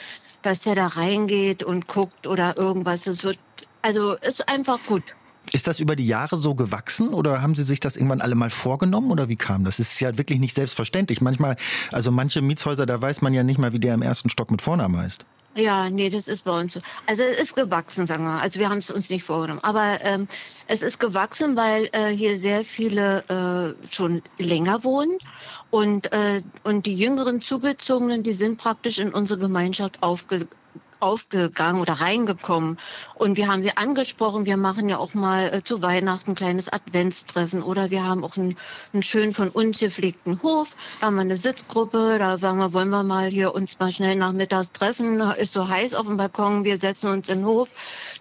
dass 0.40 0.60
der 0.60 0.74
da 0.74 0.86
reingeht 0.86 1.62
und 1.62 1.88
guckt 1.88 2.26
oder 2.26 2.56
irgendwas. 2.56 3.06
Es 3.06 3.22
wird, 3.22 3.38
also 3.82 4.14
ist 4.14 4.48
einfach 4.48 4.80
gut. 4.86 5.14
Ist 5.52 5.66
das 5.66 5.80
über 5.80 5.96
die 5.96 6.06
Jahre 6.06 6.36
so 6.36 6.54
gewachsen 6.54 7.08
oder 7.08 7.42
haben 7.42 7.54
Sie 7.54 7.64
sich 7.64 7.80
das 7.80 7.96
irgendwann 7.96 8.20
alle 8.20 8.36
mal 8.36 8.50
vorgenommen 8.50 9.10
oder 9.10 9.28
wie 9.28 9.36
kam 9.36 9.64
das? 9.64 9.78
Das 9.78 9.92
ist 9.92 10.00
ja 10.00 10.16
wirklich 10.16 10.38
nicht 10.38 10.54
selbstverständlich. 10.54 11.20
Manchmal, 11.20 11.56
also 11.90 12.12
manche 12.12 12.40
Mietshäuser, 12.40 12.86
da 12.86 13.00
weiß 13.00 13.20
man 13.22 13.34
ja 13.34 13.42
nicht 13.42 13.58
mal, 13.58 13.72
wie 13.72 13.80
der 13.80 13.94
im 13.94 14.02
ersten 14.02 14.30
Stock 14.30 14.50
mit 14.50 14.62
Vornamen 14.62 14.96
heißt. 14.96 15.24
Ja, 15.56 15.90
nee, 15.90 16.08
das 16.08 16.28
ist 16.28 16.44
bei 16.44 16.60
uns 16.60 16.74
so. 16.74 16.80
Also 17.06 17.24
es 17.24 17.40
ist 17.40 17.56
gewachsen, 17.56 18.06
sagen 18.06 18.22
wir. 18.24 18.40
Also 18.40 18.60
wir 18.60 18.68
haben 18.68 18.78
es 18.78 18.90
uns 18.90 19.10
nicht 19.10 19.24
vorgenommen. 19.24 19.60
Aber 19.64 19.98
ähm, 20.02 20.28
es 20.68 20.80
ist 20.82 21.00
gewachsen, 21.00 21.56
weil 21.56 21.88
äh, 21.90 22.10
hier 22.10 22.38
sehr 22.38 22.64
viele 22.64 23.24
äh, 23.28 23.92
schon 23.92 24.22
länger 24.38 24.84
wohnen 24.84 25.18
und, 25.70 26.12
äh, 26.12 26.42
und 26.62 26.86
die 26.86 26.94
jüngeren 26.94 27.40
Zugezogenen, 27.40 28.22
die 28.22 28.32
sind 28.32 28.58
praktisch 28.58 29.00
in 29.00 29.12
unsere 29.12 29.40
Gemeinschaft 29.40 30.00
aufge 30.02 30.46
aufgegangen 31.00 31.80
oder 31.80 31.94
reingekommen. 31.94 32.78
Und 33.14 33.36
wir 33.36 33.48
haben 33.48 33.62
sie 33.62 33.76
angesprochen. 33.76 34.46
Wir 34.46 34.56
machen 34.56 34.88
ja 34.88 34.98
auch 34.98 35.14
mal 35.14 35.52
äh, 35.52 35.62
zu 35.62 35.82
Weihnachten 35.82 36.30
ein 36.30 36.34
kleines 36.34 36.72
Adventstreffen 36.72 37.62
oder 37.62 37.90
wir 37.90 38.04
haben 38.04 38.24
auch 38.24 38.36
einen, 38.36 38.56
einen 38.92 39.02
schön 39.02 39.32
von 39.32 39.48
uns 39.48 39.80
gepflegten 39.80 40.42
Hof. 40.42 40.76
Da 41.00 41.06
haben 41.06 41.14
wir 41.16 41.22
eine 41.22 41.36
Sitzgruppe. 41.36 42.16
Da 42.18 42.38
sagen 42.38 42.58
wir, 42.58 42.72
wollen 42.72 42.90
wir 42.90 43.02
mal 43.02 43.28
hier 43.28 43.54
uns 43.54 43.78
mal 43.78 43.92
schnell 43.92 44.16
nachmittags 44.16 44.72
treffen. 44.72 45.20
Ist 45.20 45.52
so 45.52 45.68
heiß 45.68 45.94
auf 45.94 46.06
dem 46.06 46.16
Balkon. 46.16 46.64
Wir 46.64 46.78
setzen 46.78 47.10
uns 47.10 47.28
in 47.28 47.40
den 47.40 47.46
Hof. 47.46 47.68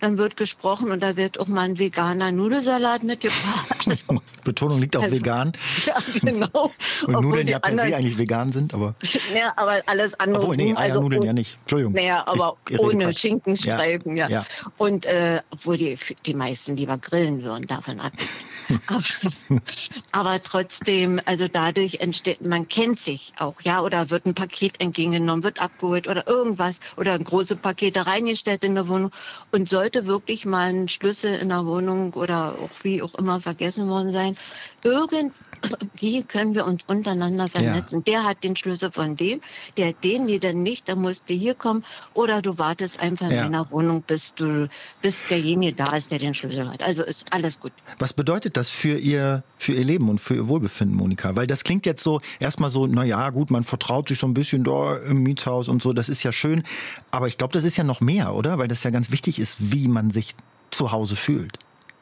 Dann 0.02 0.18
wird 0.18 0.38
gesprochen 0.38 0.92
und 0.92 1.02
da 1.02 1.16
wird 1.16 1.40
auch 1.40 1.48
mal 1.48 1.62
ein 1.62 1.80
veganer 1.80 2.32
Nudelsalat 2.32 3.04
mitgebracht. 3.04 3.88
Also, 3.88 4.22
Betonung 4.44 4.80
liegt 4.80 4.96
auf 4.96 5.04
also, 5.04 5.16
vegan. 5.16 5.52
Ja, 5.86 5.96
genau. 6.22 6.72
und 7.08 7.22
Nudeln 7.22 7.48
ja 7.48 7.60
per 7.60 7.76
se 7.76 7.96
eigentlich 7.96 8.18
vegan 8.18 8.52
sind, 8.52 8.74
aber. 8.74 8.96
Ja, 9.34 9.54
aber 9.56 9.82
alles 9.86 10.20
andere. 10.20 10.42
Obwohl, 10.42 10.58
nee, 10.58 10.76
Eiernudeln 10.76 11.22
also, 11.22 11.28
ja 11.28 11.34
nicht. 11.34 11.58
Entschuldigung. 11.62 11.94
Naja, 11.94 12.24
aber 12.26 12.58
ohne 12.78 13.14
Schinkenstreifen, 13.14 14.16
ja. 14.16 14.30
ja. 14.30 14.46
Und 14.78 15.06
äh, 15.06 15.42
obwohl 15.52 15.78
die, 15.78 15.98
die 16.26 16.34
meisten 16.34 16.76
lieber 16.76 16.98
grillen 16.98 17.44
würden, 17.44 17.68
davon 17.68 18.00
ab. 18.00 18.14
aber, 18.88 19.60
aber, 20.12 20.44
trotzdem, 20.44 21.20
also 21.26 21.48
dadurch 21.48 21.96
entsteht, 22.02 22.46
man 22.46 22.68
kennt 22.68 23.00
sich 23.00 23.34
auch, 23.40 23.56
ja, 23.62 23.82
oder 23.82 24.10
wird 24.10 24.26
ein 24.26 24.36
Paket 24.36 24.80
entgegengenommen, 24.80 25.44
wird 25.44 25.62
abgeholt 25.62 26.08
oder 26.08 26.28
irgendwas 26.28 26.80
oder 26.98 27.18
große 27.18 27.56
Pakete 27.56 28.06
reingestellt 28.06 28.64
in 28.64 28.76
der 28.76 28.88
Wohnung 28.88 29.12
und 29.52 29.68
sollte 29.68 30.06
wirklich 30.06 30.46
mal 30.46 30.70
ein 30.70 30.88
Schlüssel 30.88 31.36
in 31.36 31.50
der 31.50 31.66
Wohnung 31.66 32.14
oder 32.14 32.56
auch 32.62 32.84
wie 32.84 33.02
auch 33.02 33.16
immer 33.16 33.42
vergessen 33.42 33.90
worden 33.90 34.12
sein, 34.12 34.38
irgend 34.84 35.34
wie 36.00 36.24
können 36.24 36.56
wir 36.56 36.66
uns 36.66 36.84
untereinander 36.88 37.48
vernetzen? 37.48 38.04
Ja. 38.06 38.14
Der 38.14 38.24
hat 38.24 38.44
den 38.44 38.56
Schlüssel 38.56 38.92
von 38.92 39.16
dem, 39.16 39.42
der 39.78 39.90
hat 39.90 40.04
den, 40.04 40.28
die 40.28 40.40
dann 40.40 40.64
nicht, 40.64 40.90
dann 40.90 41.02
musst 41.02 41.30
du 41.30 41.34
hier 41.34 41.56
kommen. 41.56 41.84
Oder 42.14 42.42
du 42.42 42.58
wartest 42.60 43.00
einfach 43.00 43.30
ja. 43.30 43.46
in 43.46 43.52
deiner 43.52 43.72
Wohnung, 43.72 44.02
bis, 44.02 44.36
du, 44.36 44.70
bis 45.02 45.24
derjenige 45.28 45.74
da 45.74 45.96
ist, 45.96 46.12
der 46.12 46.20
den 46.20 46.34
Schlüssel 46.34 46.70
hat. 46.70 46.84
Also 46.84 47.04
ist 47.04 47.34
alles 47.34 47.60
gut. 47.60 47.72
Was 47.98 48.14
bedeutet 48.14 48.58
das 48.58 48.70
für 48.70 48.98
ihr, 48.98 49.44
für 49.58 49.74
ihr 49.74 49.84
Leben 49.84 50.10
und 50.10 50.20
für 50.20 50.36
ihr 50.36 50.48
Wohlbefinden, 50.48 50.96
Monika? 50.96 51.36
Weil 51.36 51.48
das 51.48 51.64
klingt 51.64 51.86
jetzt 51.86 52.04
so 52.04 52.22
erstmal 52.40 52.70
so, 52.70 52.86
naja, 52.86 53.30
gut, 53.30 53.50
man 53.50 53.64
vertraut 53.64 54.10
sich 54.10 54.20
so 54.20 54.28
ein 54.28 54.34
bisschen 54.34 54.64
da 54.64 54.98
im 54.98 55.24
Mietshaus 55.24 55.70
und 55.70 55.82
so, 55.82 55.94
das 55.94 56.10
ist 56.10 56.24
ja 56.24 56.32
schön. 56.32 56.64
Aber 57.12 57.28
ich 57.28 57.38
glaube, 57.38 57.54
das 57.54 57.64
ist 57.64 57.78
ja 57.78 57.84
noch 57.84 58.02
mehr, 58.02 58.36
oder? 58.36 58.58
Weil 58.58 58.68
das 58.68 58.84
ja 58.84 58.92
ganz 58.92 59.12
wichtig 59.12 59.40
ist, 59.40 59.72
wie 59.72 59.88
man 59.88 60.12
sich 60.12 60.36
zu 60.70 60.92
Hause 60.92 61.16
fühlt. 61.16 61.58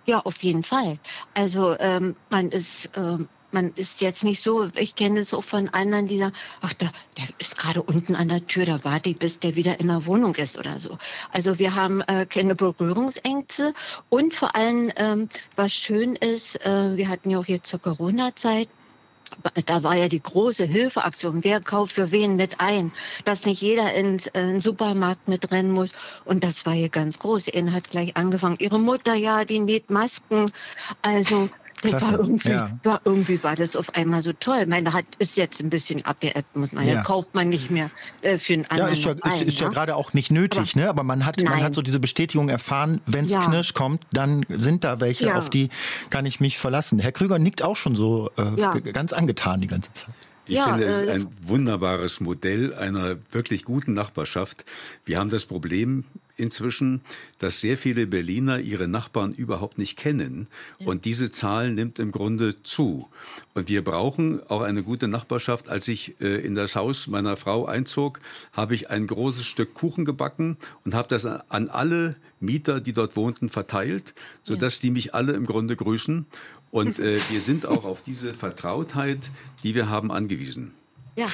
Ja, 0.05 0.19
auf 0.19 0.41
jeden 0.41 0.63
Fall. 0.63 0.99
Also 1.33 1.77
ähm, 1.79 2.15
man 2.29 2.49
ist 2.49 2.89
ähm, 2.95 3.27
man 3.51 3.73
ist 3.75 4.01
jetzt 4.01 4.23
nicht 4.23 4.43
so, 4.43 4.67
ich 4.75 4.95
kenne 4.95 5.19
es 5.19 5.33
auch 5.33 5.43
von 5.43 5.69
anderen, 5.69 6.07
die 6.07 6.19
sagen, 6.19 6.33
ach, 6.61 6.73
da, 6.73 6.87
der 7.17 7.25
ist 7.39 7.57
gerade 7.57 7.81
unten 7.81 8.15
an 8.15 8.27
der 8.27 8.45
Tür, 8.45 8.65
da 8.65 8.83
warte 8.83 9.09
ich, 9.09 9.17
bis 9.17 9.39
der 9.39 9.55
wieder 9.55 9.79
in 9.79 9.87
der 9.87 10.05
Wohnung 10.05 10.35
ist 10.35 10.57
oder 10.57 10.79
so. 10.79 10.97
Also 11.31 11.59
wir 11.59 11.75
haben 11.75 12.01
äh, 12.01 12.25
keine 12.25 12.55
Berührungsängste 12.55 13.73
und 14.09 14.33
vor 14.33 14.55
allem, 14.55 14.91
ähm, 14.97 15.29
was 15.55 15.73
schön 15.73 16.15
ist, 16.15 16.63
äh, 16.65 16.97
wir 16.97 17.09
hatten 17.09 17.29
ja 17.29 17.39
auch 17.39 17.45
jetzt 17.45 17.69
zur 17.69 17.81
Corona-Zeit, 17.81 18.69
da 19.65 19.83
war 19.83 19.95
ja 19.95 20.07
die 20.07 20.21
große 20.21 20.65
Hilfeaktion. 20.65 21.43
Wer 21.43 21.59
kauft 21.59 21.93
für 21.93 22.11
wen 22.11 22.35
mit 22.35 22.59
ein? 22.59 22.91
Dass 23.25 23.45
nicht 23.45 23.61
jeder 23.61 23.93
ins 23.93 24.27
äh, 24.27 24.59
Supermarkt 24.59 25.27
mitrennen 25.27 25.71
muss. 25.71 25.91
Und 26.25 26.43
das 26.43 26.65
war 26.65 26.73
hier 26.73 26.89
ganz 26.89 27.19
groß. 27.19 27.49
Ihnen 27.49 27.73
hat 27.73 27.89
gleich 27.89 28.15
angefangen. 28.15 28.57
Ihre 28.59 28.79
Mutter, 28.79 29.15
ja, 29.15 29.45
die 29.45 29.59
näht 29.59 29.89
Masken. 29.89 30.51
Also 31.01 31.49
Klasse. 31.77 32.05
War 32.05 32.19
irgendwie, 32.19 32.49
ja. 32.49 32.79
war, 32.83 33.01
irgendwie 33.05 33.43
war 33.43 33.55
das 33.55 33.75
auf 33.75 33.95
einmal 33.95 34.21
so 34.21 34.33
toll. 34.33 34.65
Meine 34.65 34.93
hat 34.93 35.05
ist 35.19 35.37
jetzt 35.37 35.61
ein 35.61 35.69
bisschen 35.69 36.03
abgeebbt, 36.05 36.55
muss 36.55 36.71
man. 36.71 36.87
Ja. 36.87 37.03
kauft 37.03 37.35
man 37.35 37.49
nicht 37.49 37.69
mehr 37.69 37.91
äh, 38.21 38.37
für 38.37 38.53
einen 38.53 38.65
anderen. 38.65 38.87
Ja, 38.87 38.93
ist 38.93 39.05
ja, 39.05 39.11
ein, 39.11 39.33
ist, 39.33 39.41
ist 39.41 39.59
ja, 39.59 39.67
ja 39.67 39.71
gerade 39.71 39.95
auch 39.95 40.13
nicht 40.13 40.31
nötig, 40.31 40.73
aber, 40.73 40.81
ne? 40.81 40.89
Aber 40.89 41.03
man 41.03 41.25
hat, 41.25 41.41
man 41.43 41.61
hat 41.61 41.73
so 41.73 41.81
diese 41.81 41.99
Bestätigung 41.99 42.49
erfahren, 42.49 43.01
wenn 43.05 43.25
es 43.25 43.33
knirsch 43.33 43.73
kommt, 43.73 44.03
dann 44.11 44.45
sind 44.49 44.83
da 44.83 44.99
welche, 44.99 45.35
auf 45.35 45.49
die 45.49 45.69
kann 46.09 46.25
ich 46.25 46.39
mich 46.39 46.57
verlassen. 46.57 46.99
Herr 46.99 47.11
Krüger 47.11 47.39
nickt 47.39 47.61
auch 47.61 47.75
schon 47.75 47.95
so 47.95 48.31
äh, 48.37 48.81
ganz 48.91 49.13
angetan 49.13 49.61
die 49.61 49.67
ganze 49.67 49.93
Zeit. 49.93 50.09
Ich 50.47 50.55
ja, 50.55 50.65
finde 50.65 50.85
es 50.85 51.07
äh, 51.07 51.11
ein 51.11 51.27
wunderbares 51.41 52.21
Modell 52.21 52.73
einer 52.73 53.17
wirklich 53.31 53.65
guten 53.65 53.93
Nachbarschaft. 53.93 54.65
Wir 55.03 55.19
haben 55.19 55.29
das 55.29 55.45
Problem 55.45 56.05
inzwischen, 56.37 57.01
dass 57.39 57.61
sehr 57.61 57.77
viele 57.77 58.07
Berliner 58.07 58.59
ihre 58.59 58.87
Nachbarn 58.87 59.33
überhaupt 59.33 59.77
nicht 59.77 59.97
kennen. 59.97 60.47
Und 60.85 61.05
diese 61.05 61.31
Zahl 61.31 61.71
nimmt 61.71 61.99
im 61.99 62.11
Grunde 62.11 62.61
zu. 62.63 63.09
Und 63.53 63.69
wir 63.69 63.83
brauchen 63.83 64.41
auch 64.47 64.61
eine 64.61 64.83
gute 64.83 65.07
Nachbarschaft. 65.07 65.69
Als 65.69 65.87
ich 65.87 66.19
äh, 66.21 66.45
in 66.45 66.55
das 66.55 66.75
Haus 66.75 67.07
meiner 67.07 67.37
Frau 67.37 67.65
einzog, 67.65 68.19
habe 68.53 68.75
ich 68.75 68.89
ein 68.89 69.07
großes 69.07 69.45
Stück 69.45 69.73
Kuchen 69.73 70.05
gebacken 70.05 70.57
und 70.85 70.93
habe 70.93 71.07
das 71.07 71.25
an 71.25 71.69
alle 71.69 72.15
Mieter, 72.39 72.79
die 72.79 72.93
dort 72.93 73.15
wohnten, 73.15 73.49
verteilt, 73.49 74.13
sodass 74.43 74.75
ja. 74.75 74.81
die 74.83 74.91
mich 74.91 75.13
alle 75.13 75.33
im 75.33 75.45
Grunde 75.45 75.75
grüßen. 75.75 76.25
Und 76.71 76.99
äh, 76.99 77.19
wir 77.29 77.41
sind 77.41 77.65
auch 77.65 77.85
auf 77.85 78.03
diese 78.03 78.33
Vertrautheit, 78.33 79.31
die 79.63 79.73
wir 79.73 79.89
haben, 79.89 80.11
angewiesen. 80.11 80.73
Ja. 81.15 81.27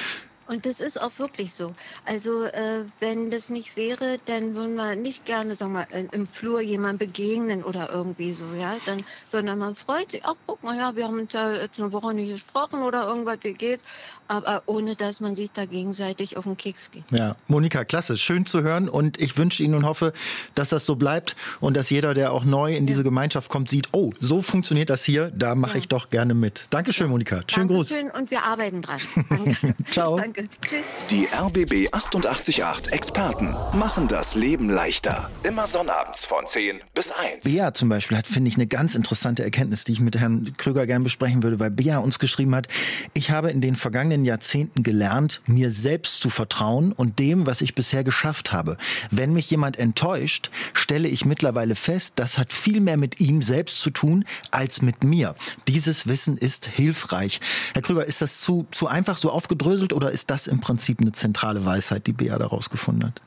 Und 0.46 0.66
das 0.66 0.80
ist 0.80 1.00
auch 1.00 1.18
wirklich 1.18 1.52
so. 1.52 1.74
Also 2.04 2.44
äh, 2.44 2.84
wenn 3.00 3.30
das 3.30 3.48
nicht 3.48 3.76
wäre, 3.76 4.18
dann 4.26 4.54
würden 4.54 4.74
wir 4.74 4.94
nicht 4.94 5.24
gerne, 5.24 5.56
sag 5.56 5.70
mal, 5.70 5.86
im 6.12 6.26
Flur 6.26 6.60
jemand 6.60 6.98
begegnen 6.98 7.64
oder 7.64 7.90
irgendwie 7.90 8.32
so, 8.32 8.44
ja. 8.58 8.76
Dann, 8.84 9.02
sondern 9.28 9.58
man 9.58 9.74
freut 9.74 10.10
sich, 10.10 10.22
ach 10.24 10.34
guck 10.46 10.62
mal, 10.62 10.76
ja, 10.76 10.94
wir 10.96 11.04
haben 11.04 11.18
uns 11.18 11.32
ja 11.32 11.52
jetzt 11.52 11.80
eine 11.80 11.92
Woche 11.92 12.12
nicht 12.12 12.30
gesprochen 12.30 12.82
oder 12.82 13.06
irgendwas, 13.06 13.38
wie 13.42 13.54
geht's? 13.54 13.84
Aber 14.28 14.62
ohne 14.66 14.96
dass 14.96 15.20
man 15.20 15.34
sich 15.34 15.50
da 15.52 15.64
gegenseitig 15.64 16.36
auf 16.36 16.44
den 16.44 16.56
Keks 16.56 16.90
geht. 16.90 17.04
Ja, 17.10 17.36
Monika, 17.48 17.84
klasse, 17.84 18.16
schön 18.16 18.46
zu 18.46 18.62
hören 18.62 18.88
und 18.88 19.20
ich 19.20 19.36
wünsche 19.38 19.62
Ihnen 19.62 19.74
und 19.74 19.84
hoffe, 19.84 20.12
dass 20.54 20.68
das 20.68 20.86
so 20.86 20.96
bleibt 20.96 21.36
und 21.60 21.76
dass 21.76 21.90
jeder, 21.90 22.14
der 22.14 22.32
auch 22.32 22.44
neu 22.44 22.74
in 22.74 22.86
diese 22.86 23.02
Gemeinschaft 23.02 23.50
kommt, 23.50 23.70
sieht, 23.70 23.88
oh, 23.92 24.12
so 24.20 24.42
funktioniert 24.42 24.90
das 24.90 25.04
hier, 25.04 25.30
da 25.30 25.54
mache 25.54 25.72
ja. 25.72 25.78
ich 25.78 25.88
doch 25.88 26.10
gerne 26.10 26.34
mit. 26.34 26.66
Dankeschön, 26.70 27.08
Monika. 27.08 27.42
Schönen 27.46 27.68
Gruß. 27.68 27.88
Dankeschön 27.88 28.10
und 28.10 28.30
wir 28.30 28.44
arbeiten 28.44 28.82
dran. 28.82 29.00
Ciao. 29.90 30.16
Danke. 30.16 30.33
Tschüss. 30.34 30.86
Die 31.10 31.28
RBB 31.32 31.92
888 31.92 32.92
Experten 32.92 33.54
machen 33.78 34.08
das 34.08 34.34
Leben 34.34 34.68
leichter. 34.68 35.30
Immer 35.44 35.68
sonnabends 35.68 36.24
von 36.24 36.44
10 36.44 36.80
bis 36.92 37.12
1. 37.12 37.44
Bea 37.44 37.72
zum 37.72 37.88
Beispiel 37.88 38.16
hat, 38.16 38.26
finde 38.26 38.48
ich, 38.48 38.56
eine 38.56 38.66
ganz 38.66 38.96
interessante 38.96 39.44
Erkenntnis, 39.44 39.84
die 39.84 39.92
ich 39.92 40.00
mit 40.00 40.18
Herrn 40.18 40.54
Krüger 40.56 40.86
gern 40.86 41.04
besprechen 41.04 41.44
würde, 41.44 41.60
weil 41.60 41.70
Bea 41.70 41.98
uns 41.98 42.18
geschrieben 42.18 42.54
hat, 42.56 42.66
ich 43.12 43.30
habe 43.30 43.52
in 43.52 43.60
den 43.60 43.76
vergangenen 43.76 44.24
Jahrzehnten 44.24 44.82
gelernt, 44.82 45.40
mir 45.46 45.70
selbst 45.70 46.20
zu 46.20 46.30
vertrauen 46.30 46.90
und 46.90 47.20
dem, 47.20 47.46
was 47.46 47.60
ich 47.60 47.76
bisher 47.76 48.02
geschafft 48.02 48.52
habe. 48.52 48.76
Wenn 49.12 49.34
mich 49.34 49.48
jemand 49.50 49.78
enttäuscht, 49.78 50.50
stelle 50.72 51.06
ich 51.06 51.24
mittlerweile 51.24 51.76
fest, 51.76 52.14
das 52.16 52.38
hat 52.38 52.52
viel 52.52 52.80
mehr 52.80 52.96
mit 52.96 53.20
ihm 53.20 53.42
selbst 53.42 53.78
zu 53.78 53.90
tun 53.90 54.24
als 54.50 54.82
mit 54.82 55.04
mir. 55.04 55.36
Dieses 55.68 56.08
Wissen 56.08 56.36
ist 56.36 56.66
hilfreich. 56.66 57.40
Herr 57.72 57.82
Krüger, 57.82 58.04
ist 58.04 58.20
das 58.20 58.40
zu, 58.40 58.66
zu 58.72 58.88
einfach 58.88 59.16
so 59.16 59.30
aufgedröselt 59.30 59.92
oder 59.92 60.10
ist 60.10 60.23
das 60.30 60.46
im 60.46 60.60
Prinzip 60.60 61.00
eine 61.00 61.12
zentrale 61.12 61.64
Weisheit, 61.64 62.06
die 62.06 62.12
Bea 62.12 62.38
daraus 62.38 62.70
gefunden 62.70 63.04
hat? 63.04 63.22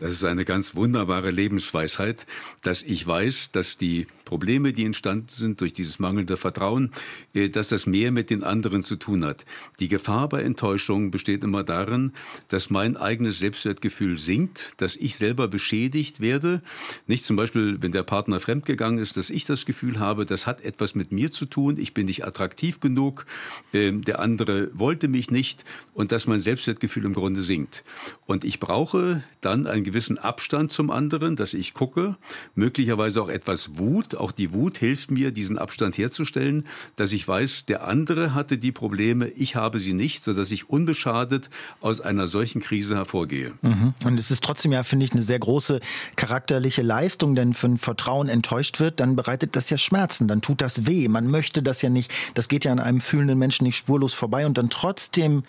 Das 0.00 0.10
ist 0.10 0.24
eine 0.24 0.44
ganz 0.44 0.74
wunderbare 0.74 1.30
Lebensweisheit, 1.30 2.26
dass 2.62 2.82
ich 2.82 3.06
weiß, 3.06 3.50
dass 3.52 3.76
die 3.76 4.06
Probleme, 4.24 4.72
die 4.72 4.84
entstanden 4.84 5.28
sind 5.28 5.60
durch 5.60 5.72
dieses 5.72 5.98
mangelnde 5.98 6.36
Vertrauen, 6.36 6.90
äh, 7.34 7.48
dass 7.48 7.68
das 7.68 7.86
mehr 7.86 8.12
mit 8.12 8.30
den 8.30 8.42
anderen 8.42 8.82
zu 8.82 8.96
tun 8.96 9.24
hat. 9.24 9.44
Die 9.80 9.88
Gefahr 9.88 10.28
bei 10.28 10.42
Enttäuschungen 10.42 11.10
besteht 11.10 11.44
immer 11.44 11.64
darin, 11.64 12.12
dass 12.48 12.70
mein 12.70 12.96
eigenes 12.96 13.38
Selbstwertgefühl 13.38 14.18
sinkt, 14.18 14.74
dass 14.78 14.96
ich 14.96 15.16
selber 15.16 15.48
beschädigt 15.48 16.20
werde. 16.20 16.62
Nicht 17.06 17.24
zum 17.24 17.36
Beispiel, 17.36 17.78
wenn 17.80 17.92
der 17.92 18.02
Partner 18.02 18.40
fremdgegangen 18.40 18.98
ist, 18.98 19.16
dass 19.16 19.30
ich 19.30 19.44
das 19.44 19.66
Gefühl 19.66 19.98
habe, 19.98 20.26
das 20.26 20.46
hat 20.46 20.62
etwas 20.62 20.94
mit 20.94 21.12
mir 21.12 21.30
zu 21.30 21.46
tun, 21.46 21.76
ich 21.78 21.94
bin 21.94 22.06
nicht 22.06 22.24
attraktiv 22.24 22.80
genug, 22.80 23.26
ähm, 23.72 24.02
der 24.02 24.20
andere 24.20 24.70
wollte 24.74 25.08
mich 25.08 25.30
nicht 25.30 25.64
und 25.92 26.12
dass 26.12 26.26
mein 26.26 26.40
Selbstwertgefühl 26.40 27.04
im 27.04 27.14
Grunde 27.14 27.42
sinkt. 27.42 27.84
Und 28.26 28.44
ich 28.44 28.60
brauche 28.60 29.22
dann 29.40 29.66
einen 29.66 29.84
gewissen 29.84 30.18
Abstand 30.18 30.70
zum 30.70 30.90
anderen, 30.90 31.36
dass 31.36 31.54
ich 31.54 31.74
gucke, 31.74 32.16
möglicherweise 32.54 33.22
auch 33.22 33.28
etwas 33.28 33.78
Wut, 33.78 34.14
auch 34.24 34.32
die 34.32 34.54
Wut 34.54 34.78
hilft 34.78 35.10
mir, 35.10 35.32
diesen 35.32 35.58
Abstand 35.58 35.98
herzustellen, 35.98 36.66
dass 36.96 37.12
ich 37.12 37.28
weiß, 37.28 37.66
der 37.66 37.86
andere 37.86 38.32
hatte 38.32 38.56
die 38.56 38.72
Probleme, 38.72 39.28
ich 39.28 39.54
habe 39.54 39.78
sie 39.78 39.92
nicht, 39.92 40.24
sodass 40.24 40.50
ich 40.50 40.70
unbeschadet 40.70 41.50
aus 41.82 42.00
einer 42.00 42.26
solchen 42.26 42.62
Krise 42.62 42.96
hervorgehe. 42.96 43.52
Mhm. 43.60 43.92
Und 44.02 44.18
es 44.18 44.30
ist 44.30 44.42
trotzdem 44.42 44.72
ja, 44.72 44.82
finde 44.82 45.04
ich, 45.04 45.12
eine 45.12 45.22
sehr 45.22 45.38
große 45.38 45.80
charakterliche 46.16 46.80
Leistung, 46.80 47.34
denn 47.34 47.54
wenn 47.60 47.76
Vertrauen 47.76 48.30
enttäuscht 48.30 48.80
wird, 48.80 48.98
dann 48.98 49.14
bereitet 49.14 49.56
das 49.56 49.68
ja 49.68 49.76
Schmerzen, 49.76 50.26
dann 50.26 50.40
tut 50.40 50.62
das 50.62 50.86
weh. 50.86 51.06
Man 51.08 51.30
möchte 51.30 51.62
das 51.62 51.82
ja 51.82 51.90
nicht, 51.90 52.10
das 52.32 52.48
geht 52.48 52.64
ja 52.64 52.72
an 52.72 52.80
einem 52.80 53.02
fühlenden 53.02 53.38
Menschen 53.38 53.64
nicht 53.64 53.76
spurlos 53.76 54.14
vorbei 54.14 54.46
und 54.46 54.56
dann 54.56 54.70
trotzdem 54.70 55.42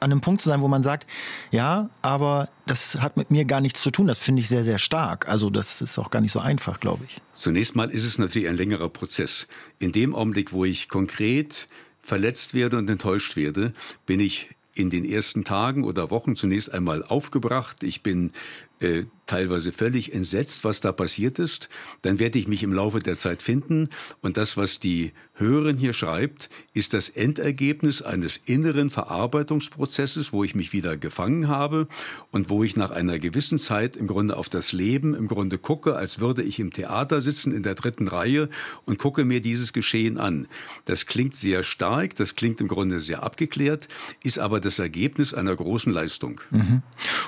an 0.00 0.12
einem 0.12 0.20
Punkt 0.20 0.42
zu 0.42 0.48
sein, 0.48 0.60
wo 0.60 0.68
man 0.68 0.82
sagt, 0.82 1.06
ja, 1.50 1.90
aber 2.02 2.48
das 2.66 2.96
hat 2.96 3.16
mit 3.16 3.30
mir 3.30 3.44
gar 3.44 3.60
nichts 3.60 3.82
zu 3.82 3.90
tun. 3.90 4.06
Das 4.06 4.18
finde 4.18 4.40
ich 4.40 4.48
sehr, 4.48 4.64
sehr 4.64 4.78
stark. 4.78 5.28
Also 5.28 5.50
das 5.50 5.80
ist 5.80 5.98
auch 5.98 6.10
gar 6.10 6.20
nicht 6.20 6.32
so 6.32 6.40
einfach, 6.40 6.80
glaube 6.80 7.04
ich. 7.04 7.20
Zunächst 7.32 7.76
mal 7.76 7.90
ist 7.90 8.04
es 8.04 8.18
natürlich 8.18 8.48
ein 8.48 8.56
längerer 8.56 8.88
Prozess. 8.88 9.46
In 9.78 9.92
dem 9.92 10.14
Augenblick, 10.14 10.52
wo 10.52 10.64
ich 10.64 10.88
konkret 10.88 11.68
verletzt 12.02 12.54
werde 12.54 12.78
und 12.78 12.88
enttäuscht 12.88 13.36
werde, 13.36 13.72
bin 14.06 14.20
ich 14.20 14.48
in 14.74 14.90
den 14.90 15.04
ersten 15.04 15.44
Tagen 15.44 15.84
oder 15.84 16.10
Wochen 16.10 16.36
zunächst 16.36 16.72
einmal 16.72 17.02
aufgebracht. 17.02 17.82
Ich 17.82 18.02
bin 18.02 18.32
äh, 18.80 19.04
teilweise 19.26 19.72
völlig 19.72 20.14
entsetzt, 20.14 20.64
was 20.64 20.80
da 20.80 20.92
passiert 20.92 21.38
ist. 21.38 21.68
Dann 22.02 22.18
werde 22.18 22.38
ich 22.38 22.46
mich 22.46 22.62
im 22.62 22.72
Laufe 22.72 23.00
der 23.00 23.16
Zeit 23.16 23.42
finden. 23.42 23.88
Und 24.22 24.36
das, 24.36 24.56
was 24.56 24.78
die 24.78 25.12
Hörerin 25.34 25.76
hier 25.76 25.92
schreibt, 25.92 26.48
ist 26.72 26.94
das 26.94 27.08
Endergebnis 27.08 28.00
eines 28.02 28.40
inneren 28.46 28.88
Verarbeitungsprozesses, 28.90 30.32
wo 30.32 30.44
ich 30.44 30.54
mich 30.54 30.72
wieder 30.72 30.96
gefangen 30.96 31.48
habe 31.48 31.88
und 32.30 32.48
wo 32.48 32.64
ich 32.64 32.76
nach 32.76 32.90
einer 32.90 33.18
gewissen 33.18 33.58
Zeit 33.58 33.96
im 33.96 34.06
Grunde 34.06 34.36
auf 34.36 34.48
das 34.48 34.72
Leben 34.72 35.14
im 35.14 35.26
Grunde 35.26 35.58
gucke, 35.58 35.96
als 35.96 36.20
würde 36.20 36.42
ich 36.42 36.58
im 36.58 36.72
Theater 36.72 37.20
sitzen 37.20 37.52
in 37.52 37.62
der 37.62 37.74
dritten 37.74 38.08
Reihe 38.08 38.48
und 38.86 38.98
gucke 38.98 39.24
mir 39.24 39.40
dieses 39.40 39.72
Geschehen 39.72 40.18
an. 40.18 40.46
Das 40.86 41.06
klingt 41.06 41.34
sehr 41.34 41.64
stark, 41.64 42.14
das 42.14 42.34
klingt 42.34 42.60
im 42.60 42.68
Grunde 42.68 43.00
sehr 43.00 43.22
abgeklärt, 43.22 43.88
ist 44.22 44.38
aber 44.38 44.60
das 44.60 44.78
Ergebnis 44.78 45.34
einer 45.34 45.54
großen 45.54 45.92
Leistung. 45.92 46.40
Mhm. 46.50 46.82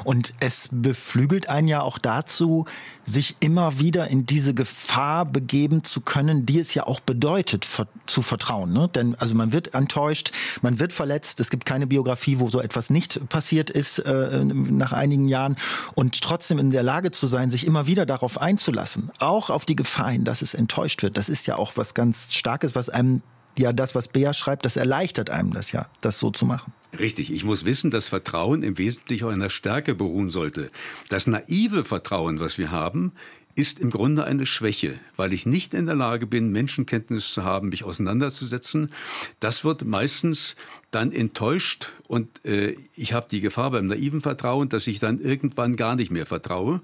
Und 0.05 0.33
es 0.41 0.71
beflügelt 0.73 1.38
einen 1.47 1.69
ja 1.69 1.83
auch 1.83 1.99
dazu, 1.99 2.65
sich 3.05 3.37
immer 3.41 3.79
wieder 3.79 4.09
in 4.09 4.27
diese 4.27 4.55
Gefahr 4.55 5.25
begeben 5.25 5.85
zu 5.85 6.01
können, 6.01 6.47
die 6.47 6.59
es 6.59 6.75
ja 6.75 6.87
auch 6.87 7.01
bedeutet, 7.01 7.67
zu 8.07 8.23
vertrauen. 8.23 8.73
Ne? 8.73 8.89
Denn 8.95 9.15
also 9.17 9.35
man 9.35 9.53
wird 9.53 9.75
enttäuscht, 9.75 10.33
man 10.63 10.81
wird 10.81 10.93
verletzt. 10.93 11.41
Es 11.41 11.51
gibt 11.51 11.67
keine 11.67 11.87
Biografie, 11.87 12.39
wo 12.41 12.49
so 12.49 12.61
etwas 12.61 12.91
nicht 12.91 13.29
passiert 13.29 13.71
ist 13.71 13.99
äh, 13.99 14.45
nach 14.45 14.93
einigen 14.93 15.29
Jahren. 15.29 15.57
Und 15.95 16.21
trotzdem 16.23 16.59
in 16.59 16.71
der 16.71 16.83
Lage 16.83 17.11
zu 17.11 17.27
sein, 17.27 17.51
sich 17.51 17.67
immer 17.67 17.87
wieder 17.87 18.07
darauf 18.07 18.41
einzulassen, 18.41 19.11
auch 19.19 19.51
auf 19.51 19.67
die 19.67 19.77
Gefahr 19.77 20.11
hin, 20.11 20.25
dass 20.25 20.43
es 20.43 20.55
enttäuscht 20.55 21.03
wird. 21.03 21.17
Das 21.17 21.29
ist 21.29 21.47
ja 21.47 21.57
auch 21.57 21.77
was 21.77 21.95
ganz 21.95 22.35
Starkes, 22.35 22.75
was 22.75 22.89
einem 22.89 23.23
ja 23.59 23.73
das, 23.73 23.95
was 23.95 24.09
Bea 24.09 24.33
schreibt, 24.33 24.65
das 24.65 24.77
erleichtert 24.77 25.31
einem 25.31 25.53
das 25.53 25.73
ja, 25.73 25.87
das 26.01 26.19
so 26.19 26.31
zu 26.31 26.47
machen. 26.47 26.73
Richtig, 26.97 27.31
ich 27.33 27.45
muss 27.45 27.65
wissen, 27.65 27.91
dass 27.91 28.09
Vertrauen 28.09 28.63
im 28.63 28.79
Wesentlichen 28.79 29.25
auf 29.25 29.33
einer 29.33 29.51
Stärke 29.51 29.95
beruhen 29.95 30.31
sollte. 30.31 30.71
Das 31.09 31.27
naive 31.27 31.85
Vertrauen, 31.85 32.41
was 32.41 32.57
wir 32.57 32.71
haben, 32.71 33.13
ist 33.59 33.81
im 33.81 33.91
Grunde 33.91 34.23
eine 34.23 34.47
Schwäche, 34.47 34.95
weil 35.17 35.33
ich 35.33 35.45
nicht 35.45 35.75
in 35.75 35.87
der 35.87 35.97
Lage 35.97 36.29
bin, 36.29 36.53
Menschenkenntnis 36.53 37.33
zu 37.33 37.43
haben, 37.43 37.71
mich 37.71 37.83
auseinanderzusetzen. 37.83 38.93
Das 39.41 39.65
wird 39.65 39.85
meistens 39.85 40.55
dann 40.93 41.11
enttäuscht 41.11 41.93
und 42.07 42.43
äh, 42.47 42.77
ich 42.95 43.13
habe 43.13 43.27
die 43.31 43.43
Gefahr 43.43 43.73
beim 43.73 43.89
naiven 43.89 44.23
Vertrauen, 44.23 44.71
dass 44.71 44.87
ich 44.87 45.01
dann 45.01 45.21
irgendwann 45.21 45.77
gar 45.77 45.97
nicht 45.97 46.11
mehr 46.11 46.25
vertraue. 46.25 46.81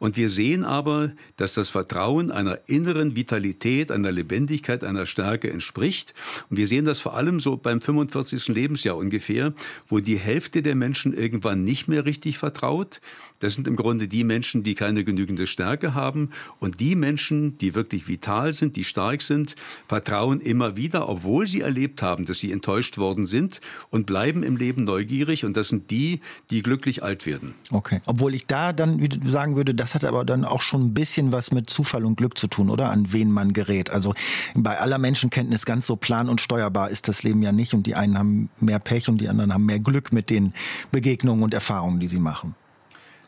Und 0.00 0.16
wir 0.16 0.28
sehen 0.28 0.64
aber, 0.64 1.12
dass 1.36 1.54
das 1.54 1.68
Vertrauen 1.68 2.32
einer 2.32 2.58
inneren 2.66 3.14
Vitalität, 3.14 3.92
einer 3.92 4.10
Lebendigkeit, 4.10 4.82
einer 4.82 5.06
Stärke 5.06 5.52
entspricht. 5.52 6.14
Und 6.50 6.56
wir 6.56 6.66
sehen 6.66 6.86
das 6.86 7.00
vor 7.00 7.14
allem 7.14 7.38
so 7.38 7.56
beim 7.56 7.80
45. 7.80 8.48
Lebensjahr 8.48 8.96
ungefähr, 8.96 9.52
wo 9.86 10.00
die 10.00 10.18
Hälfte 10.18 10.62
der 10.62 10.74
Menschen 10.74 11.12
irgendwann 11.12 11.62
nicht 11.62 11.86
mehr 11.86 12.04
richtig 12.04 12.38
vertraut. 12.38 13.00
Das 13.44 13.52
sind 13.52 13.68
im 13.68 13.76
Grunde 13.76 14.08
die 14.08 14.24
Menschen, 14.24 14.62
die 14.62 14.74
keine 14.74 15.04
genügende 15.04 15.46
Stärke 15.46 15.92
haben. 15.92 16.30
Und 16.60 16.80
die 16.80 16.96
Menschen, 16.96 17.58
die 17.58 17.74
wirklich 17.74 18.08
vital 18.08 18.54
sind, 18.54 18.74
die 18.74 18.84
stark 18.84 19.20
sind, 19.20 19.54
vertrauen 19.86 20.40
immer 20.40 20.76
wieder, 20.76 21.10
obwohl 21.10 21.46
sie 21.46 21.60
erlebt 21.60 22.00
haben, 22.00 22.24
dass 22.24 22.38
sie 22.38 22.52
enttäuscht 22.52 22.96
worden 22.96 23.26
sind 23.26 23.60
und 23.90 24.06
bleiben 24.06 24.42
im 24.42 24.56
Leben 24.56 24.84
neugierig 24.84 25.44
und 25.44 25.58
das 25.58 25.68
sind 25.68 25.90
die, 25.90 26.22
die 26.48 26.62
glücklich 26.62 27.02
alt 27.02 27.26
werden. 27.26 27.52
Okay. 27.70 28.00
Obwohl 28.06 28.34
ich 28.34 28.46
da 28.46 28.72
dann 28.72 29.06
sagen 29.26 29.56
würde, 29.56 29.74
das 29.74 29.94
hat 29.94 30.06
aber 30.06 30.24
dann 30.24 30.46
auch 30.46 30.62
schon 30.62 30.86
ein 30.86 30.94
bisschen 30.94 31.30
was 31.30 31.52
mit 31.52 31.68
Zufall 31.68 32.06
und 32.06 32.16
Glück 32.16 32.38
zu 32.38 32.46
tun, 32.46 32.70
oder? 32.70 32.88
An 32.88 33.12
wen 33.12 33.30
man 33.30 33.52
gerät. 33.52 33.90
Also 33.90 34.14
bei 34.54 34.80
aller 34.80 34.96
Menschenkenntnis 34.96 35.66
ganz 35.66 35.86
so 35.86 35.96
plan 35.96 36.30
und 36.30 36.40
steuerbar 36.40 36.88
ist 36.88 37.08
das 37.08 37.22
Leben 37.22 37.42
ja 37.42 37.52
nicht 37.52 37.74
und 37.74 37.86
die 37.86 37.94
einen 37.94 38.16
haben 38.16 38.48
mehr 38.58 38.78
Pech 38.78 39.10
und 39.10 39.20
die 39.20 39.28
anderen 39.28 39.52
haben 39.52 39.66
mehr 39.66 39.80
Glück 39.80 40.14
mit 40.14 40.30
den 40.30 40.54
Begegnungen 40.92 41.44
und 41.44 41.52
Erfahrungen, 41.52 42.00
die 42.00 42.08
sie 42.08 42.20
machen. 42.20 42.54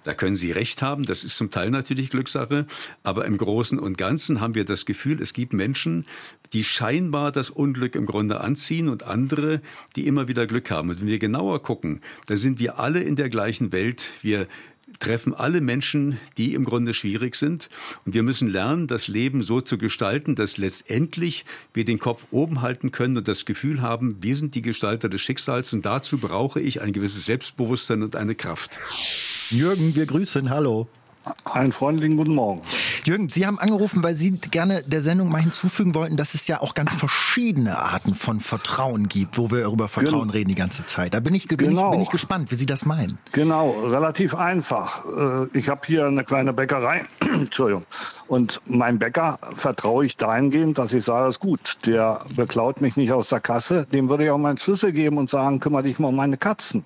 Da 0.06 0.14
können 0.14 0.36
Sie 0.36 0.52
recht 0.52 0.82
haben, 0.82 1.02
das 1.02 1.24
ist 1.24 1.36
zum 1.36 1.50
Teil 1.50 1.70
natürlich 1.70 2.10
Glückssache, 2.10 2.68
aber 3.02 3.24
im 3.24 3.36
Großen 3.36 3.76
und 3.76 3.98
Ganzen 3.98 4.40
haben 4.40 4.54
wir 4.54 4.64
das 4.64 4.86
Gefühl, 4.86 5.20
es 5.20 5.32
gibt 5.32 5.52
Menschen, 5.52 6.06
die 6.52 6.62
scheinbar 6.62 7.32
das 7.32 7.50
Unglück 7.50 7.96
im 7.96 8.06
Grunde 8.06 8.40
anziehen 8.40 8.88
und 8.88 9.02
andere, 9.02 9.60
die 9.96 10.06
immer 10.06 10.28
wieder 10.28 10.46
Glück 10.46 10.70
haben. 10.70 10.90
Und 10.90 11.00
wenn 11.00 11.08
wir 11.08 11.18
genauer 11.18 11.60
gucken, 11.60 12.02
dann 12.26 12.36
sind 12.36 12.60
wir 12.60 12.78
alle 12.78 13.00
in 13.00 13.16
der 13.16 13.28
gleichen 13.28 13.72
Welt. 13.72 14.12
Wir 14.22 14.46
treffen 15.00 15.34
alle 15.34 15.60
Menschen, 15.60 16.20
die 16.38 16.54
im 16.54 16.64
Grunde 16.64 16.94
schwierig 16.94 17.34
sind. 17.34 17.68
Und 18.04 18.14
wir 18.14 18.22
müssen 18.22 18.46
lernen, 18.46 18.86
das 18.86 19.08
Leben 19.08 19.42
so 19.42 19.60
zu 19.60 19.76
gestalten, 19.76 20.36
dass 20.36 20.56
letztendlich 20.56 21.44
wir 21.74 21.84
den 21.84 21.98
Kopf 21.98 22.28
oben 22.30 22.62
halten 22.62 22.92
können 22.92 23.16
und 23.16 23.26
das 23.26 23.44
Gefühl 23.44 23.82
haben, 23.82 24.22
wir 24.22 24.36
sind 24.36 24.54
die 24.54 24.62
Gestalter 24.62 25.08
des 25.08 25.20
Schicksals. 25.20 25.72
Und 25.72 25.84
dazu 25.84 26.18
brauche 26.18 26.60
ich 26.60 26.80
ein 26.80 26.92
gewisses 26.92 27.26
Selbstbewusstsein 27.26 28.04
und 28.04 28.14
eine 28.14 28.36
Kraft. 28.36 28.78
Jürgen, 29.50 29.94
wir 29.94 30.06
grüßen. 30.06 30.50
Hallo. 30.50 30.88
Einen 31.44 31.72
freundlichen 31.72 32.16
guten 32.16 32.34
Morgen. 32.34 32.62
Jürgen, 33.04 33.28
Sie 33.28 33.46
haben 33.46 33.58
angerufen, 33.58 34.02
weil 34.02 34.14
Sie 34.16 34.32
gerne 34.32 34.82
der 34.84 35.02
Sendung 35.02 35.28
mal 35.28 35.40
hinzufügen 35.40 35.94
wollten, 35.94 36.16
dass 36.16 36.34
es 36.34 36.46
ja 36.46 36.60
auch 36.60 36.74
ganz 36.74 36.94
verschiedene 36.94 37.78
Arten 37.78 38.14
von 38.14 38.40
Vertrauen 38.40 39.08
gibt, 39.08 39.36
wo 39.36 39.50
wir 39.50 39.66
über 39.66 39.88
Vertrauen 39.88 40.28
Gen 40.28 40.30
reden 40.30 40.48
die 40.48 40.54
ganze 40.54 40.84
Zeit. 40.84 41.14
Da 41.14 41.20
bin 41.20 41.34
ich, 41.34 41.48
bin, 41.48 41.56
genau. 41.56 41.86
ich, 41.86 41.90
bin 41.92 42.00
ich 42.00 42.10
gespannt, 42.10 42.50
wie 42.50 42.54
Sie 42.54 42.66
das 42.66 42.84
meinen. 42.84 43.18
Genau, 43.32 43.70
relativ 43.86 44.34
einfach. 44.34 45.04
Äh, 45.04 45.46
ich 45.52 45.68
habe 45.68 45.80
hier 45.86 46.06
eine 46.06 46.24
kleine 46.24 46.52
Bäckerei, 46.52 47.04
Entschuldigung, 47.20 47.84
und 48.28 48.60
mein 48.66 48.98
Bäcker 48.98 49.38
vertraue 49.54 50.06
ich 50.06 50.16
dahingehend, 50.16 50.78
dass 50.78 50.92
ich 50.92 51.04
sage, 51.04 51.30
ist 51.30 51.40
gut, 51.40 51.78
der 51.86 52.24
beklaut 52.34 52.80
mich 52.80 52.96
nicht 52.96 53.12
aus 53.12 53.28
der 53.28 53.40
Kasse, 53.40 53.86
dem 53.92 54.08
würde 54.08 54.24
ich 54.24 54.30
auch 54.30 54.38
meinen 54.38 54.58
Schlüssel 54.58 54.92
geben 54.92 55.18
und 55.18 55.30
sagen, 55.30 55.60
kümmere 55.60 55.84
dich 55.84 55.98
mal 55.98 56.08
um 56.08 56.16
meine 56.16 56.36
Katzen. 56.36 56.84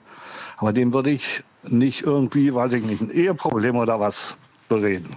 Aber 0.58 0.72
dem 0.72 0.92
würde 0.92 1.10
ich 1.10 1.42
nicht 1.68 2.02
irgendwie, 2.02 2.54
weiß 2.54 2.72
ich 2.74 2.84
nicht, 2.84 3.00
ein 3.00 3.10
Eheproblem 3.10 3.76
oder 3.76 4.00
was 4.00 4.36
bereden. 4.68 5.16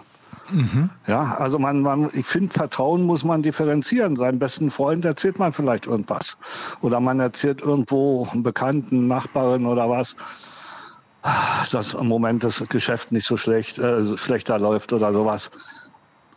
Mhm. 0.51 0.89
Ja, 1.07 1.35
also 1.35 1.57
man, 1.57 1.81
man 1.81 2.09
ich 2.13 2.25
finde, 2.25 2.53
Vertrauen 2.53 3.03
muss 3.03 3.23
man 3.23 3.41
differenzieren. 3.41 4.15
Seinem 4.15 4.39
besten 4.39 4.69
Freund 4.69 5.05
erzählt 5.05 5.39
man 5.39 5.51
vielleicht 5.51 5.85
irgendwas. 5.85 6.37
Oder 6.81 6.99
man 6.99 7.19
erzählt 7.19 7.61
irgendwo 7.61 8.27
einem 8.31 8.43
Bekannten, 8.43 9.07
Nachbarin 9.07 9.65
oder 9.65 9.89
was, 9.89 10.15
dass 11.71 11.93
im 11.93 12.07
Moment 12.07 12.43
das 12.43 12.63
Geschäft 12.69 13.11
nicht 13.11 13.25
so 13.25 13.37
schlecht, 13.37 13.79
äh, 13.79 14.17
schlechter 14.17 14.59
läuft 14.59 14.91
oder 14.91 15.13
sowas. 15.13 15.49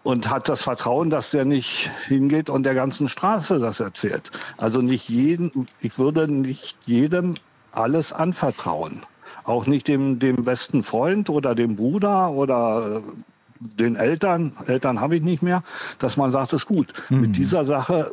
Und 0.04 0.30
hat 0.30 0.48
das 0.48 0.62
Vertrauen, 0.62 1.10
dass 1.10 1.32
der 1.32 1.44
nicht 1.44 1.90
hingeht 2.06 2.48
und 2.48 2.62
der 2.62 2.74
ganzen 2.74 3.08
Straße 3.08 3.58
das 3.58 3.80
erzählt. 3.80 4.30
Also 4.56 4.80
nicht 4.80 5.08
jeden, 5.08 5.66
ich 5.80 5.98
würde 5.98 6.32
nicht 6.32 6.78
jedem 6.86 7.34
alles 7.72 8.12
anvertrauen 8.12 9.00
auch 9.46 9.66
nicht 9.66 9.88
dem, 9.88 10.18
dem 10.18 10.44
besten 10.44 10.82
Freund 10.82 11.30
oder 11.30 11.54
dem 11.54 11.76
Bruder 11.76 12.30
oder 12.30 12.96
äh, 12.96 13.22
den 13.58 13.96
Eltern, 13.96 14.52
Eltern 14.66 15.00
habe 15.00 15.16
ich 15.16 15.22
nicht 15.22 15.42
mehr, 15.42 15.62
dass 15.98 16.16
man 16.16 16.32
sagt, 16.32 16.52
es 16.52 16.62
ist 16.62 16.66
gut. 16.66 16.92
Mhm. 17.08 17.20
Mit 17.22 17.36
dieser 17.36 17.64
Sache 17.64 18.10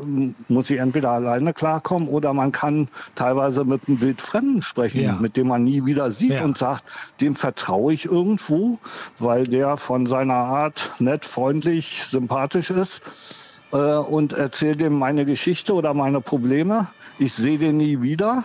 muss 0.48 0.70
ich 0.70 0.80
entweder 0.80 1.12
alleine 1.12 1.54
klarkommen 1.54 2.08
oder 2.08 2.34
man 2.34 2.52
kann 2.52 2.88
teilweise 3.16 3.66
mit 3.66 3.88
einem 3.88 4.02
Wildfremden 4.02 4.62
sprechen, 4.62 5.02
ja. 5.02 5.14
mit 5.14 5.38
dem 5.38 5.48
man 5.48 5.64
nie 5.64 5.86
wieder 5.86 6.12
sieht 6.12 6.40
ja. 6.40 6.46
und 6.46 6.58
sagt, 6.58 6.84
dem 7.22 7.36
vertraue 7.36 7.94
ich 7.94 8.06
irgendwo, 8.06 8.80
weil 9.20 9.46
der 9.46 9.78
von 9.78 10.06
seiner 10.06 10.34
Art 10.34 10.94
nett, 11.00 11.26
freundlich, 11.26 12.06
sympathisch 12.10 12.70
ist 12.70 13.62
äh, 13.74 13.78
und 13.78 14.34
erzählt 14.34 14.80
dem 14.80 14.98
meine 14.98 15.26
Geschichte 15.26 15.74
oder 15.74 15.94
meine 15.94 16.22
Probleme. 16.22 16.88
Ich 17.20 17.34
sehe 17.34 17.58
den 17.58 17.78
nie 17.78 18.02
wieder. 18.02 18.44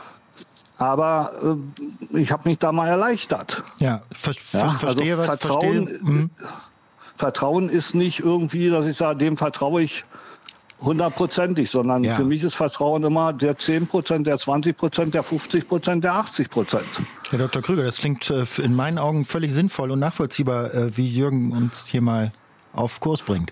Aber 0.79 1.33
äh, 1.43 1.85
ich 2.11 2.33
habe 2.33 2.49
mich 2.49 2.59
da 2.59 2.73
mal 2.73 2.89
erleichtert. 2.89 3.63
Ja, 3.79 4.03
ver 4.15 4.35
ja 4.53 4.63
also 4.63 4.77
verstehe 4.79 5.17
also 5.17 5.19
was. 5.19 5.41
Vertrauen, 5.41 5.89
verstehe. 5.89 6.11
Mhm. 6.11 6.31
Vertrauen 7.17 7.69
ist 7.69 7.95
nicht 7.95 8.21
irgendwie, 8.21 8.71
dass 8.71 8.87
ich 8.87 8.97
sage, 8.97 9.19
dem 9.19 9.37
vertraue 9.37 9.83
ich 9.83 10.05
hundertprozentig, 10.81 11.69
sondern 11.69 12.05
ja. 12.05 12.15
für 12.15 12.25
mich 12.25 12.45
ist 12.45 12.55
Vertrauen 12.55 13.03
immer 13.03 13.33
der 13.33 13.59
10 13.59 13.89
Prozent, 13.89 14.27
der 14.27 14.39
20 14.39 14.77
Prozent, 14.77 15.15
der 15.15 15.23
50 15.23 15.69
Prozent, 15.69 16.05
der 16.05 16.15
80 16.15 16.51
Prozent. 16.51 17.03
Herr 17.31 17.39
Dr. 17.39 17.63
Krüger, 17.63 17.85
das 17.85 17.99
klingt 17.99 18.31
äh, 18.31 18.45
in 18.63 18.77
meinen 18.77 18.99
Augen 18.99 19.25
völlig 19.25 19.53
sinnvoll 19.53 19.91
und 19.91 19.99
nachvollziehbar, 19.99 20.73
äh, 20.73 20.97
wie 20.97 21.09
Jürgen 21.09 21.53
uns 21.53 21.87
hier 21.87 22.03
mal 22.03 22.31
auf 22.73 23.01
Kurs 23.01 23.23
bringt. 23.23 23.51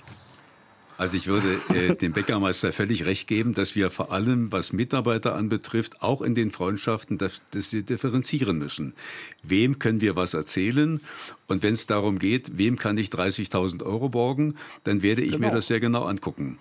Also 0.98 1.16
ich 1.16 1.26
würde 1.26 1.46
äh, 1.74 1.94
dem 1.94 2.12
Bäckermeister 2.12 2.72
völlig 2.72 3.04
recht 3.04 3.28
geben, 3.28 3.52
dass 3.54 3.74
wir 3.74 3.90
vor 3.90 4.12
allem, 4.12 4.50
was 4.50 4.72
Mitarbeiter 4.72 5.34
anbetrifft, 5.34 6.02
auch 6.02 6.22
in 6.22 6.34
den 6.34 6.50
Freundschaften, 6.50 7.18
dass, 7.18 7.42
dass 7.50 7.72
wir 7.72 7.82
differenzieren 7.82 8.58
müssen. 8.58 8.94
Wem 9.42 9.78
können 9.78 10.00
wir 10.00 10.16
was 10.16 10.32
erzählen? 10.32 11.00
Und 11.48 11.62
wenn 11.62 11.74
es 11.74 11.86
darum 11.86 12.18
geht, 12.18 12.56
wem 12.56 12.76
kann 12.76 12.96
ich 12.96 13.08
30.000 13.08 13.84
Euro 13.84 14.08
borgen, 14.08 14.56
dann 14.84 15.02
werde 15.02 15.22
ich 15.22 15.32
genau. 15.32 15.48
mir 15.48 15.54
das 15.54 15.66
sehr 15.66 15.80
genau 15.80 16.04
angucken. 16.04 16.58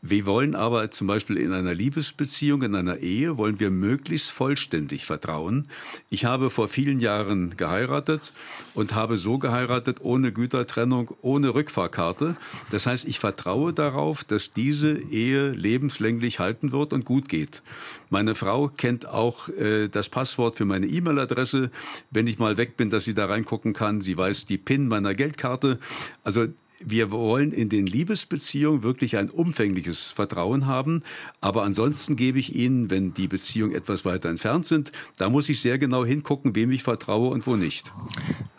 Wir 0.00 0.26
wollen 0.26 0.54
aber 0.54 0.92
zum 0.92 1.08
Beispiel 1.08 1.36
in 1.38 1.52
einer 1.52 1.74
Liebesbeziehung, 1.74 2.62
in 2.62 2.76
einer 2.76 2.98
Ehe, 2.98 3.36
wollen 3.36 3.58
wir 3.58 3.70
möglichst 3.70 4.30
vollständig 4.30 5.04
vertrauen. 5.04 5.66
Ich 6.08 6.24
habe 6.24 6.50
vor 6.50 6.68
vielen 6.68 7.00
Jahren 7.00 7.56
geheiratet 7.56 8.30
und 8.74 8.94
habe 8.94 9.18
so 9.18 9.38
geheiratet 9.38 9.98
ohne 10.00 10.32
Gütertrennung, 10.32 11.16
ohne 11.20 11.52
Rückfahrkarte. 11.52 12.36
Das 12.70 12.86
heißt, 12.86 13.06
ich 13.06 13.18
vertraue 13.18 13.72
darauf, 13.72 14.22
dass 14.22 14.52
diese 14.52 14.92
Ehe 14.92 15.50
lebenslänglich 15.50 16.38
halten 16.38 16.70
wird 16.70 16.92
und 16.92 17.04
gut 17.04 17.28
geht. 17.28 17.62
Meine 18.08 18.36
Frau 18.36 18.68
kennt 18.68 19.06
auch 19.06 19.48
äh, 19.48 19.88
das 19.88 20.08
Passwort 20.08 20.56
für 20.56 20.64
meine 20.64 20.86
E-Mail-Adresse, 20.86 21.72
wenn 22.12 22.28
ich 22.28 22.38
mal 22.38 22.56
weg 22.56 22.76
bin, 22.76 22.88
dass 22.88 23.04
sie 23.04 23.14
da 23.14 23.26
reingucken 23.26 23.72
kann. 23.72 24.00
Sie 24.00 24.16
weiß 24.16 24.44
die 24.44 24.58
PIN 24.58 24.86
meiner 24.86 25.14
Geldkarte. 25.14 25.80
Also 26.22 26.46
wir 26.80 27.10
wollen 27.10 27.52
in 27.52 27.68
den 27.68 27.86
Liebesbeziehungen 27.86 28.82
wirklich 28.82 29.16
ein 29.16 29.30
umfängliches 29.30 30.12
Vertrauen 30.12 30.66
haben. 30.66 31.02
Aber 31.40 31.64
ansonsten 31.64 32.16
gebe 32.16 32.38
ich 32.38 32.54
Ihnen, 32.54 32.90
wenn 32.90 33.14
die 33.14 33.28
Beziehungen 33.28 33.74
etwas 33.74 34.04
weiter 34.04 34.28
entfernt 34.28 34.66
sind, 34.66 34.92
da 35.16 35.28
muss 35.28 35.48
ich 35.48 35.60
sehr 35.60 35.78
genau 35.78 36.04
hingucken, 36.04 36.54
wem 36.54 36.70
ich 36.70 36.82
vertraue 36.82 37.30
und 37.30 37.46
wo 37.46 37.56
nicht. 37.56 37.90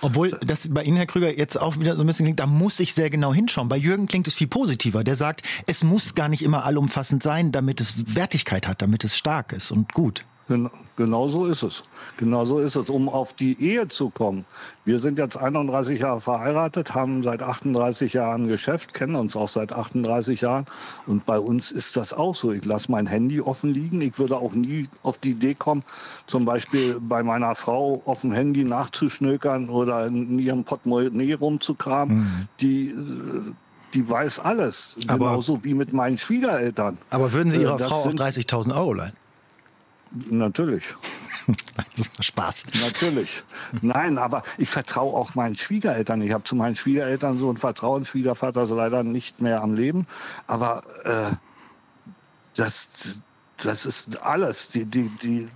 Obwohl 0.01 0.31
das 0.41 0.67
bei 0.73 0.83
Ihnen, 0.83 0.97
Herr 0.97 1.05
Krüger, 1.05 1.37
jetzt 1.37 1.59
auch 1.59 1.79
wieder 1.79 1.95
so 1.95 2.01
ein 2.01 2.07
bisschen 2.07 2.25
klingt, 2.25 2.39
da 2.39 2.47
muss 2.47 2.79
ich 2.79 2.93
sehr 2.93 3.09
genau 3.09 3.33
hinschauen. 3.33 3.69
Bei 3.69 3.77
Jürgen 3.77 4.07
klingt 4.07 4.27
es 4.27 4.33
viel 4.33 4.47
positiver. 4.47 5.03
Der 5.03 5.15
sagt, 5.15 5.43
es 5.67 5.83
muss 5.83 6.15
gar 6.15 6.29
nicht 6.29 6.41
immer 6.41 6.65
allumfassend 6.65 7.23
sein, 7.23 7.51
damit 7.51 7.81
es 7.81 8.15
Wertigkeit 8.15 8.67
hat, 8.67 8.81
damit 8.81 9.03
es 9.03 9.17
stark 9.17 9.53
ist 9.53 9.71
und 9.71 9.93
gut. 9.93 10.25
Genau 10.95 11.27
so 11.27 11.45
ist 11.45 11.63
es. 11.63 11.83
Genau 12.17 12.45
so 12.45 12.59
ist 12.59 12.75
es. 12.75 12.89
Um 12.89 13.07
auf 13.07 13.33
die 13.33 13.61
Ehe 13.61 13.87
zu 13.87 14.09
kommen. 14.09 14.45
Wir 14.83 14.99
sind 14.99 15.17
jetzt 15.17 15.37
31 15.37 15.99
Jahre 15.99 16.19
verheiratet, 16.19 16.95
haben 16.95 17.23
seit 17.23 17.41
38 17.41 18.13
Jahren 18.13 18.47
Geschäft, 18.47 18.93
kennen 18.93 19.15
uns 19.15 19.35
auch 19.35 19.47
seit 19.47 19.73
38 19.73 20.41
Jahren. 20.41 20.65
Und 21.05 21.25
bei 21.25 21.39
uns 21.39 21.71
ist 21.71 21.95
das 21.95 22.13
auch 22.13 22.35
so. 22.35 22.51
Ich 22.51 22.65
lasse 22.65 22.91
mein 22.91 23.05
Handy 23.05 23.39
offen 23.41 23.73
liegen. 23.73 24.01
Ich 24.01 24.17
würde 24.19 24.37
auch 24.37 24.53
nie 24.53 24.87
auf 25.03 25.17
die 25.17 25.31
Idee 25.31 25.53
kommen, 25.53 25.83
zum 26.25 26.45
Beispiel 26.45 26.99
bei 26.99 27.23
meiner 27.23 27.55
Frau 27.55 28.01
auf 28.05 28.21
dem 28.21 28.31
Handy 28.31 28.63
nachzuschnökern 28.63 29.69
oder 29.69 30.07
in 30.07 30.39
ihrem 30.39 30.63
Portemonnaie 30.63 31.33
rumzukramen. 31.33 32.17
Mhm. 32.17 32.47
Die 32.59 32.95
die 33.93 34.07
weiß 34.07 34.39
alles. 34.39 34.95
Aber, 35.07 35.29
Genauso 35.29 35.63
wie 35.63 35.73
mit 35.73 35.93
meinen 35.93 36.17
Schwiegereltern. 36.17 36.97
Aber 37.09 37.31
würden 37.31 37.51
Sie 37.51 37.61
Ihrer 37.61 37.77
das 37.77 37.87
Frau 37.87 37.97
auch 37.97 38.07
30.000 38.07 38.75
Euro 38.75 38.93
leihen? 38.93 39.13
Natürlich. 40.11 40.93
Spaß. 42.21 42.65
Natürlich. 42.81 43.43
Nein, 43.81 44.17
aber 44.17 44.41
ich 44.57 44.69
vertraue 44.69 45.13
auch 45.13 45.35
meinen 45.35 45.55
Schwiegereltern. 45.55 46.21
Ich 46.21 46.31
habe 46.31 46.43
zu 46.43 46.55
meinen 46.55 46.75
Schwiegereltern 46.75 47.39
so 47.39 47.49
ein 47.49 47.57
Vertrauen. 47.57 48.05
Schwiegervater 48.05 48.63
ist 48.63 48.71
leider 48.71 49.03
nicht 49.03 49.41
mehr 49.41 49.61
am 49.61 49.73
Leben. 49.73 50.05
Aber 50.47 50.83
äh, 51.03 51.35
das, 52.55 53.21
das 53.63 53.85
ist 53.85 54.21
alles. 54.21 54.69
Die, 54.69 54.85
die, 54.85 55.09
die, 55.21 55.47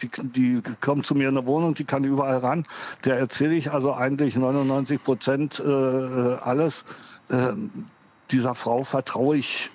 die, 0.00 0.08
die 0.28 0.62
kommt 0.80 1.06
zu 1.06 1.14
mir 1.14 1.28
in 1.28 1.34
der 1.34 1.46
Wohnung, 1.46 1.74
die 1.74 1.84
kann 1.84 2.04
überall 2.04 2.38
ran. 2.38 2.66
Der 3.04 3.18
erzähle 3.18 3.54
ich 3.54 3.70
also 3.72 3.94
eigentlich 3.94 4.36
99 4.36 5.02
Prozent 5.02 5.60
äh, 5.60 5.64
alles. 5.66 6.84
Äh, 7.28 7.52
dieser 8.30 8.54
Frau 8.54 8.82
vertraue 8.82 9.36
ich 9.36 9.70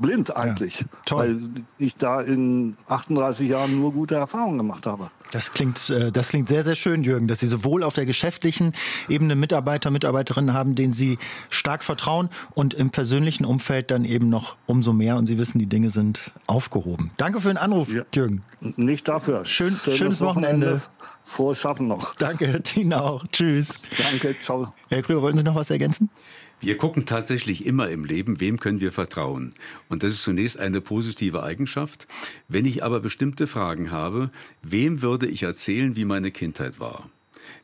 blind 0.00 0.34
eigentlich, 0.36 0.84
ja, 1.08 1.16
weil 1.16 1.38
ich 1.78 1.96
da 1.96 2.20
in 2.20 2.76
38 2.88 3.48
Jahren 3.48 3.78
nur 3.78 3.92
gute 3.92 4.14
Erfahrungen 4.14 4.58
gemacht 4.58 4.86
habe. 4.86 5.10
Das 5.30 5.52
klingt, 5.52 5.90
äh, 5.90 6.10
das 6.10 6.30
klingt 6.30 6.48
sehr, 6.48 6.64
sehr 6.64 6.74
schön, 6.74 7.02
Jürgen, 7.02 7.28
dass 7.28 7.40
Sie 7.40 7.48
sowohl 7.48 7.82
auf 7.82 7.94
der 7.94 8.06
geschäftlichen 8.06 8.72
Ebene 9.08 9.34
Mitarbeiter, 9.34 9.90
Mitarbeiterinnen 9.90 10.54
haben, 10.54 10.74
denen 10.74 10.92
Sie 10.92 11.18
stark 11.50 11.84
vertrauen 11.84 12.30
und 12.54 12.74
im 12.74 12.90
persönlichen 12.90 13.44
Umfeld 13.44 13.90
dann 13.90 14.04
eben 14.04 14.28
noch 14.28 14.56
umso 14.66 14.92
mehr 14.92 15.16
und 15.16 15.26
Sie 15.26 15.38
wissen, 15.38 15.58
die 15.58 15.66
Dinge 15.66 15.90
sind 15.90 16.32
aufgehoben. 16.46 17.10
Danke 17.16 17.40
für 17.40 17.48
den 17.48 17.58
Anruf, 17.58 17.92
ja, 17.92 18.04
Jürgen. 18.14 18.42
Nicht 18.60 19.08
dafür. 19.08 19.44
Schön, 19.44 19.74
schönes, 19.74 19.98
schönes 19.98 20.20
Wochenende. 20.20 20.66
Wochenende. 20.66 20.82
Frohes 21.24 21.60
Schaffen 21.60 21.88
noch. 21.88 22.14
Danke, 22.14 22.62
Tina 22.62 23.00
auch. 23.00 23.26
Tschüss. 23.30 23.82
Danke, 23.98 24.38
ciao. 24.38 24.72
Herr 24.88 25.02
Krüger, 25.02 25.22
wollten 25.22 25.38
Sie 25.38 25.44
noch 25.44 25.54
was 25.54 25.70
ergänzen? 25.70 26.10
Wir 26.60 26.76
gucken 26.76 27.06
tatsächlich 27.06 27.66
immer 27.66 27.88
im 27.88 28.04
Leben, 28.04 28.40
wem 28.40 28.58
können 28.58 28.80
wir 28.80 28.90
vertrauen. 28.90 29.54
Und 29.88 30.02
das 30.02 30.12
ist 30.12 30.24
zunächst 30.24 30.58
eine 30.58 30.80
positive 30.80 31.44
Eigenschaft. 31.44 32.08
Wenn 32.48 32.64
ich 32.64 32.82
aber 32.82 32.98
bestimmte 32.98 33.46
Fragen 33.46 33.92
habe, 33.92 34.30
wem 34.62 35.00
würde 35.00 35.28
ich 35.28 35.44
erzählen, 35.44 35.94
wie 35.94 36.04
meine 36.04 36.32
Kindheit 36.32 36.80
war? 36.80 37.10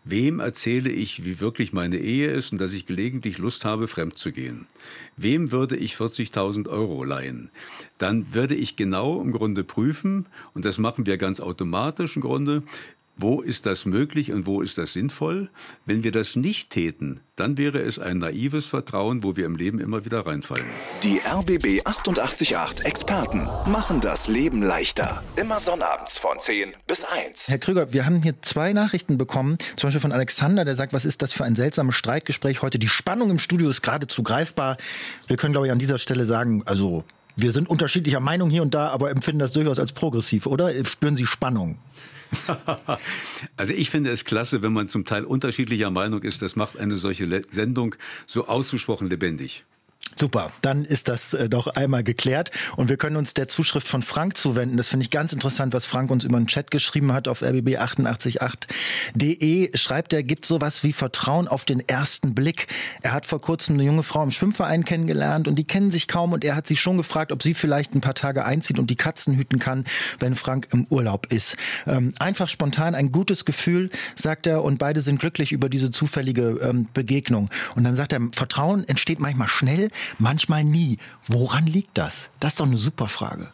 Wem 0.04 0.38
erzähle 0.38 0.90
ich, 0.90 1.24
wie 1.24 1.40
wirklich 1.40 1.72
meine 1.72 1.96
Ehe 1.96 2.30
ist 2.30 2.52
und 2.52 2.61
dass 2.61 2.72
ich 2.72 2.87
gelegentlich 2.87 3.38
Lust 3.38 3.64
habe, 3.64 3.88
fremd 3.88 4.18
zu 4.18 4.33
gehen? 4.33 4.66
Wem 5.16 5.50
würde 5.50 5.76
ich 5.76 5.94
40.000 5.94 6.68
Euro 6.68 7.04
leihen? 7.04 7.50
Dann 7.96 8.35
würde 8.35 8.54
ich 8.54 8.76
genau 8.76 9.20
im 9.20 9.33
Grunde 9.33 9.64
prüfen, 9.64 10.26
und 10.52 10.66
das 10.66 10.78
machen 10.78 11.07
wir 11.07 11.16
ganz 11.16 11.40
automatisch 11.40 12.16
im 12.16 12.22
Grunde, 12.22 12.62
wo 13.16 13.40
ist 13.40 13.66
das 13.66 13.87
möglich 13.87 14.33
und 14.33 14.46
wo 14.46 14.61
ist 14.61 14.79
das 14.79 14.92
sinnvoll. 14.92 15.50
Wenn 15.87 16.03
wir 16.03 16.12
das 16.12 16.37
nicht 16.37 16.70
täten, 16.70 17.20
dann 17.37 17.57
wäre 17.57 17.81
es 17.81 17.98
ein 17.98 18.18
naives 18.18 18.66
Vertrauen, 18.66 19.22
wo 19.22 19.37
wir 19.37 19.46
im 19.46 19.57
Leben 19.57 19.79
immer 19.79 20.05
wieder 20.05 20.27
reinfallen. 20.27 20.66
Die 21.03 21.18
RBB 21.18 21.87
888 21.87 22.85
Experten 22.85 23.48
machen 23.70 24.00
das 24.00 24.29
Leben 24.29 24.62
leichter. 24.62 25.22
Immer 25.37 25.61
sonnabends 25.61 26.18
von 26.18 26.38
10 26.38 26.74
bis 26.87 27.05
1. 27.05 27.48
Herr 27.48 27.59
Krüger, 27.59 27.92
wir 27.92 28.07
haben 28.07 28.22
hier 28.22 28.40
zwei 28.42 28.72
Nachrichten 28.72 29.18
bekommen, 29.18 29.59
zum 29.77 29.88
Beispiel 29.88 30.00
von 30.00 30.12
Alexander, 30.12 30.64
der 30.64 30.77
sagt, 30.77 30.92
was 30.92 31.05
ist 31.05 31.22
das 31.22 31.33
für 31.33 31.44
ein 31.44 31.57
seltsames 31.57 31.94
Streitgespräch 31.94 32.62
heute? 32.62 32.79
Die 32.79 32.88
Spannung 32.88 33.31
im 33.31 33.38
Studio 33.38 33.70
ist 33.70 33.83
geradezu 33.83 34.22
greifbar. 34.22 34.77
Wir 35.27 35.37
können, 35.37 35.53
glaube 35.53 35.66
ich, 35.66 35.72
an 35.72 35.79
dieser 35.79 35.98
Stelle 35.98 36.27
sagen, 36.27 36.62
also 36.66 37.05
wir 37.37 37.53
sind 37.53 37.68
unterschiedlicher 37.68 38.20
Meinung 38.20 38.48
hier 38.48 38.62
und 38.62 38.74
da, 38.74 38.88
aber 38.88 39.11
empfinden 39.11 39.40
das 39.40 39.53
durchaus 39.53 39.79
als 39.79 39.92
progressiv, 39.92 40.46
oder? 40.46 40.72
Spüren 40.85 41.16
Sie 41.16 41.27
Spannung? 41.27 41.79
Also 43.57 43.73
ich 43.73 43.90
finde 43.90 44.11
es 44.11 44.25
klasse, 44.25 44.62
wenn 44.62 44.73
man 44.73 44.88
zum 44.88 45.05
Teil 45.05 45.25
unterschiedlicher 45.25 45.90
Meinung 45.90 46.23
ist. 46.23 46.42
Das 46.42 46.57
macht 46.57 46.79
eine 46.79 46.97
solche 46.97 47.42
Sendung 47.51 47.94
so 48.27 48.47
ausgesprochen 48.49 49.09
lebendig. 49.09 49.64
Super, 50.16 50.53
dann 50.62 50.85
ist 50.85 51.09
das 51.09 51.35
äh, 51.35 51.48
doch 51.48 51.66
einmal 51.68 52.03
geklärt 52.05 52.50
und 52.77 52.88
wir 52.88 52.96
können 52.96 53.16
uns 53.16 53.35
der 53.35 53.48
Zuschrift 53.48 53.88
von 53.88 54.03
Frank 54.03 54.37
zuwenden. 54.37 54.77
Das 54.77 54.87
finde 54.88 55.05
ich 55.05 55.11
ganz 55.11 55.33
interessant, 55.33 55.72
was 55.74 55.87
Frank 55.87 56.11
uns 56.11 56.24
über 56.24 56.38
den 56.38 56.46
Chat 56.46 56.70
geschrieben 56.70 57.12
hat 57.12 57.27
auf 57.29 57.42
rbb888.de. 57.42 59.77
Schreibt 59.77 60.12
er, 60.12 60.22
gibt 60.22 60.46
sowas 60.46 60.85
wie 60.85 60.92
Vertrauen 60.92 61.48
auf 61.48 61.64
den 61.64 61.81
ersten 61.81 62.35
Blick. 62.35 62.68
Er 63.03 63.12
hat 63.12 63.27
vor 63.27 63.40
kurzem 63.40 63.74
eine 63.74 63.83
junge 63.85 64.05
Frau 64.05 64.22
im 64.22 64.31
Schwimmverein 64.31 64.85
kennengelernt 64.85 65.48
und 65.48 65.57
die 65.57 65.64
kennen 65.64 65.90
sich 65.90 66.07
kaum 66.07 66.33
und 66.33 66.44
er 66.44 66.55
hat 66.55 66.66
sie 66.66 66.77
schon 66.77 66.96
gefragt, 66.96 67.33
ob 67.33 67.42
sie 67.42 67.55
vielleicht 67.55 67.94
ein 67.94 68.00
paar 68.00 68.14
Tage 68.14 68.44
einzieht 68.44 68.79
und 68.79 68.90
die 68.90 68.96
Katzen 68.96 69.37
hüten 69.37 69.59
kann, 69.59 69.85
wenn 70.20 70.37
Frank 70.37 70.68
im 70.72 70.87
Urlaub 70.90 71.33
ist. 71.33 71.57
Ähm, 71.87 72.12
einfach 72.18 72.48
spontan, 72.48 72.94
ein 72.94 73.11
gutes 73.11 73.44
Gefühl, 73.44 73.90
sagt 74.14 74.46
er 74.46 74.62
und 74.62 74.79
beide 74.79 75.00
sind 75.00 75.18
glücklich 75.18 75.53
über 75.53 75.68
diese 75.68 75.90
zufällige 75.90 76.61
ähm, 76.62 76.87
Begegnung. 76.94 77.50
Und 77.74 77.85
dann 77.85 77.94
sagt 77.94 78.12
er, 78.12 78.20
Vertrauen 78.33 78.87
entsteht 78.87 79.20
manchmal 79.20 79.48
schnell, 79.48 79.88
manchmal 80.18 80.64
nie. 80.64 80.98
Woran 81.26 81.66
liegt 81.66 81.98
das? 81.98 82.30
Das 82.40 82.54
ist 82.54 82.60
doch 82.60 82.66
eine 82.66 82.76
super 82.76 83.08
Frage. 83.08 83.52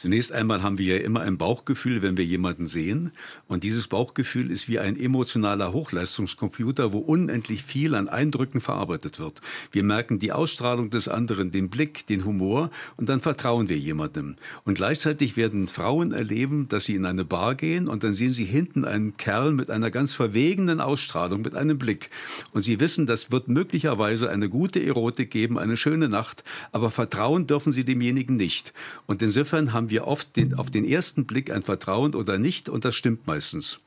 Zunächst 0.00 0.30
einmal 0.30 0.62
haben 0.62 0.78
wir 0.78 0.96
ja 0.96 1.04
immer 1.04 1.22
ein 1.22 1.38
Bauchgefühl, 1.38 2.02
wenn 2.02 2.16
wir 2.16 2.24
jemanden 2.24 2.68
sehen. 2.68 3.10
Und 3.48 3.64
dieses 3.64 3.88
Bauchgefühl 3.88 4.48
ist 4.52 4.68
wie 4.68 4.78
ein 4.78 4.96
emotionaler 4.96 5.72
Hochleistungskomputer, 5.72 6.92
wo 6.92 6.98
unendlich 6.98 7.64
viel 7.64 7.96
an 7.96 8.08
Eindrücken 8.08 8.60
verarbeitet 8.60 9.18
wird. 9.18 9.40
Wir 9.72 9.82
merken 9.82 10.20
die 10.20 10.30
Ausstrahlung 10.30 10.90
des 10.90 11.08
anderen, 11.08 11.50
den 11.50 11.68
Blick, 11.68 12.06
den 12.06 12.24
Humor 12.24 12.70
und 12.96 13.08
dann 13.08 13.20
vertrauen 13.20 13.68
wir 13.68 13.76
jemandem. 13.76 14.36
Und 14.62 14.74
gleichzeitig 14.74 15.36
werden 15.36 15.66
Frauen 15.66 16.12
erleben, 16.12 16.68
dass 16.68 16.84
sie 16.84 16.94
in 16.94 17.04
eine 17.04 17.24
Bar 17.24 17.56
gehen 17.56 17.88
und 17.88 18.04
dann 18.04 18.12
sehen 18.12 18.34
sie 18.34 18.44
hinten 18.44 18.84
einen 18.84 19.16
Kerl 19.16 19.52
mit 19.52 19.68
einer 19.68 19.90
ganz 19.90 20.14
verwegenen 20.14 20.80
Ausstrahlung, 20.80 21.42
mit 21.42 21.56
einem 21.56 21.76
Blick. 21.76 22.10
Und 22.52 22.62
sie 22.62 22.78
wissen, 22.78 23.06
das 23.06 23.32
wird 23.32 23.48
möglicherweise 23.48 24.30
eine 24.30 24.48
gute 24.48 24.80
Erotik 24.80 25.32
geben, 25.32 25.58
eine 25.58 25.76
schöne 25.76 26.08
Nacht, 26.08 26.44
aber 26.70 26.92
vertrauen 26.92 27.48
dürfen 27.48 27.72
sie 27.72 27.84
demjenigen 27.84 28.36
nicht. 28.36 28.72
Und 29.08 29.22
insofern 29.22 29.72
haben 29.72 29.87
haben 29.88 29.90
wir 29.90 30.06
oft 30.06 30.36
den, 30.36 30.54
auf 30.54 30.70
den 30.70 30.84
ersten 30.84 31.24
Blick 31.24 31.50
ein 31.50 31.62
Vertrauen 31.62 32.14
oder 32.14 32.38
nicht 32.38 32.68
und 32.68 32.84
das 32.84 32.94
stimmt 32.94 33.26
meistens. 33.26 33.78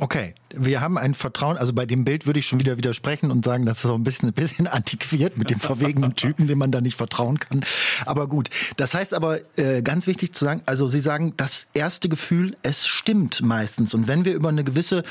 Okay, 0.00 0.34
wir 0.54 0.80
haben 0.80 0.96
ein 0.96 1.14
Vertrauen, 1.14 1.56
also 1.56 1.72
bei 1.72 1.84
dem 1.84 2.04
Bild 2.04 2.26
würde 2.26 2.38
ich 2.38 2.46
schon 2.46 2.60
wieder 2.60 2.76
widersprechen 2.76 3.32
und 3.32 3.44
sagen, 3.44 3.66
das 3.66 3.78
ist 3.78 3.82
so 3.82 3.94
ein 3.94 4.04
bisschen, 4.04 4.28
ein 4.28 4.32
bisschen 4.32 4.66
antiquiert 4.68 5.36
mit 5.36 5.50
dem 5.50 5.58
verwegenen 5.58 6.14
Typen, 6.14 6.46
dem 6.46 6.58
man 6.58 6.70
da 6.70 6.80
nicht 6.80 6.96
vertrauen 6.96 7.40
kann. 7.40 7.64
Aber 8.06 8.28
gut, 8.28 8.50
das 8.76 8.94
heißt 8.94 9.12
aber 9.12 9.40
äh, 9.58 9.82
ganz 9.82 10.06
wichtig 10.06 10.32
zu 10.32 10.44
sagen, 10.44 10.62
also 10.66 10.86
Sie 10.86 11.00
sagen, 11.00 11.34
das 11.36 11.66
erste 11.74 12.08
Gefühl, 12.08 12.56
es 12.62 12.86
stimmt 12.86 13.42
meistens. 13.42 13.92
Und 13.94 14.06
wenn 14.06 14.24
wir 14.24 14.34
über 14.34 14.50
eine 14.50 14.62
gewisse 14.62 15.02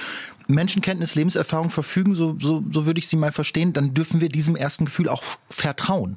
Menschenkenntnis, 0.47 1.15
Lebenserfahrung 1.15 1.69
verfügen, 1.69 2.15
so, 2.15 2.37
so, 2.39 2.63
so 2.71 2.85
würde 2.85 2.99
ich 2.99 3.09
Sie 3.09 3.17
mal 3.17 3.33
verstehen, 3.33 3.73
dann 3.73 3.93
dürfen 3.93 4.21
wir 4.21 4.29
diesem 4.29 4.55
ersten 4.55 4.85
Gefühl 4.85 5.09
auch 5.09 5.23
vertrauen. 5.49 6.15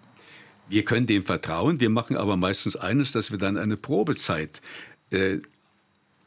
Wir 0.70 0.84
können 0.84 1.06
dem 1.06 1.24
vertrauen, 1.24 1.80
wir 1.80 1.90
machen 1.90 2.16
aber 2.16 2.36
meistens 2.36 2.76
eines, 2.76 3.10
dass 3.10 3.32
wir 3.32 3.38
dann 3.38 3.56
eine 3.56 3.76
Probezeit 3.76 4.62
äh, 5.10 5.38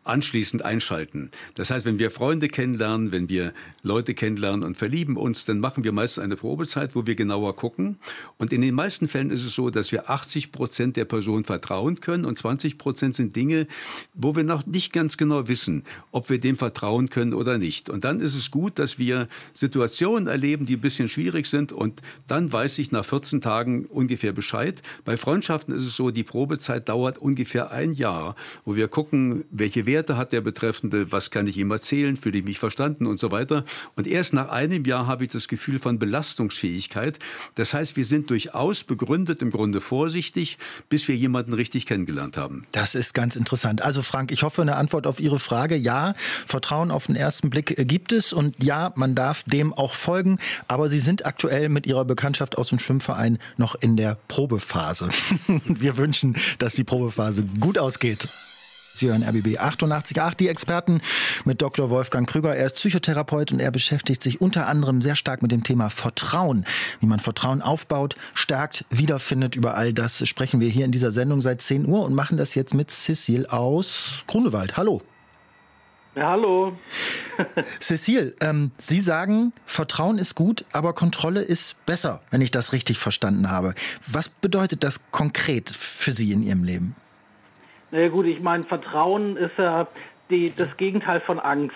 anschließend 0.03 0.63
einschalten. 0.63 1.31
Das 1.55 1.69
heißt, 1.69 1.85
wenn 1.85 1.99
wir 1.99 2.11
Freunde 2.11 2.47
kennenlernen, 2.47 3.11
wenn 3.11 3.29
wir 3.29 3.53
Leute 3.83 4.13
kennenlernen 4.13 4.63
und 4.63 4.77
verlieben 4.77 5.17
uns, 5.17 5.45
dann 5.45 5.59
machen 5.59 5.83
wir 5.83 5.91
meistens 5.91 6.23
eine 6.23 6.35
Probezeit, 6.35 6.95
wo 6.95 7.05
wir 7.05 7.15
genauer 7.15 7.55
gucken. 7.55 7.97
Und 8.37 8.53
in 8.53 8.61
den 8.61 8.75
meisten 8.75 9.07
Fällen 9.07 9.31
ist 9.31 9.45
es 9.45 9.53
so, 9.53 9.69
dass 9.69 9.91
wir 9.91 10.09
80 10.09 10.51
Prozent 10.51 10.97
der 10.97 11.05
Person 11.05 11.43
vertrauen 11.43 11.99
können 11.99 12.25
und 12.25 12.37
20 12.37 12.77
Prozent 12.77 13.15
sind 13.15 13.35
Dinge, 13.35 13.67
wo 14.13 14.35
wir 14.35 14.43
noch 14.43 14.65
nicht 14.65 14.93
ganz 14.93 15.17
genau 15.17 15.47
wissen, 15.47 15.83
ob 16.11 16.29
wir 16.29 16.39
dem 16.39 16.57
vertrauen 16.57 17.09
können 17.09 17.33
oder 17.33 17.57
nicht. 17.57 17.89
Und 17.89 18.03
dann 18.03 18.19
ist 18.19 18.35
es 18.35 18.51
gut, 18.51 18.79
dass 18.79 18.99
wir 18.99 19.27
Situationen 19.53 20.27
erleben, 20.27 20.65
die 20.65 20.75
ein 20.75 20.81
bisschen 20.81 21.09
schwierig 21.09 21.47
sind 21.47 21.71
und 21.71 22.01
dann 22.27 22.51
weiß 22.51 22.77
ich 22.79 22.91
nach 22.91 23.05
14 23.05 23.41
Tagen 23.41 23.85
ungefähr 23.85 24.33
Bescheid. 24.33 24.81
Bei 25.05 25.17
Freundschaften 25.17 25.73
ist 25.73 25.83
es 25.83 25.95
so, 25.95 26.11
die 26.11 26.23
Probezeit 26.23 26.89
dauert 26.89 27.17
ungefähr 27.17 27.71
ein 27.71 27.93
Jahr, 27.93 28.35
wo 28.65 28.75
wir 28.75 28.87
gucken, 28.87 29.45
welche 29.49 29.85
Werte 29.85 29.92
Werte 29.93 30.17
hat 30.17 30.31
der 30.31 30.41
Betreffende, 30.41 31.11
was 31.11 31.29
kann 31.29 31.45
ich 31.45 31.55
ihm 31.55 31.69
erzählen, 31.69 32.17
fühle 32.17 32.39
ich 32.39 32.43
mich 32.43 32.57
verstanden 32.57 33.05
und 33.05 33.19
so 33.19 33.29
weiter. 33.29 33.63
Und 33.95 34.07
erst 34.07 34.33
nach 34.33 34.49
einem 34.49 34.85
Jahr 34.85 35.05
habe 35.05 35.25
ich 35.25 35.31
das 35.31 35.47
Gefühl 35.47 35.77
von 35.77 35.99
Belastungsfähigkeit. 35.99 37.19
Das 37.53 37.75
heißt, 37.75 37.95
wir 37.95 38.03
sind 38.03 38.31
durchaus 38.31 38.83
begründet, 38.83 39.43
im 39.43 39.51
Grunde 39.51 39.81
vorsichtig, 39.81 40.57
bis 40.89 41.07
wir 41.07 41.15
jemanden 41.15 41.53
richtig 41.53 41.85
kennengelernt 41.85 42.37
haben. 42.37 42.65
Das 42.71 42.95
ist 42.95 43.13
ganz 43.13 43.35
interessant. 43.35 43.83
Also 43.83 44.01
Frank, 44.01 44.31
ich 44.31 44.41
hoffe, 44.41 44.63
eine 44.63 44.77
Antwort 44.77 45.05
auf 45.05 45.19
Ihre 45.19 45.37
Frage. 45.37 45.75
Ja, 45.75 46.15
Vertrauen 46.47 46.89
auf 46.89 47.05
den 47.05 47.15
ersten 47.15 47.51
Blick 47.51 47.75
gibt 47.87 48.11
es 48.13 48.33
und 48.33 48.63
ja, 48.63 48.93
man 48.95 49.13
darf 49.13 49.43
dem 49.43 49.73
auch 49.73 49.93
folgen. 49.93 50.39
Aber 50.67 50.89
Sie 50.89 50.99
sind 50.99 51.23
aktuell 51.23 51.69
mit 51.69 51.85
Ihrer 51.85 52.03
Bekanntschaft 52.03 52.57
aus 52.57 52.69
dem 52.69 52.79
Schwimmverein 52.79 53.37
noch 53.57 53.75
in 53.75 53.95
der 53.95 54.17
Probephase. 54.27 55.09
Wir 55.65 55.97
wünschen, 55.97 56.35
dass 56.57 56.73
die 56.73 56.83
Probephase 56.83 57.45
gut 57.59 57.77
ausgeht. 57.77 58.27
Sie 58.95 59.09
hören 59.09 59.23
RBB 59.23 59.59
88.8, 59.59 60.37
die 60.37 60.47
Experten 60.47 61.01
mit 61.45 61.63
Dr. 61.63 61.89
Wolfgang 61.89 62.29
Krüger. 62.29 62.55
Er 62.55 62.67
ist 62.67 62.75
Psychotherapeut 62.75 63.51
und 63.51 63.59
er 63.59 63.71
beschäftigt 63.71 64.21
sich 64.21 64.39
unter 64.39 64.67
anderem 64.67 65.01
sehr 65.01 65.15
stark 65.15 65.41
mit 65.41 65.51
dem 65.51 65.63
Thema 65.63 65.89
Vertrauen. 65.89 66.63
Wie 66.99 67.07
man 67.07 67.19
Vertrauen 67.19 67.63
aufbaut, 67.63 68.15
stärkt, 68.35 68.85
wiederfindet. 68.91 69.55
Über 69.55 69.73
all 69.73 69.93
das 69.93 70.27
sprechen 70.27 70.59
wir 70.59 70.69
hier 70.69 70.85
in 70.85 70.91
dieser 70.91 71.11
Sendung 71.11 71.41
seit 71.41 71.63
10 71.63 71.87
Uhr 71.87 72.03
und 72.03 72.13
machen 72.13 72.37
das 72.37 72.53
jetzt 72.53 72.75
mit 72.75 72.91
Cecil 72.91 73.47
aus 73.47 74.23
Grunewald. 74.27 74.77
Hallo. 74.77 75.01
Ja, 76.15 76.29
hallo. 76.29 76.77
Cecil, 77.79 78.35
ähm, 78.41 78.69
Sie 78.77 79.01
sagen, 79.01 79.53
Vertrauen 79.65 80.19
ist 80.19 80.35
gut, 80.35 80.65
aber 80.71 80.93
Kontrolle 80.93 81.41
ist 81.41 81.83
besser, 81.87 82.21
wenn 82.29 82.41
ich 82.41 82.51
das 82.51 82.73
richtig 82.73 82.99
verstanden 82.99 83.49
habe. 83.49 83.73
Was 84.05 84.29
bedeutet 84.29 84.83
das 84.83 85.09
konkret 85.09 85.71
für 85.71 86.11
Sie 86.11 86.31
in 86.31 86.43
Ihrem 86.43 86.63
Leben? 86.63 86.95
Na 87.95 88.07
gut, 88.07 88.25
ich 88.25 88.41
meine, 88.41 88.63
Vertrauen 88.63 89.37
ist 89.37 89.55
ja 89.59 89.85
die, 90.31 90.51
das 90.55 90.75
Gegenteil 90.77 91.19
von 91.21 91.39
Angst. 91.39 91.75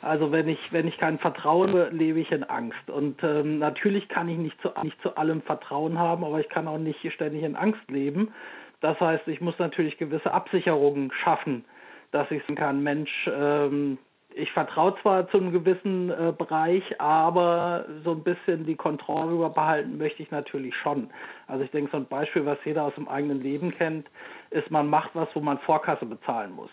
Also 0.00 0.32
wenn 0.32 0.48
ich 0.48 0.58
wenn 0.70 0.88
ich 0.88 0.96
kein 0.96 1.18
Vertrauen 1.18 1.68
habe, 1.68 1.90
lebe 1.92 2.18
ich 2.18 2.32
in 2.32 2.44
Angst. 2.44 2.88
Und 2.88 3.22
ähm, 3.22 3.58
natürlich 3.58 4.08
kann 4.08 4.30
ich 4.30 4.38
nicht 4.38 4.58
zu 4.62 4.70
nicht 4.82 4.98
zu 5.02 5.18
allem 5.18 5.42
Vertrauen 5.42 5.98
haben, 5.98 6.24
aber 6.24 6.40
ich 6.40 6.48
kann 6.48 6.66
auch 6.66 6.78
nicht 6.78 7.06
ständig 7.12 7.42
in 7.42 7.56
Angst 7.56 7.90
leben. 7.90 8.32
Das 8.80 8.98
heißt, 8.98 9.28
ich 9.28 9.42
muss 9.42 9.58
natürlich 9.58 9.98
gewisse 9.98 10.32
Absicherungen 10.32 11.12
schaffen, 11.22 11.66
dass 12.10 12.30
ich 12.30 12.40
sagen 12.44 12.54
kann, 12.54 12.82
Mensch, 12.82 13.28
ähm, 13.30 13.98
ich 14.34 14.52
vertraue 14.52 14.94
zwar 15.02 15.28
zu 15.28 15.38
einem 15.38 15.52
gewissen 15.52 16.10
äh, 16.10 16.32
Bereich, 16.36 17.00
aber 17.00 17.84
so 18.04 18.12
ein 18.12 18.22
bisschen 18.22 18.64
die 18.64 18.76
Kontrolle 18.76 19.32
über 19.32 19.50
behalten 19.50 19.98
möchte 19.98 20.22
ich 20.22 20.30
natürlich 20.30 20.74
schon. 20.76 21.10
Also 21.46 21.64
ich 21.64 21.70
denke, 21.70 21.90
so 21.90 21.96
ein 21.96 22.06
Beispiel, 22.06 22.46
was 22.46 22.58
jeder 22.64 22.84
aus 22.84 22.94
dem 22.94 23.08
eigenen 23.08 23.40
Leben 23.40 23.70
kennt, 23.70 24.08
ist, 24.50 24.70
man 24.70 24.88
macht 24.88 25.10
was, 25.14 25.28
wo 25.34 25.40
man 25.40 25.58
Vorkasse 25.58 26.06
bezahlen 26.06 26.52
muss. 26.52 26.70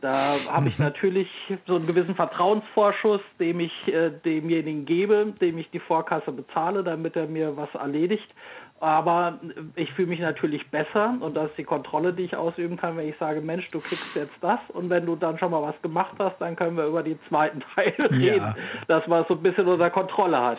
Da 0.00 0.36
habe 0.50 0.68
ich 0.68 0.78
natürlich 0.80 1.30
so 1.66 1.76
einen 1.76 1.86
gewissen 1.86 2.14
Vertrauensvorschuss, 2.14 3.20
dem 3.38 3.60
ich 3.60 3.88
äh, 3.88 4.10
demjenigen 4.10 4.84
gebe, 4.84 5.34
dem 5.40 5.58
ich 5.58 5.70
die 5.70 5.80
Vorkasse 5.80 6.32
bezahle, 6.32 6.82
damit 6.82 7.16
er 7.16 7.26
mir 7.26 7.56
was 7.56 7.74
erledigt. 7.74 8.28
Aber 8.78 9.38
ich 9.74 9.90
fühle 9.94 10.08
mich 10.08 10.20
natürlich 10.20 10.70
besser 10.70 11.14
und 11.20 11.34
das 11.34 11.48
ist 11.48 11.58
die 11.58 11.64
Kontrolle, 11.64 12.12
die 12.12 12.24
ich 12.24 12.36
ausüben 12.36 12.76
kann, 12.76 12.96
wenn 12.98 13.08
ich 13.08 13.16
sage, 13.16 13.40
Mensch, 13.40 13.66
du 13.68 13.80
kriegst 13.80 14.14
jetzt 14.14 14.34
das 14.42 14.60
und 14.68 14.90
wenn 14.90 15.06
du 15.06 15.16
dann 15.16 15.38
schon 15.38 15.50
mal 15.50 15.62
was 15.62 15.80
gemacht 15.80 16.14
hast, 16.18 16.38
dann 16.40 16.56
können 16.56 16.76
wir 16.76 16.84
über 16.84 17.02
die 17.02 17.18
zweiten 17.28 17.60
Teile 17.74 18.10
reden, 18.10 18.36
ja. 18.36 18.54
dass 18.86 19.06
man 19.06 19.22
es 19.22 19.28
so 19.28 19.34
ein 19.34 19.42
bisschen 19.42 19.66
unter 19.66 19.88
Kontrolle 19.88 20.38
hat. 20.38 20.58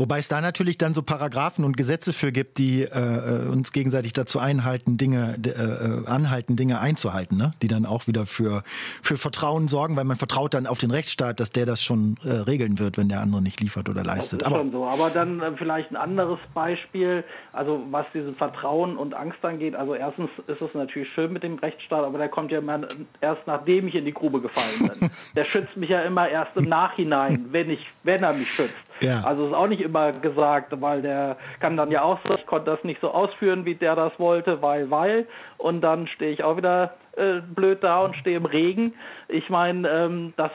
Wobei 0.00 0.18
es 0.18 0.28
da 0.28 0.40
natürlich 0.40 0.78
dann 0.78 0.94
so 0.94 1.02
Paragraphen 1.02 1.62
und 1.62 1.76
Gesetze 1.76 2.14
für 2.14 2.32
gibt, 2.32 2.56
die 2.56 2.84
äh, 2.84 3.46
uns 3.46 3.70
gegenseitig 3.70 4.14
dazu 4.14 4.38
einhalten, 4.38 4.96
Dinge, 4.96 5.36
äh, 5.44 6.08
anhalten, 6.08 6.56
Dinge 6.56 6.80
einzuhalten, 6.80 7.36
ne? 7.36 7.52
die 7.60 7.68
dann 7.68 7.84
auch 7.84 8.06
wieder 8.06 8.24
für, 8.24 8.62
für 9.02 9.18
Vertrauen 9.18 9.68
sorgen, 9.68 9.96
weil 9.96 10.04
man 10.04 10.16
vertraut 10.16 10.54
dann 10.54 10.66
auf 10.66 10.78
den 10.78 10.90
Rechtsstaat, 10.90 11.38
dass 11.38 11.52
der 11.52 11.66
das 11.66 11.84
schon 11.84 12.16
äh, 12.24 12.30
regeln 12.30 12.78
wird, 12.78 12.96
wenn 12.96 13.10
der 13.10 13.20
andere 13.20 13.42
nicht 13.42 13.60
liefert 13.60 13.90
oder 13.90 14.02
leistet. 14.02 14.42
Aber, 14.42 14.56
schon 14.56 14.72
so. 14.72 14.86
Aber 14.86 15.10
dann 15.10 15.42
äh, 15.42 15.52
vielleicht 15.58 15.90
ein 15.90 15.96
anderes 15.96 16.38
Beispiel, 16.54 17.22
also 17.52 17.82
was 17.90 18.06
dieses 18.14 18.34
Vertrauen 18.38 18.96
und 18.96 19.12
Angst 19.12 19.44
angeht. 19.44 19.74
Also 19.74 19.94
erstens 19.94 20.30
ist 20.46 20.62
es 20.62 20.72
natürlich 20.72 21.10
schön 21.10 21.30
mit 21.30 21.42
dem 21.42 21.58
Rechtsstaat, 21.58 22.06
aber 22.06 22.16
der 22.16 22.30
kommt 22.30 22.52
ja 22.52 22.60
immer 22.60 22.80
erst 23.20 23.46
nachdem 23.46 23.88
ich 23.88 23.94
in 23.94 24.06
die 24.06 24.14
Grube 24.14 24.40
gefallen 24.40 24.90
bin. 24.98 25.10
der 25.36 25.44
schützt 25.44 25.76
mich 25.76 25.90
ja 25.90 26.00
immer 26.00 26.26
erst 26.26 26.56
im 26.56 26.64
Nachhinein, 26.64 27.48
wenn 27.50 27.68
ich, 27.68 27.86
wenn 28.02 28.22
er 28.22 28.32
mich 28.32 28.50
schützt. 28.50 28.72
Ja. 29.00 29.22
Also 29.24 29.46
ist 29.46 29.54
auch 29.54 29.66
nicht 29.66 29.82
immer 29.82 30.12
gesagt, 30.12 30.72
weil 30.80 31.02
der 31.02 31.36
kann 31.60 31.76
dann 31.76 31.90
ja 31.90 32.02
auch 32.02 32.22
sagen, 32.22 32.36
ich 32.38 32.46
konnte 32.46 32.70
das 32.70 32.84
nicht 32.84 33.00
so 33.00 33.10
ausführen, 33.10 33.64
wie 33.64 33.74
der 33.74 33.96
das 33.96 34.12
wollte, 34.18 34.62
weil, 34.62 34.90
weil. 34.90 35.26
Und 35.58 35.80
dann 35.80 36.06
stehe 36.06 36.32
ich 36.32 36.44
auch 36.44 36.56
wieder 36.56 36.94
äh, 37.16 37.40
blöd 37.40 37.82
da 37.82 38.00
und 38.00 38.16
stehe 38.16 38.36
im 38.36 38.46
Regen. 38.46 38.94
Ich 39.28 39.48
meine, 39.50 39.88
ähm, 39.88 40.32
das 40.36 40.50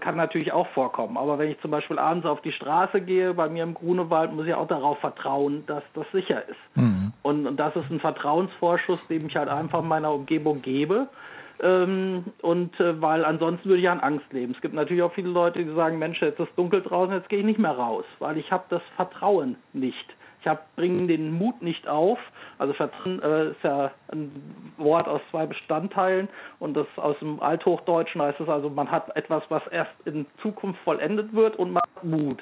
kann 0.00 0.16
natürlich 0.16 0.52
auch 0.52 0.66
vorkommen. 0.68 1.16
Aber 1.16 1.38
wenn 1.38 1.50
ich 1.50 1.60
zum 1.60 1.70
Beispiel 1.70 1.98
abends 1.98 2.26
auf 2.26 2.40
die 2.42 2.52
Straße 2.52 3.00
gehe, 3.00 3.34
bei 3.34 3.48
mir 3.48 3.62
im 3.62 3.74
Grunewald, 3.74 4.32
muss 4.32 4.46
ich 4.46 4.54
auch 4.54 4.68
darauf 4.68 4.98
vertrauen, 4.98 5.64
dass 5.66 5.82
das 5.94 6.06
sicher 6.12 6.42
ist. 6.48 6.76
Mhm. 6.76 7.12
Und, 7.22 7.46
und 7.46 7.56
das 7.56 7.74
ist 7.76 7.90
ein 7.90 8.00
Vertrauensvorschuss, 8.00 9.06
den 9.08 9.26
ich 9.26 9.36
halt 9.36 9.48
einfach 9.48 9.82
meiner 9.82 10.12
Umgebung 10.12 10.62
gebe. 10.62 11.08
Ähm, 11.62 12.24
und 12.42 12.78
äh, 12.80 13.00
weil 13.00 13.24
ansonsten 13.24 13.68
würde 13.68 13.82
ich 13.82 13.88
an 13.88 14.00
Angst 14.00 14.32
leben. 14.32 14.52
Es 14.54 14.60
gibt 14.60 14.74
natürlich 14.74 15.02
auch 15.02 15.12
viele 15.12 15.28
Leute, 15.28 15.62
die 15.64 15.74
sagen, 15.74 15.98
Mensch, 15.98 16.20
jetzt 16.22 16.40
ist 16.40 16.50
dunkel 16.56 16.82
draußen, 16.82 17.14
jetzt 17.14 17.28
gehe 17.28 17.40
ich 17.40 17.44
nicht 17.44 17.58
mehr 17.58 17.72
raus, 17.72 18.04
weil 18.18 18.38
ich 18.38 18.50
habe 18.50 18.64
das 18.70 18.82
Vertrauen 18.96 19.56
nicht. 19.72 20.14
Ich 20.42 20.50
bringe 20.74 21.06
den 21.06 21.32
Mut 21.32 21.60
nicht 21.60 21.86
auf. 21.86 22.18
Also 22.58 22.72
Vertrauen 22.72 23.22
äh, 23.22 23.50
ist 23.50 23.62
ja 23.62 23.90
ein 24.10 24.32
Wort 24.78 25.06
aus 25.06 25.20
zwei 25.30 25.44
Bestandteilen 25.44 26.28
und 26.60 26.74
das 26.74 26.86
aus 26.96 27.18
dem 27.18 27.40
Althochdeutschen 27.40 28.22
heißt 28.22 28.40
es 28.40 28.48
also, 28.48 28.70
man 28.70 28.90
hat 28.90 29.14
etwas, 29.16 29.42
was 29.50 29.66
erst 29.66 29.92
in 30.06 30.24
Zukunft 30.40 30.80
vollendet 30.82 31.34
wird 31.34 31.56
und 31.56 31.72
man 31.72 31.82
hat 31.82 32.04
Mut. 32.04 32.38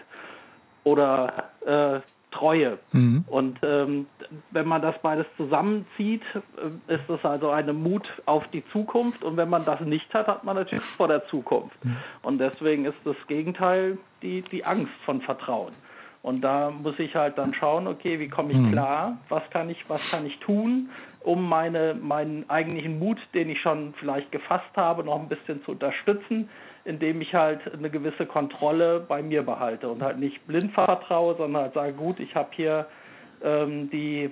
Oder 0.84 1.50
äh, 1.66 2.00
Treue. 2.30 2.78
Mhm. 2.92 3.24
Und 3.28 3.58
ähm, 3.62 4.06
wenn 4.50 4.66
man 4.66 4.82
das 4.82 4.94
beides 5.00 5.26
zusammenzieht, 5.36 6.22
äh, 6.34 6.94
ist 6.94 7.04
das 7.08 7.24
also 7.24 7.50
eine 7.50 7.72
Mut 7.72 8.10
auf 8.26 8.46
die 8.48 8.62
Zukunft. 8.70 9.24
Und 9.24 9.36
wenn 9.36 9.48
man 9.48 9.64
das 9.64 9.80
nicht 9.80 10.12
hat, 10.12 10.26
hat 10.26 10.44
man 10.44 10.56
natürlich 10.56 10.84
vor 10.84 11.08
der 11.08 11.26
Zukunft. 11.28 11.82
Mhm. 11.84 11.96
Und 12.22 12.38
deswegen 12.38 12.84
ist 12.84 12.98
das 13.04 13.16
Gegenteil 13.28 13.98
die, 14.22 14.42
die 14.42 14.64
Angst 14.64 14.92
von 15.04 15.20
Vertrauen. 15.22 15.72
Und 16.22 16.42
da 16.42 16.70
muss 16.70 16.98
ich 16.98 17.14
halt 17.14 17.38
dann 17.38 17.54
schauen, 17.54 17.86
okay, 17.86 18.18
wie 18.18 18.28
komme 18.28 18.52
ich 18.52 18.58
mhm. 18.58 18.72
klar? 18.72 19.18
Was 19.28 19.42
kann 19.50 19.70
ich, 19.70 19.88
was 19.88 20.10
kann 20.10 20.26
ich 20.26 20.38
tun, 20.40 20.90
um 21.20 21.48
meine, 21.48 21.94
meinen 21.94 22.48
eigentlichen 22.50 22.98
Mut, 22.98 23.18
den 23.34 23.48
ich 23.48 23.60
schon 23.60 23.94
vielleicht 23.98 24.32
gefasst 24.32 24.76
habe, 24.76 25.04
noch 25.04 25.18
ein 25.18 25.28
bisschen 25.28 25.62
zu 25.64 25.72
unterstützen? 25.72 26.50
Indem 26.84 27.20
ich 27.20 27.34
halt 27.34 27.60
eine 27.72 27.90
gewisse 27.90 28.26
Kontrolle 28.26 29.00
bei 29.00 29.22
mir 29.22 29.42
behalte 29.42 29.88
und 29.88 30.02
halt 30.02 30.18
nicht 30.18 30.46
blind 30.46 30.72
vertraue, 30.72 31.36
sondern 31.36 31.62
halt 31.62 31.74
sage, 31.74 31.92
gut, 31.92 32.20
ich 32.20 32.34
habe 32.34 32.48
hier 32.52 32.86
ähm, 33.42 33.90
die, 33.90 34.30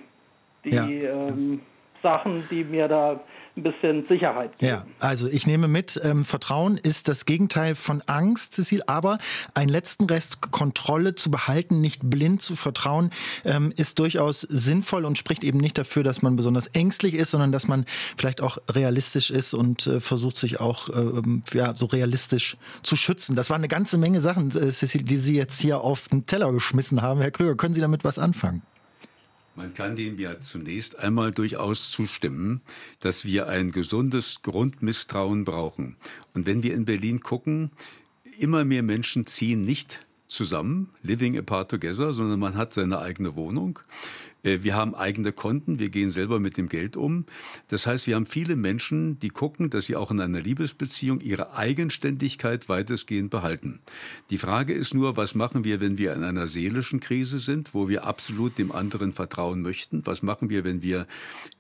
die 0.65 0.75
ja. 0.75 0.87
ähm, 0.89 1.61
Sachen, 2.03 2.45
die 2.51 2.65
mir 2.65 2.89
da 2.89 3.21
ein 3.57 3.63
bisschen 3.63 4.07
Sicherheit 4.09 4.59
geben. 4.59 4.73
Ja, 4.73 4.87
also 4.99 5.27
ich 5.29 5.47
nehme 5.47 5.69
mit, 5.69 6.01
ähm, 6.05 6.25
Vertrauen 6.25 6.77
ist 6.77 7.09
das 7.09 7.25
Gegenteil 7.25 7.75
von 7.75 8.03
Angst, 8.07 8.55
Cecil, 8.55 8.83
aber 8.87 9.19
einen 9.55 9.69
letzten 9.69 10.05
Rest 10.05 10.41
Kontrolle 10.41 11.15
zu 11.15 11.31
behalten, 11.31 11.81
nicht 11.81 12.01
blind 12.05 12.43
zu 12.43 12.57
vertrauen, 12.57 13.11
ähm, 13.45 13.73
ist 13.77 13.99
durchaus 13.99 14.43
sinnvoll 14.43 15.05
und 15.05 15.19
spricht 15.19 15.45
eben 15.45 15.59
nicht 15.59 15.79
dafür, 15.79 16.03
dass 16.03 16.23
man 16.23 16.37
besonders 16.37 16.67
ängstlich 16.69 17.15
ist, 17.15 17.31
sondern 17.31 17.53
dass 17.53 17.69
man 17.69 17.87
vielleicht 18.17 18.41
auch 18.41 18.59
realistisch 18.71 19.31
ist 19.31 19.55
und 19.55 19.87
äh, 19.87 20.01
versucht 20.01 20.37
sich 20.37 20.61
auch 20.61 20.89
äh, 20.89 21.23
ja, 21.55 21.75
so 21.75 21.87
realistisch 21.87 22.57
zu 22.83 22.97
schützen. 22.97 23.37
Das 23.37 23.51
war 23.51 23.57
eine 23.57 23.69
ganze 23.69 23.99
Menge 23.99 24.21
Sachen, 24.21 24.49
äh, 24.49 24.71
Cecil, 24.71 25.03
die 25.03 25.17
Sie 25.17 25.37
jetzt 25.37 25.61
hier 25.61 25.81
auf 25.81 26.09
den 26.09 26.27
Teller 26.27 26.53
geschmissen 26.53 27.03
haben. 27.03 27.21
Herr 27.21 27.31
Krüger, 27.31 27.57
können 27.57 27.75
Sie 27.75 27.81
damit 27.81 28.05
was 28.05 28.19
anfangen? 28.19 28.63
Man 29.57 29.73
kann 29.73 29.97
dem 29.97 30.19
ja 30.19 30.39
zunächst 30.39 30.99
einmal 30.99 31.33
durchaus 31.33 31.91
zustimmen, 31.91 32.61
dass 33.01 33.25
wir 33.25 33.49
ein 33.49 33.71
gesundes 33.71 34.43
Grundmisstrauen 34.43 35.47
brauchen. 35.47 35.97
Und 36.35 36.45
wenn 36.45 36.63
wir 36.63 36.75
in 36.75 36.85
Berlin 36.85 37.21
gucken, 37.21 37.71
immer 38.39 38.67
mehr 38.67 38.83
Menschen 38.83 39.25
ziehen 39.25 39.65
nicht 39.65 40.07
zusammen, 40.29 40.91
living 41.03 41.39
apart 41.39 41.71
together, 41.71 42.13
sondern 42.13 42.39
man 42.39 42.57
hat 42.57 42.75
seine 42.75 42.99
eigene 42.99 43.35
Wohnung. 43.35 43.79
Äh, 44.47 44.59
wir 44.63 44.75
haben 44.75 44.95
eigene 44.95 45.33
Konten, 45.33 45.79
wir 45.79 45.91
gehen 45.91 46.11
selber 46.11 46.41
mit 46.41 46.57
dem 46.57 46.69
Geld 46.69 46.97
um. 46.97 47.27
Das 47.69 47.87
heißt, 47.87 48.07
wir 48.07 48.15
haben 48.15 48.27
viele 48.27 48.57
Menschen, 48.57 49.19
die 49.19 49.29
gucken, 49.29 49.71
dass 49.71 49.87
sie 49.87 49.97
auch 49.97 50.11
in 50.11 50.21
einer 50.21 50.41
Liebesbeziehung 50.41 51.21
ihre 51.21 51.57
Eigenständigkeit 51.57 52.69
weitestgehend 52.69 53.31
behalten. 53.31 53.81
Die 54.31 54.39
Frage 54.39 54.73
ist 54.73 54.95
nur, 54.95 55.17
was 55.17 55.35
machen 55.35 55.65
wir, 55.65 55.81
wenn 55.81 55.99
wir 55.99 56.15
in 56.15 56.23
einer 56.23 56.49
seelischen 56.49 57.01
Krise 57.01 57.39
sind, 57.39 57.75
wo 57.75 57.89
wir 57.89 58.05
absolut 58.05 58.59
dem 58.59 58.73
anderen 58.73 59.13
vertrauen 59.13 59.63
möchten? 59.63 60.03
Was 60.05 60.23
machen 60.23 60.49
wir, 60.49 60.65
wenn 60.65 60.83
wir 60.83 61.07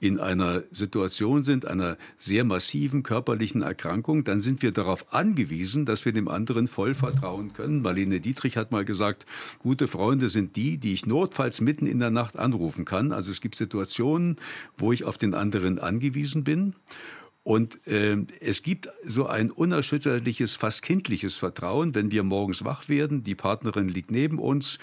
in 0.01 0.18
einer 0.18 0.62
Situation 0.70 1.43
sind, 1.43 1.66
einer 1.66 1.97
sehr 2.18 2.45
massiven 2.45 3.03
körperlichen 3.03 3.62
Erkrankung? 3.62 4.24
Dann 4.24 4.41
sind 4.41 4.62
wir 4.62 4.70
darauf 4.70 5.12
angewiesen, 5.12 5.87
dass 5.87 6.05
wir 6.05 6.12
dem 6.12 6.29
anderen 6.29 6.68
voll 6.68 6.95
vertrauen 6.95 7.53
können. 7.53 7.83
Marlene 7.83 8.20
Dietrich 8.20 8.57
hat 8.57 8.70
mal 8.70 8.85
gesagt, 8.85 9.27
gute 9.59 9.89
Freunde 9.89 10.29
sind 10.29 10.57
die, 10.57 10.79
die 10.79 10.93
ich 10.93 11.07
notfalls 11.07 11.61
mitten 11.61 11.87
in 11.87 11.99
der 11.99 12.11
Nacht 12.11 12.39
anrufe 12.39 12.76
rufen 12.77 12.85
kann. 12.85 13.12
Also 13.12 13.31
es 13.31 13.41
gibt 13.41 13.55
Situationen, 13.55 14.37
wo 14.77 14.93
ich 14.93 15.05
auf 15.05 15.18
den 15.18 15.35
anderen 15.35 15.79
angewiesen 15.79 16.45
bin. 16.45 16.74
Und 17.47 17.86
äh, 17.86 18.16
es 18.40 18.64
gibt 18.64 18.88
so 19.05 19.28
ein 19.28 19.53
unerschütterliches, 19.53 20.57
fast 20.57 20.82
kindliches 20.82 21.36
Vertrauen, 21.36 21.94
wenn 21.94 22.11
wir 22.11 22.24
morgens 22.24 22.64
wach 22.64 22.88
werden, 22.88 23.22
die 23.22 23.36
Partnerin 23.36 23.88
liegt 23.88 24.11
neben 24.11 24.40
uns, 24.40 24.80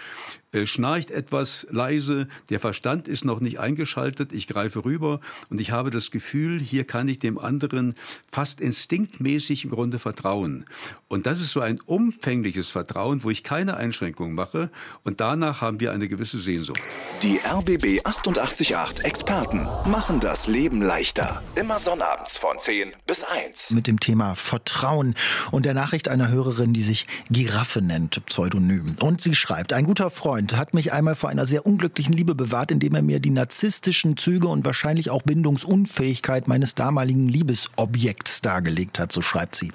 äh, 0.53 0.65
schnarcht 0.65 1.11
etwas 1.11 1.67
leise, 1.71 2.29
der 2.49 2.61
Verstand 2.61 3.09
ist 3.09 3.25
noch 3.25 3.41
nicht 3.41 3.59
eingeschaltet, 3.59 4.31
ich 4.31 4.47
greife 4.47 4.85
rüber 4.85 5.19
und 5.49 5.59
ich 5.59 5.71
habe 5.71 5.89
das 5.89 6.09
Gefühl, 6.09 6.61
hier 6.61 6.85
kann 6.85 7.09
ich 7.09 7.19
dem 7.19 7.37
anderen 7.37 7.95
fast 8.31 8.61
instinktmäßig 8.61 9.65
im 9.65 9.71
Grunde 9.71 9.99
vertrauen. 9.99 10.63
Und 11.09 11.25
das 11.25 11.41
ist 11.41 11.51
so 11.51 11.59
ein 11.59 11.81
umfängliches 11.81 12.69
Vertrauen, 12.69 13.25
wo 13.25 13.29
ich 13.29 13.43
keine 13.43 13.75
Einschränkungen 13.75 14.35
mache 14.35 14.71
und 15.03 15.19
danach 15.19 15.59
haben 15.59 15.81
wir 15.81 15.91
eine 15.91 16.07
gewisse 16.07 16.39
Sehnsucht. 16.39 16.81
Die 17.23 17.39
RBB 17.39 18.05
888 18.05 19.03
Experten 19.03 19.67
machen 19.85 20.21
das 20.21 20.47
Leben 20.47 20.81
leichter. 20.81 21.43
Immer 21.55 21.79
sonnabends 21.79 22.37
von 22.53 22.59
10 22.59 22.93
bis 23.07 23.23
1. 23.23 23.71
Mit 23.71 23.87
dem 23.87 23.99
Thema 23.99 24.35
Vertrauen 24.35 25.15
und 25.49 25.65
der 25.65 25.73
Nachricht 25.73 26.07
einer 26.07 26.29
Hörerin, 26.29 26.71
die 26.71 26.83
sich 26.83 27.07
Giraffe 27.31 27.81
nennt, 27.81 28.23
Pseudonym. 28.27 28.95
Und 28.99 29.23
sie 29.23 29.33
schreibt, 29.33 29.73
ein 29.73 29.85
guter 29.85 30.11
Freund 30.11 30.55
hat 30.55 30.75
mich 30.75 30.93
einmal 30.93 31.15
vor 31.15 31.31
einer 31.31 31.47
sehr 31.47 31.65
unglücklichen 31.65 32.13
Liebe 32.13 32.35
bewahrt, 32.35 32.69
indem 32.69 32.93
er 32.93 33.01
mir 33.01 33.19
die 33.19 33.31
narzisstischen 33.31 34.17
Züge 34.17 34.47
und 34.49 34.65
wahrscheinlich 34.65 35.09
auch 35.09 35.23
Bindungsunfähigkeit 35.23 36.47
meines 36.47 36.75
damaligen 36.75 37.27
Liebesobjekts 37.27 38.41
dargelegt 38.41 38.99
hat, 38.99 39.11
so 39.11 39.21
schreibt 39.21 39.55
sie. 39.55 39.71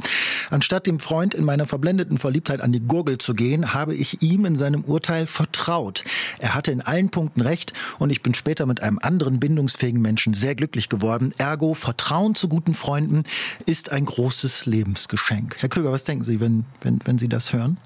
Anstatt 0.50 0.86
dem 0.86 1.00
Freund 1.00 1.34
in 1.34 1.44
meiner 1.44 1.66
verblendeten 1.66 2.16
Verliebtheit 2.16 2.60
an 2.60 2.70
die 2.70 2.80
Gurgel 2.80 3.18
zu 3.18 3.34
gehen, 3.34 3.74
habe 3.74 3.96
ich 3.96 4.22
ihm 4.22 4.44
in 4.44 4.54
seinem 4.54 4.84
Urteil 4.84 5.26
vertraut. 5.26 6.04
Er 6.38 6.54
hatte 6.54 6.70
in 6.70 6.80
allen 6.80 7.10
Punkten 7.10 7.40
recht 7.40 7.72
und 7.98 8.10
ich 8.10 8.22
bin 8.22 8.34
später 8.34 8.66
mit 8.66 8.84
einem 8.84 9.00
anderen 9.00 9.40
bindungsfähigen 9.40 10.00
Menschen 10.00 10.32
sehr 10.32 10.54
glücklich 10.54 10.88
geworden. 10.88 11.32
Ergo, 11.38 11.74
Vertrauen 11.74 12.36
zu 12.36 12.48
guten 12.48 12.67
Freunden 12.74 13.24
ist 13.66 13.90
ein 13.90 14.04
großes 14.04 14.66
Lebensgeschenk. 14.66 15.56
Herr 15.58 15.68
Krüger, 15.68 15.92
was 15.92 16.04
denken 16.04 16.24
Sie, 16.24 16.40
wenn, 16.40 16.64
wenn, 16.80 17.00
wenn 17.04 17.18
Sie 17.18 17.28
das 17.28 17.52
hören? 17.52 17.78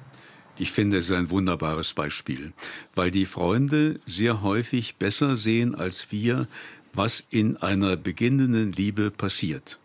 Ich 0.59 0.71
finde 0.71 0.99
es 0.99 1.11
ein 1.11 1.31
wunderbares 1.31 1.95
Beispiel, 1.95 2.53
weil 2.95 3.11
die 3.11 3.27
Freunde 3.27 4.01
sehr 4.07 4.43
häufig 4.43 4.97
besser 4.97 5.37
sehen 5.37 5.75
als 5.75 6.13
wir, 6.13 6.47
was 6.93 7.25
in 7.31 7.57
einer 7.57 7.97
beginnenden 7.97 8.73
Liebe 8.73 9.11
passiert. 9.11 9.79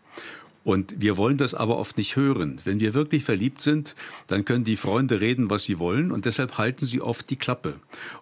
Und 0.68 1.00
wir 1.00 1.16
wollen 1.16 1.38
das 1.38 1.54
aber 1.54 1.78
oft 1.78 1.96
nicht 1.96 2.14
hören. 2.14 2.60
Wenn 2.64 2.78
wir 2.78 2.92
wirklich 2.92 3.24
verliebt 3.24 3.62
sind, 3.62 3.96
dann 4.26 4.44
können 4.44 4.64
die 4.64 4.76
Freunde 4.76 5.18
reden, 5.18 5.48
was 5.48 5.64
sie 5.64 5.78
wollen 5.78 6.12
und 6.12 6.26
deshalb 6.26 6.58
halten 6.58 6.84
sie 6.84 7.00
oft 7.00 7.30
die 7.30 7.36
Klappe. 7.36 7.76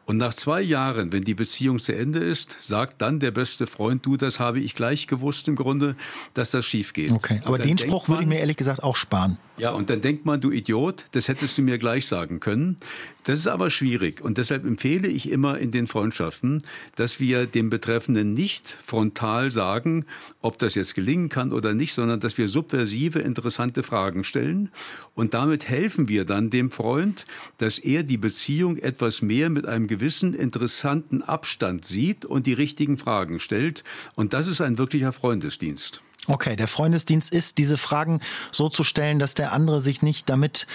Und 0.05 0.17
nach 0.17 0.33
zwei 0.33 0.63
Jahren, 0.63 1.11
wenn 1.11 1.25
die 1.25 1.35
Beziehung 1.35 1.81
zu 1.81 1.93
Ende 1.93 2.21
ist, 2.21 2.57
sagt 2.61 3.03
dann 3.03 3.19
der 3.19 3.33
beste 3.33 3.67
Freund, 3.67 4.07
du, 4.07 4.17
das 4.17 4.39
habe 4.39 4.61
ich 4.61 4.77
gleich 4.77 5.09
gewusst 5.09 5.49
im 5.49 5.57
Grunde, 5.57 5.97
dass 6.35 6.53
das 6.53 6.65
schief 6.65 6.93
geht. 6.93 7.11
Okay, 7.11 7.41
aber 7.45 7.59
den 7.59 7.79
Spruch 7.79 8.09
würde 8.09 8.23
ich 8.23 8.29
mir 8.29 8.39
ehrlich 8.39 8.57
gesagt 8.57 8.81
auch 8.81 8.95
sparen. 8.95 9.39
Ja, 9.59 9.71
und 9.71 9.89
dann 9.89 10.03
denkt 10.03 10.27
man, 10.27 10.41
du 10.41 10.51
Idiot, 10.51 11.07
das 11.13 11.29
hättest 11.29 11.57
du 11.57 11.63
mir 11.63 11.79
gleich 11.79 12.07
sagen 12.07 12.41
können. 12.41 12.77
Das 13.23 13.39
ist 13.39 13.49
aber 13.49 13.71
schwierig. 13.71 14.21
Und 14.21 14.37
deshalb 14.37 14.67
empfehle 14.67 15.09
ich 15.09 15.31
immer 15.31 15.59
in 15.59 15.71
den 15.71 15.87
Freundschaften, 15.87 16.63
dass 16.95 17.21
wir 17.21 17.47
dem 17.47 17.71
Betreffenden 17.71 18.35
nicht 18.35 18.69
frontal 18.69 19.51
sagen, 19.51 20.05
ob 20.43 20.59
das 20.59 20.75
jetzt 20.75 20.95
gelingen 20.95 21.31
kann 21.31 21.55
oder 21.55 21.73
nicht, 21.73 21.95
sondern 21.95 22.21
dass 22.21 22.37
wir 22.37 22.49
subversive, 22.49 23.19
interessante 23.21 23.83
Fragen 23.83 24.25
stellen. 24.25 24.69
Und 25.15 25.33
damit 25.33 25.69
helfen 25.69 26.07
wir 26.09 26.27
dann 26.27 26.51
dem 26.51 26.71
Freund, 26.71 27.25
dass 27.57 27.79
er 27.79 28.03
die 28.03 28.19
Beziehung 28.19 28.77
etwas 28.77 29.23
mehr 29.23 29.49
mit 29.49 29.67
einem 29.67 29.87
gewissen 29.87 30.35
interessanten 30.35 31.23
Abstand 31.23 31.87
sieht 31.87 32.27
und 32.27 32.47
die 32.47 32.53
richtigen 32.53 32.99
Fragen 32.99 33.41
stellt. 33.41 33.85
Und 34.17 34.35
das 34.35 34.47
ist 34.47 34.61
ein 34.61 34.77
wirklicher 34.77 35.15
Freundesdienst. 35.15 36.03
Okay, 36.29 36.57
der 36.57 36.69
Freundesdienst 36.69 37.33
ist, 37.33 37.59
diese 37.59 37.77
Fragen 37.77 38.21
so 38.51 38.69
zu 38.69 38.83
stellen, 38.83 39.19
dass 39.19 39.35
der 39.35 39.53
andere 39.53 39.81
sich 39.81 40.03
nicht 40.03 40.29
damit 40.29 40.67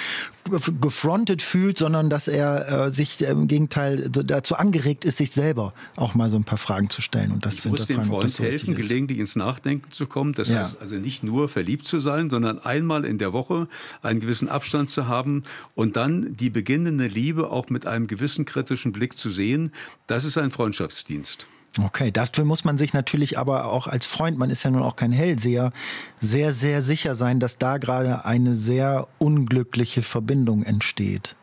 gefrontet 0.50 1.42
fühlt, 1.42 1.78
sondern 1.78 2.10
dass 2.10 2.28
er 2.28 2.88
äh, 2.88 2.92
sich 2.92 3.22
im 3.22 3.48
Gegenteil 3.48 4.10
dazu 4.10 4.56
angeregt 4.56 5.06
ist, 5.06 5.18
sich 5.18 5.32
selber 5.32 5.74
auch 5.98 6.16
mal 6.16 6.30
so 6.30 6.38
ein 6.38 6.44
paar 6.44 6.58
Fragen 6.58 6.90
zu 6.90 7.02
stellen 7.02 7.32
und 7.32 7.46
das 7.46 7.56
ich 7.56 7.62
zu 7.62 7.70
muss 7.70 7.86
dem 7.86 8.04
Freund 8.04 8.32
so 8.32 8.44
helfen, 8.44 8.76
gelegentlich 8.76 9.20
ins 9.20 9.36
Nachdenken 9.36 9.92
zu 9.92 10.08
kommen. 10.08 10.34
Das 10.34 10.50
ja. 10.50 10.64
heißt 10.64 10.82
also 10.82 10.96
nicht 10.96 11.24
nur 11.24 11.50
verliebt 11.50 11.86
zu 11.86 12.00
sein, 12.00 12.30
sondern 12.30 12.60
einmal 12.60 13.06
in 13.06 13.18
der 13.18 13.34
Woche 13.34 13.68
einen 14.02 14.20
gewissen 14.20 14.50
Abstand 14.50 14.90
zu 14.90 15.08
haben 15.08 15.44
und 15.76 15.96
dann 15.96 16.36
die 16.36 16.50
beginnende 16.50 17.08
Liebe 17.08 17.52
auch 17.52 17.70
mit 17.70 17.86
einem 17.86 18.08
gewissen 18.08 18.46
kritischen 18.46 18.92
Blick 18.92 19.18
zu 19.18 19.30
sehen. 19.30 19.72
Das 20.08 20.24
ist 20.24 20.38
ein 20.38 20.52
Freundschaftsdienst. 20.52 21.48
Okay, 21.80 22.12
dafür 22.12 22.44
muss 22.44 22.66
man 22.66 22.78
sich 22.78 22.94
natürlich 22.94 23.38
aber 23.38 23.66
auch 23.66 23.88
als 23.88 24.06
Freund, 24.06 24.38
man 24.38 24.50
ist 24.50 24.64
ja 24.64 24.72
nun 24.72 24.82
auch 24.82 24.98
kein 24.98 25.12
Hellseher, 25.12 25.72
sehr, 26.20 26.52
sehr 26.52 26.82
sicher 26.82 27.16
sein, 27.16 27.40
dass 27.40 27.58
da 27.58 27.78
gerade 27.78 28.26
eine 28.26 28.58
sehr 28.58 29.08
unglückliche 29.20 30.04
Verbindung 30.04 30.64
entsteht. 30.64 31.36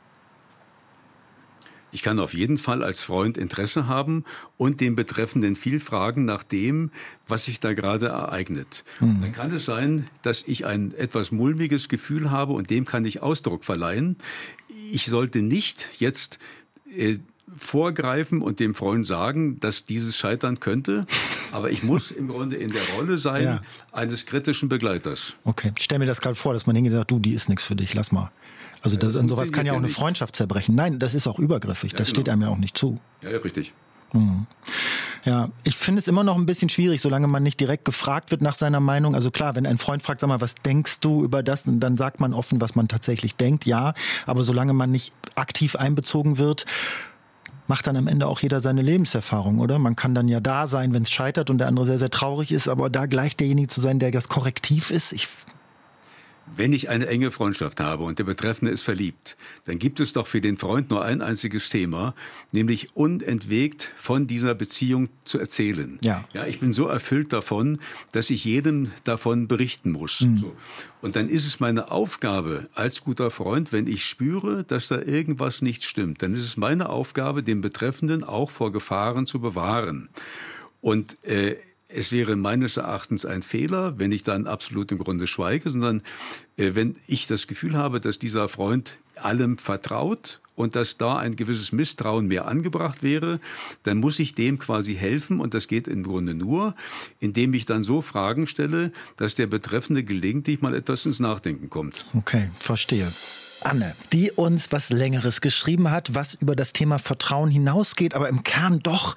Ich 1.91 2.03
kann 2.03 2.19
auf 2.19 2.35
jeden 2.35 2.59
Fall 2.59 2.85
als 2.85 3.01
Freund 3.01 3.39
Interesse 3.39 3.87
haben 3.87 4.25
und 4.59 4.81
den 4.81 4.95
Betreffenden 4.95 5.57
viel 5.57 5.81
fragen 5.81 6.27
nach 6.27 6.43
dem, 6.43 6.91
was 7.27 7.47
sich 7.47 7.61
da 7.61 7.73
gerade 7.73 8.09
ereignet. 8.09 8.85
Mhm. 9.01 9.23
Dann 9.23 9.33
kann 9.33 9.55
es 9.55 9.65
sein, 9.65 10.07
dass 10.21 10.43
ich 10.47 10.67
ein 10.67 10.93
etwas 10.95 11.33
mulmiges 11.33 11.89
Gefühl 11.89 12.31
habe 12.31 12.53
und 12.53 12.69
dem 12.69 12.85
kann 12.85 13.07
ich 13.07 13.23
Ausdruck 13.23 13.65
verleihen. 13.65 14.17
Ich 14.93 15.07
sollte 15.07 15.41
nicht 15.41 15.89
jetzt 15.99 16.39
äh, 16.95 17.19
vorgreifen 17.57 18.43
und 18.43 18.61
dem 18.61 18.75
Freund 18.75 19.07
sagen, 19.07 19.61
dass 19.61 19.85
dieses 19.85 20.17
scheitern 20.17 20.61
könnte. 20.61 21.07
Aber 21.53 21.71
ich 21.71 21.83
muss 21.83 22.11
im 22.11 22.29
Grunde 22.29 22.57
in 22.57 22.71
der 22.71 22.83
Rolle 22.97 23.19
sein 23.19 23.45
ja. 23.45 23.61
eines 23.93 24.27
kritischen 24.27 24.69
Begleiters. 24.69 25.35
Okay, 25.45 25.73
ich 25.77 25.85
stelle 25.85 26.01
mir 26.01 26.07
das 26.07 26.21
gerade 26.21 26.35
vor, 26.35 26.53
dass 26.53 26.67
man 26.67 26.77
hingeht 26.77 26.93
und 26.93 26.99
sagt, 26.99 27.11
du, 27.11 27.19
die 27.19 27.35
ist 27.35 27.49
nichts 27.49 27.65
für 27.65 27.77
dich, 27.77 27.95
lass 27.95 28.13
mal. 28.13 28.31
Also 28.83 28.97
das, 28.97 29.15
das 29.15 29.27
sowas 29.27 29.51
kann 29.53 29.67
ja 29.67 29.73
auch 29.73 29.79
eine 29.79 29.89
Freundschaft 29.89 30.37
zerbrechen. 30.37 30.75
Nein, 30.75 30.99
das 30.99 31.15
ist 31.15 31.27
auch 31.27 31.39
übergriffig. 31.39 31.93
Ja, 31.93 31.99
das 31.99 32.09
genau. 32.09 32.15
steht 32.17 32.29
einem 32.29 32.43
ja 32.43 32.49
auch 32.49 32.59
nicht 32.59 32.77
zu. 32.77 33.01
Ja, 33.23 33.31
ja 33.31 33.39
richtig. 33.39 33.73
Mhm. 34.13 34.47
Ja, 35.25 35.51
ich 35.65 35.77
finde 35.77 35.99
es 35.99 36.09
immer 36.09 36.25
noch 36.25 36.37
ein 36.37 36.47
bisschen 36.47 36.69
schwierig, 36.69 37.01
solange 37.01 37.27
man 37.27 37.43
nicht 37.43 37.61
direkt 37.61 37.85
gefragt 37.85 38.31
wird 38.31 38.41
nach 38.41 38.55
seiner 38.55 38.81
Meinung. 38.81 39.15
Also 39.15 39.31
klar, 39.31 39.57
wenn 39.57 39.67
ein 39.67 39.79
Freund 39.79 40.03
fragt, 40.03 40.21
sag 40.21 40.29
mal, 40.29 40.41
was 40.41 40.55
denkst 40.55 41.01
du 41.01 41.25
über 41.25 41.43
das? 41.43 41.65
Dann 41.67 41.97
sagt 41.97 42.21
man 42.21 42.33
offen, 42.33 42.61
was 42.61 42.75
man 42.75 42.89
tatsächlich 42.89 43.37
denkt, 43.37 43.67
ja. 43.67 43.95
Aber 44.27 44.45
solange 44.45 44.73
man 44.73 44.91
nicht 44.91 45.13
aktiv 45.35 45.77
einbezogen 45.77 46.39
wird, 46.39 46.65
macht 47.69 47.87
dann 47.87 47.97
am 47.97 48.09
Ende 48.09 48.27
auch 48.27 48.41
jeder 48.41 48.61
seine 48.61 48.83
Lebenserfahrung, 48.83 49.59
oder? 49.61 49.79
Man 49.79 49.95
kann 49.95 50.15
dann 50.15 50.27
ja 50.29 50.41
da 50.41 50.67
sein, 50.67 50.93
wenn 50.93 51.03
es 51.03 51.11
scheitert 51.11 51.51
und 51.51 51.59
der 51.59 51.69
andere 51.69 51.87
sehr, 51.87 51.99
sehr 51.99 52.11
traurig 52.11 52.51
ist, 52.51 52.69
aber 52.69 52.91
da 52.91 53.07
gleich 53.07 53.37
derjenige 53.37 53.69
zu 53.69 53.81
sein, 53.81 53.99
der 53.99 54.11
das 54.11 54.29
Korrektiv 54.29 54.91
ist, 54.91 55.13
ich 55.13 55.29
wenn 56.57 56.73
ich 56.73 56.89
eine 56.89 57.07
enge 57.07 57.31
Freundschaft 57.31 57.81
habe 57.81 58.05
und 58.05 58.19
der 58.19 58.25
Betreffende 58.25 58.73
ist 58.73 58.83
verliebt, 58.83 59.37
dann 59.65 59.79
gibt 59.79 60.01
es 60.01 60.13
doch 60.13 60.27
für 60.27 60.41
den 60.41 60.57
Freund 60.57 60.91
nur 60.91 61.05
ein 61.05 61.23
einziges 61.23 61.69
Thema, 61.69 62.15
nämlich 62.53 62.97
unentwegt 62.97 63.93
von 63.97 64.27
dieser 64.27 64.55
Beziehung 64.55 65.09
zu 65.25 65.39
erzählen. 65.39 65.99
Ja. 66.03 66.25
ja 66.33 66.47
ich 66.47 66.61
bin 66.61 66.73
so 66.73 66.87
erfüllt 66.87 67.33
davon, 67.33 67.79
dass 68.13 68.31
ich 68.31 68.45
jedem 68.45 68.91
davon 69.05 69.49
berichten 69.49 69.93
muss. 69.93 70.21
Mhm. 70.21 70.39
So. 70.39 70.57
Und 71.01 71.17
dann 71.17 71.29
ist 71.29 71.47
es 71.47 71.61
meine 71.61 71.91
Aufgabe 71.91 72.69
als 72.75 73.03
guter 73.03 73.31
Freund, 73.31 73.73
wenn 73.73 73.87
ich 73.87 74.05
spüre, 74.05 74.65
dass 74.65 74.89
da 74.89 75.01
irgendwas 75.01 75.63
nicht 75.63 75.85
stimmt, 75.85 76.23
dann 76.23 76.35
ist 76.35 76.45
es 76.45 76.57
meine 76.57 76.89
Aufgabe, 76.89 77.43
den 77.43 77.61
Betreffenden 77.61 78.25
auch 78.25 78.51
vor 78.51 78.73
Gefahren 78.73 79.27
zu 79.27 79.41
bewahren. 79.41 80.09
Und 80.81 81.23
äh, 81.25 81.57
es 81.89 82.13
wäre 82.13 82.37
meines 82.37 82.77
Erachtens 82.77 83.25
ein 83.25 83.43
Fehler, 83.43 83.99
wenn 83.99 84.13
ich 84.13 84.23
dann 84.23 84.47
absolut 84.47 84.93
im 84.93 84.99
Grunde 84.99 85.27
schweige, 85.27 85.71
sondern 85.71 86.03
äh, 86.57 86.73
wenn 86.75 86.97
ich 87.07 87.27
das 87.27 87.47
Gefühl 87.47 87.77
habe, 87.77 88.01
dass 88.01 88.19
dieser 88.19 88.49
Freund 88.49 88.99
allem 89.17 89.59
vertraut 89.59 90.41
und 90.55 90.77
dass 90.77 90.97
da 90.99 91.17
ein 91.17 91.35
gewisses 91.35 91.73
Misstrauen 91.73 92.27
mehr 92.27 92.47
angebracht 92.47 93.03
wäre, 93.03 93.41
dann 93.85 93.99
muss 93.99 94.19
ich 94.19 94.35
dem 94.35 94.59
quasi 94.59 94.95
helfen 94.95 95.41
und 95.41 95.55
das 95.55 95.67
geht 95.67 95.89
im 95.89 96.03
Grunde 96.03 96.35
nur, 96.35 96.75
indem 97.21 97.55
ich 97.55 97.65
dann 97.65 97.83
so 97.83 98.01
Fragen 98.01 98.47
stelle, 98.47 98.93
dass 99.17 99.35
der 99.35 99.47
Betreffende 99.47 100.05
gelegentlich 100.05 100.61
mal 100.61 100.75
etwas 100.75 101.07
ins 101.07 101.21
Nachdenken 101.21 101.71
kommt. 101.71 102.07
Okay, 102.15 102.51
verstehe. 102.59 103.11
Anne, 103.61 103.95
die 104.13 104.31
uns 104.31 104.71
was 104.71 104.91
Längeres 104.91 105.41
geschrieben 105.41 105.91
hat, 105.91 106.15
was 106.15 106.35
über 106.35 106.55
das 106.55 106.73
Thema 106.73 106.99
Vertrauen 106.99 107.51
hinausgeht, 107.51 108.15
aber 108.15 108.29
im 108.29 108.45
Kern 108.45 108.79
doch 108.79 109.17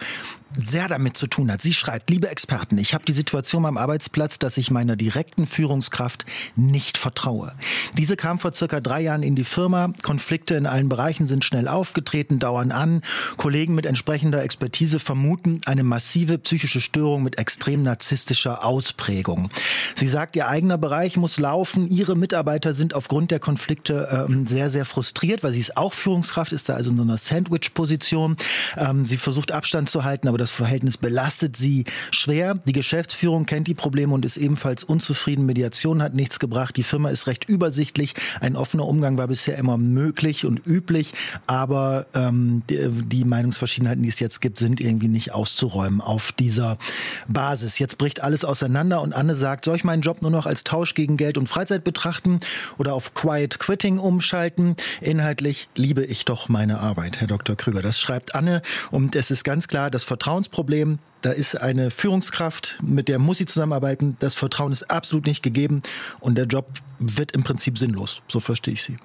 sehr 0.60 0.88
damit 0.88 1.18
zu 1.18 1.28
tun 1.28 1.52
hat. 1.52 1.62
Sie 1.62 1.74
schreibt, 1.74 2.10
liebe 2.10 2.30
Experten, 2.30 2.78
ich 2.78 2.94
habe 2.94 3.06
die 3.06 3.14
Situation 3.14 3.66
am 3.66 3.78
Arbeitsplatz, 3.78 4.40
dass 4.40 4.58
ich 4.58 4.72
meiner 4.72 4.96
direkten 4.96 5.46
Führungskraft 5.46 6.26
nicht 6.56 6.98
vertraue. 6.98 7.54
Diese 7.98 8.16
kam 8.16 8.40
vor 8.40 8.54
circa 8.54 8.82
drei 8.82 9.02
Jahren 9.02 9.24
in 9.24 9.36
die 9.36 9.44
Firma. 9.44 9.94
Konflikte 10.02 10.56
in 10.56 10.66
allen 10.66 10.90
Bereichen 10.90 11.28
sind 11.28 11.46
schnell 11.46 11.68
aufgetreten, 11.68 12.40
dauern 12.40 12.72
an. 12.72 13.02
Kollegen 13.38 13.76
mit 13.76 13.86
entsprechender 13.86 14.44
Expertise 14.44 15.00
vermuten 15.00 15.62
eine 15.66 15.84
massive 15.84 16.38
psychische 16.38 16.82
Störung 16.82 17.24
mit 17.24 17.38
extrem 17.38 17.84
narzisstischer 17.84 18.66
Ausprägung. 18.66 19.50
Sie 19.96 20.08
sagt, 20.08 20.36
ihr 20.36 20.48
eigener 20.48 20.78
Bereich 20.78 21.18
muss 21.18 21.40
laufen. 21.40 21.90
Ihre 21.90 22.16
Mitarbeiter 22.16 22.74
sind 22.74 22.94
aufgrund 22.94 23.32
der 23.32 23.40
Konflikte 23.40 24.28
ähm, 24.30 24.46
sehr, 24.48 24.70
sehr 24.70 24.86
frustriert, 24.86 25.44
weil 25.44 25.54
sie 25.54 25.60
ist 25.60 25.78
auch 25.78 25.94
Führungskraft, 25.94 26.52
ist 26.52 26.70
da 26.70 26.74
also 26.74 26.92
in 26.92 26.98
so 26.98 27.04
einer 27.04 27.18
Sandwich-Position. 27.18 28.38
Ähm, 28.78 29.06
sie 29.06 29.18
versucht 29.18 29.52
Abstand 29.52 29.90
zu 29.90 30.04
halten, 30.04 30.28
aber 30.28 30.41
das 30.42 30.50
Verhältnis 30.50 30.98
belastet 30.98 31.56
sie 31.56 31.86
schwer. 32.10 32.56
Die 32.66 32.74
Geschäftsführung 32.74 33.46
kennt 33.46 33.68
die 33.68 33.76
Probleme 33.76 34.14
und 34.14 34.26
ist 34.26 34.38
ebenfalls 34.38 34.84
unzufrieden. 34.84 35.46
Mediation 35.46 36.02
hat 36.02 36.16
nichts 36.16 36.40
gebracht. 36.40 36.76
Die 36.78 36.84
Firma 36.84 37.10
ist 37.10 37.28
recht 37.28 37.48
übersichtlich. 37.48 38.16
Ein 38.40 38.56
offener 38.56 38.88
Umgang 38.88 39.18
war 39.18 39.28
bisher 39.28 39.58
immer 39.58 39.78
möglich 39.78 40.46
und 40.46 40.66
üblich, 40.66 41.14
aber 41.46 42.08
ähm, 42.16 42.64
die, 42.70 42.90
die 42.90 43.24
Meinungsverschiedenheiten, 43.24 44.02
die 44.02 44.10
es 44.10 44.20
jetzt 44.20 44.42
gibt, 44.42 44.58
sind 44.58 44.82
irgendwie 44.82 45.10
nicht 45.10 45.32
auszuräumen 45.34 46.02
auf 46.02 46.32
dieser 46.32 46.80
Basis. 47.28 47.78
Jetzt 47.78 48.00
bricht 48.00 48.22
alles 48.24 48.44
auseinander 48.44 49.02
und 49.02 49.14
Anne 49.14 49.36
sagt, 49.36 49.66
soll 49.66 49.76
ich 49.76 49.84
meinen 49.84 50.02
Job 50.02 50.24
nur 50.24 50.32
noch 50.32 50.48
als 50.48 50.64
Tausch 50.64 50.96
gegen 50.96 51.18
Geld 51.18 51.38
und 51.38 51.50
Freizeit 51.50 51.84
betrachten 51.84 52.40
oder 52.80 52.96
auf 52.96 53.14
Quiet 53.14 53.60
Quitting 53.60 54.00
umschalten? 54.00 54.76
Inhaltlich 55.02 55.68
liebe 55.76 56.04
ich 56.04 56.26
doch 56.26 56.50
meine 56.50 56.80
Arbeit, 56.80 57.22
Herr 57.22 57.28
Dr. 57.28 57.56
Krüger. 57.56 57.84
Das 57.84 58.00
schreibt 58.00 58.34
Anne 58.34 58.64
und 58.90 59.16
es 59.16 59.30
ist 59.30 59.44
ganz 59.44 59.68
klar, 59.68 59.92
das 59.92 60.04
Vertrauen 60.04 60.31
Vertrauensproblem. 60.32 61.00
Da 61.22 61.32
ist 61.32 61.60
eine 61.60 61.92
Führungskraft, 61.92 62.80
mit 62.82 63.10
der 63.10 63.20
muss 63.20 63.40
sie 63.40 63.46
zusammenarbeiten. 63.46 64.16
Das 64.20 64.34
Vertrauen 64.34 64.72
ist 64.72 64.90
absolut 64.90 65.26
nicht 65.26 65.44
gegeben 65.44 65.84
und 66.22 66.36
der 66.36 66.46
Job 66.46 66.68
wird 67.00 67.34
im 67.34 67.44
Prinzip 67.44 67.78
sinnlos. 67.78 68.22
So 68.30 68.40
verstehe 68.40 68.76
ich 68.76 68.84
sie. 68.84 68.98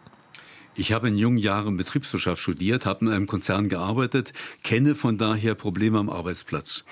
Ich 0.76 0.92
habe 0.92 1.08
in 1.08 1.16
jungen 1.16 1.38
Jahren 1.38 1.76
Betriebswirtschaft 1.76 2.40
studiert, 2.40 2.86
habe 2.86 3.06
in 3.06 3.12
einem 3.12 3.26
Konzern 3.26 3.68
gearbeitet, 3.68 4.34
kenne 4.62 4.94
von 4.94 5.18
daher 5.18 5.56
Probleme 5.56 5.98
am 5.98 6.10
Arbeitsplatz. 6.10 6.84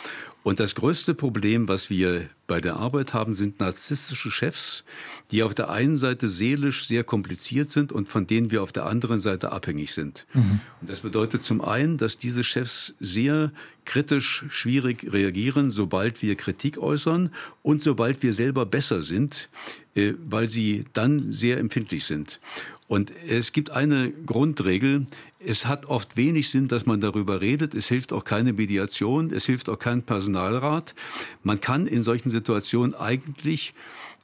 Und 0.45 0.61
das 0.61 0.75
größte 0.75 1.15
Problem, 1.15 1.69
was 1.69 1.89
wir 1.89 2.29
bei 2.47 2.61
der 2.61 2.77
Arbeit 2.77 3.15
haben, 3.15 3.33
sind 3.33 3.61
narzisstische 3.61 4.31
Chefs, 4.31 4.85
die 5.31 5.43
auf 5.43 5.55
der 5.55 5.71
einen 5.71 5.97
Seite 5.97 6.29
seelisch 6.29 6.87
sehr 6.87 7.03
kompliziert 7.03 7.71
sind 7.71 7.93
und 7.93 8.11
von 8.11 8.27
denen 8.27 8.51
wir 8.51 8.63
auf 8.63 8.71
der 8.71 8.85
anderen 8.85 9.23
Seite 9.23 9.53
abhängig 9.53 9.95
sind. 9.95 10.27
Mhm. 10.35 10.61
Und 10.83 10.91
das 10.91 11.01
bedeutet 11.01 11.43
zum 11.43 11.63
einen, 11.63 11.97
dass 11.97 12.19
diese 12.19 12.45
Chefs 12.45 12.95
sehr 13.01 13.53
kritisch, 13.87 14.45
schwierig 14.51 15.11
reagieren, 15.11 15.71
sobald 15.71 16.21
wir 16.21 16.37
Kritik 16.37 16.77
äußern 16.77 17.31
und 17.63 17.83
sobald 17.83 18.23
wir 18.23 18.35
selber 18.35 18.67
besser 18.67 19.03
sind, 19.03 19.49
äh, 19.95 20.13
weil 20.27 20.51
sie 20.51 20.85
dann 20.93 21.33
sehr 21.33 21.59
empfindlich 21.59 22.05
sind. 22.05 22.39
Und 22.87 23.11
es 23.27 23.53
gibt 23.53 23.71
eine 23.71 24.13
Grundregel, 24.13 25.07
es 25.47 25.67
hat 25.67 25.87
oft 25.87 26.17
wenig 26.17 26.51
Sinn, 26.51 26.69
dass 26.69 26.87
man 26.87 27.01
darüber 27.01 27.41
redet. 27.41 27.75
Es 27.75 27.89
hilft 27.89 28.13
auch 28.13 28.25
keine 28.25 28.53
Mediation, 28.53 29.31
es 29.31 29.47
hilft 29.47 29.69
auch 29.69 29.79
kein 29.79 30.03
Personalrat. 30.03 30.95
Man 31.43 31.61
kann 31.61 31.87
in 31.87 32.03
solchen 32.03 32.31
Situationen 32.31 32.95
eigentlich 32.95 33.75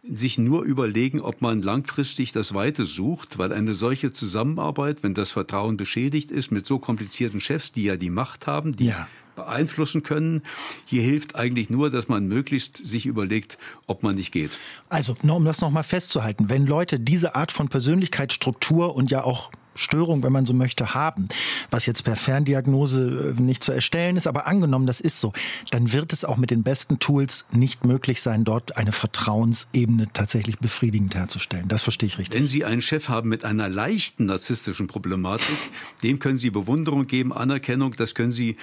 sich 0.03 0.39
nur 0.39 0.63
überlegen, 0.63 1.21
ob 1.21 1.43
man 1.43 1.61
langfristig 1.61 2.33
das 2.33 2.55
Weite 2.55 2.87
sucht, 2.87 3.37
weil 3.37 3.53
eine 3.53 3.75
solche 3.75 4.13
Zusammenarbeit, 4.13 5.03
wenn 5.03 5.13
das 5.13 5.31
Vertrauen 5.31 5.77
beschädigt 5.77 6.31
ist, 6.31 6.51
mit 6.51 6.65
so 6.65 6.79
komplizierten 6.79 7.41
Chefs, 7.41 7.73
die 7.73 7.85
ja 7.85 7.97
die 7.97 8.09
Macht 8.09 8.47
haben, 8.47 8.75
die 8.75 8.87
ja 8.87 9.09
beeinflussen 9.37 10.03
können. 10.03 10.43
Hier 10.85 11.03
hilft 11.03 11.35
eigentlich 11.35 11.71
nur, 11.71 11.91
dass 11.91 12.09
man 12.09 12.27
möglichst 12.27 12.77
sich 12.77 13.07
überlegt, 13.07 13.59
ob 13.87 14.03
man 14.03 14.17
nicht 14.17 14.33
geht. 14.33 14.51
Also, 14.89 15.17
um 15.23 15.45
das 15.45 15.61
nochmal 15.61 15.85
festzuhalten, 15.85 16.49
wenn 16.49 16.67
Leute 16.67 17.01
diese 17.01 17.35
Art 17.35 17.53
von 17.53 17.69
Persönlichkeitsstruktur 17.69 18.95
und 18.95 19.11
ja 19.11 19.25
auch 19.25 19.51
Störung, 19.75 20.23
wenn 20.23 20.33
man 20.33 20.47
so 20.47 20.53
möchte, 20.53 20.95
haben, 20.95 21.29
was 21.71 21.87
jetzt 21.87 22.03
per 22.03 22.17
Ferndiagnose 22.17 23.35
äh, 23.39 23.41
nicht 23.41 23.63
zu 23.63 23.73
erstellen 23.73 24.17
ist, 24.17 24.27
aber 24.27 24.47
angenommen, 24.47 24.87
das 24.87 25.01
ist 25.01 25.21
so, 25.21 25.33
dann 25.71 25.93
wird 25.93 26.13
es 26.13 26.25
auch 26.25 26.37
mit 26.37 26.51
den 26.51 26.63
besten 26.63 26.99
Tools 26.99 27.47
nicht 27.53 27.85
möglich 27.85 28.23
sein, 28.23 28.45
dort 28.45 28.77
eine 28.77 28.93
Vertrauensebene 28.93 30.09
tatsächlich 30.13 30.59
befriedigend 30.59 31.15
herzustellen. 31.15 31.69
Das 31.69 31.83
verstehe 31.83 32.09
ich 32.09 32.19
richtig. 32.19 32.39
Wenn 32.39 32.47
Sie 32.47 32.65
einen 32.65 32.83
Chef 32.83 33.09
haben 33.09 33.29
mit 33.29 33.45
einer 33.45 33.69
leichten 33.69 34.27
narzisstischen 34.27 34.87
Problematik, 34.87 35.57
dem 36.03 36.19
können 36.19 36.37
Sie 36.37 36.51
Bewunderung 36.51 37.07
geben, 37.07 37.33
Anerkennung, 37.33 37.93
das 37.93 38.15
können 38.15 38.33
Sie 38.33 38.57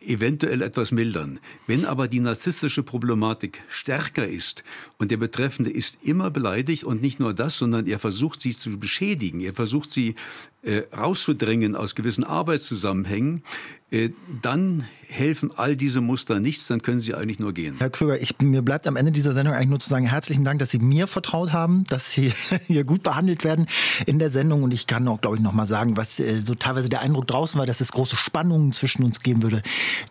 eventuell 0.00 0.62
etwas 0.62 0.92
mildern. 0.92 1.40
Wenn 1.66 1.84
aber 1.84 2.08
die 2.08 2.20
narzisstische 2.20 2.82
Problematik 2.82 3.62
stärker 3.68 4.26
ist 4.26 4.64
und 4.98 5.10
der 5.10 5.18
Betreffende 5.18 5.70
ist 5.70 6.02
immer 6.02 6.30
beleidigt 6.30 6.84
und 6.84 7.02
nicht 7.02 7.20
nur 7.20 7.34
das, 7.34 7.58
sondern 7.58 7.86
er 7.86 7.98
versucht 7.98 8.40
sie 8.40 8.52
zu 8.52 8.78
beschädigen, 8.78 9.40
er 9.40 9.54
versucht 9.54 9.90
sie 9.90 10.14
äh, 10.62 10.82
rauszudrängen 10.94 11.74
aus 11.74 11.94
gewissen 11.94 12.24
Arbeitszusammenhängen, 12.24 13.42
äh, 13.90 14.10
dann 14.42 14.84
helfen 15.08 15.50
all 15.56 15.74
diese 15.74 16.00
Muster 16.00 16.38
nichts, 16.38 16.68
dann 16.68 16.82
können 16.82 17.00
sie 17.00 17.14
eigentlich 17.14 17.38
nur 17.38 17.52
gehen. 17.52 17.76
Herr 17.78 17.90
Krüger, 17.90 18.20
ich, 18.20 18.38
mir 18.40 18.62
bleibt 18.62 18.86
am 18.86 18.96
Ende 18.96 19.10
dieser 19.10 19.32
Sendung 19.32 19.54
eigentlich 19.54 19.70
nur 19.70 19.80
zu 19.80 19.88
sagen, 19.88 20.06
herzlichen 20.06 20.44
Dank, 20.44 20.60
dass 20.60 20.70
Sie 20.70 20.78
mir 20.78 21.06
vertraut 21.06 21.52
haben, 21.52 21.84
dass 21.84 22.12
Sie 22.12 22.32
hier 22.66 22.84
gut 22.84 23.02
behandelt 23.02 23.42
werden 23.42 23.66
in 24.06 24.18
der 24.18 24.30
Sendung. 24.30 24.62
Und 24.62 24.72
ich 24.72 24.86
kann 24.86 25.08
auch, 25.08 25.20
glaube 25.20 25.36
ich, 25.36 25.42
noch 25.42 25.52
mal 25.52 25.66
sagen, 25.66 25.96
was 25.96 26.20
äh, 26.20 26.42
so 26.42 26.54
teilweise 26.54 26.88
der 26.88 27.00
Eindruck 27.00 27.26
draußen 27.26 27.58
war, 27.58 27.66
dass 27.66 27.80
es 27.80 27.90
große 27.90 28.16
Spannungen 28.16 28.72
zwischen 28.72 29.02
uns 29.02 29.20
geben 29.20 29.42
würde. 29.42 29.62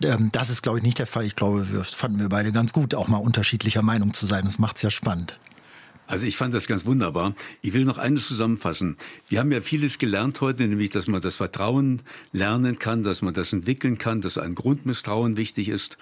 Ähm, 0.04 0.30
das 0.32 0.50
ist, 0.50 0.64
glaube 0.64 0.80
ich, 0.80 0.84
nicht 0.84 1.00
der 1.00 1.08
Fall. 1.08 1.26
Ich 1.26 1.36
glaube, 1.36 1.72
wir 1.72 1.84
fanden 1.84 2.20
wir 2.20 2.30
beide 2.30 2.52
ganz 2.52 2.74
gut, 2.74 2.96
auch 2.96 3.08
mal 3.08 3.18
unterschiedlicher 3.18 3.82
Meinung 3.82 4.14
zu 4.14 4.26
sein. 4.26 4.46
Das 4.46 4.60
macht 4.60 4.78
es 4.78 4.82
ja 4.82 4.90
spannend. 4.90 5.36
Also 6.10 6.26
ich 6.26 6.38
fand 6.38 6.56
das 6.56 6.66
ganz 6.66 6.86
wunderbar. 6.86 7.36
Ich 7.62 7.74
will 7.74 7.86
noch 7.86 8.00
eines 8.00 8.28
zusammenfassen. 8.28 8.98
Wir 9.28 9.40
haben 9.40 9.52
ja 9.52 9.62
vieles 9.62 10.00
gelernt 10.00 10.42
heute, 10.42 10.68
nämlich, 10.68 10.90
dass 10.90 11.06
man 11.06 11.22
das 11.22 11.36
Vertrauen 11.36 12.02
lernen 12.32 12.80
kann, 12.80 13.04
dass 13.04 13.22
man 13.22 13.36
das 13.36 13.54
entwickeln 13.54 14.00
kann, 14.00 14.20
dass 14.20 14.40
ein 14.40 14.56
Grundmisstrauen 14.56 15.38
wichtig 15.38 15.70
ist. 15.70 16.00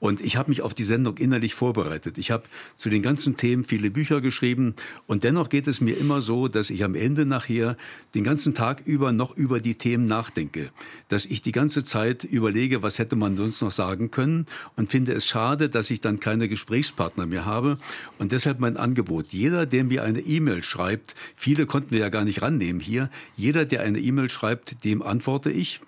Und 0.00 0.20
ich 0.20 0.36
habe 0.36 0.50
mich 0.50 0.62
auf 0.62 0.74
die 0.74 0.84
Sendung 0.84 1.16
innerlich 1.16 1.54
vorbereitet. 1.54 2.18
Ich 2.18 2.30
habe 2.30 2.44
zu 2.76 2.88
den 2.88 3.02
ganzen 3.02 3.36
Themen 3.36 3.64
viele 3.64 3.90
Bücher 3.90 4.20
geschrieben. 4.20 4.74
Und 5.06 5.24
dennoch 5.24 5.48
geht 5.48 5.66
es 5.66 5.80
mir 5.80 5.96
immer 5.96 6.22
so, 6.22 6.46
dass 6.46 6.70
ich 6.70 6.84
am 6.84 6.94
Ende 6.94 7.26
nachher 7.26 7.76
den 8.14 8.22
ganzen 8.22 8.54
Tag 8.54 8.86
über 8.86 9.12
noch 9.12 9.36
über 9.36 9.60
die 9.60 9.74
Themen 9.74 10.06
nachdenke. 10.06 10.70
Dass 11.08 11.24
ich 11.24 11.42
die 11.42 11.52
ganze 11.52 11.82
Zeit 11.82 12.22
überlege, 12.22 12.82
was 12.82 12.98
hätte 12.98 13.16
man 13.16 13.36
sonst 13.36 13.60
noch 13.60 13.72
sagen 13.72 14.10
können. 14.10 14.46
Und 14.76 14.90
finde 14.90 15.12
es 15.12 15.26
schade, 15.26 15.68
dass 15.68 15.90
ich 15.90 16.00
dann 16.00 16.20
keine 16.20 16.48
Gesprächspartner 16.48 17.26
mehr 17.26 17.44
habe. 17.44 17.78
Und 18.18 18.30
deshalb 18.30 18.60
mein 18.60 18.76
Angebot. 18.76 19.32
Jeder, 19.32 19.66
der 19.66 19.82
mir 19.82 20.04
eine 20.04 20.20
E-Mail 20.20 20.62
schreibt, 20.62 21.16
viele 21.36 21.66
konnten 21.66 21.90
wir 21.90 22.00
ja 22.00 22.08
gar 22.08 22.24
nicht 22.24 22.42
rannehmen 22.42 22.80
hier. 22.80 23.10
Jeder, 23.36 23.64
der 23.64 23.82
eine 23.82 23.98
E-Mail 23.98 24.30
schreibt, 24.30 24.84
dem 24.84 25.02
antworte 25.02 25.50
ich. 25.50 25.80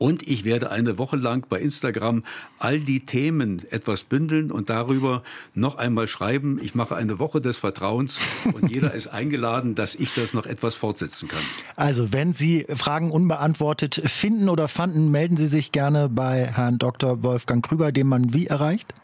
Und 0.00 0.26
ich 0.26 0.46
werde 0.46 0.70
eine 0.70 0.96
Woche 0.96 1.18
lang 1.18 1.44
bei 1.50 1.60
Instagram 1.60 2.24
all 2.58 2.80
die 2.80 3.04
Themen 3.04 3.60
etwas 3.70 4.02
bündeln 4.02 4.50
und 4.50 4.70
darüber 4.70 5.22
noch 5.52 5.76
einmal 5.76 6.08
schreiben. 6.08 6.58
Ich 6.62 6.74
mache 6.74 6.96
eine 6.96 7.18
Woche 7.18 7.42
des 7.42 7.58
Vertrauens 7.58 8.18
und 8.54 8.70
jeder 8.70 8.94
ist 8.94 9.08
eingeladen, 9.08 9.74
dass 9.74 9.94
ich 9.94 10.14
das 10.14 10.32
noch 10.32 10.46
etwas 10.46 10.74
fortsetzen 10.74 11.28
kann. 11.28 11.42
Also, 11.76 12.14
wenn 12.14 12.32
Sie 12.32 12.64
Fragen 12.72 13.10
unbeantwortet 13.10 14.00
finden 14.06 14.48
oder 14.48 14.68
fanden, 14.68 15.10
melden 15.10 15.36
Sie 15.36 15.46
sich 15.46 15.70
gerne 15.70 16.08
bei 16.08 16.46
Herrn 16.46 16.78
Dr. 16.78 17.22
Wolfgang 17.22 17.62
Krüger, 17.62 17.92
den 17.92 18.06
man 18.06 18.32
wie 18.32 18.46
erreicht? 18.46 18.94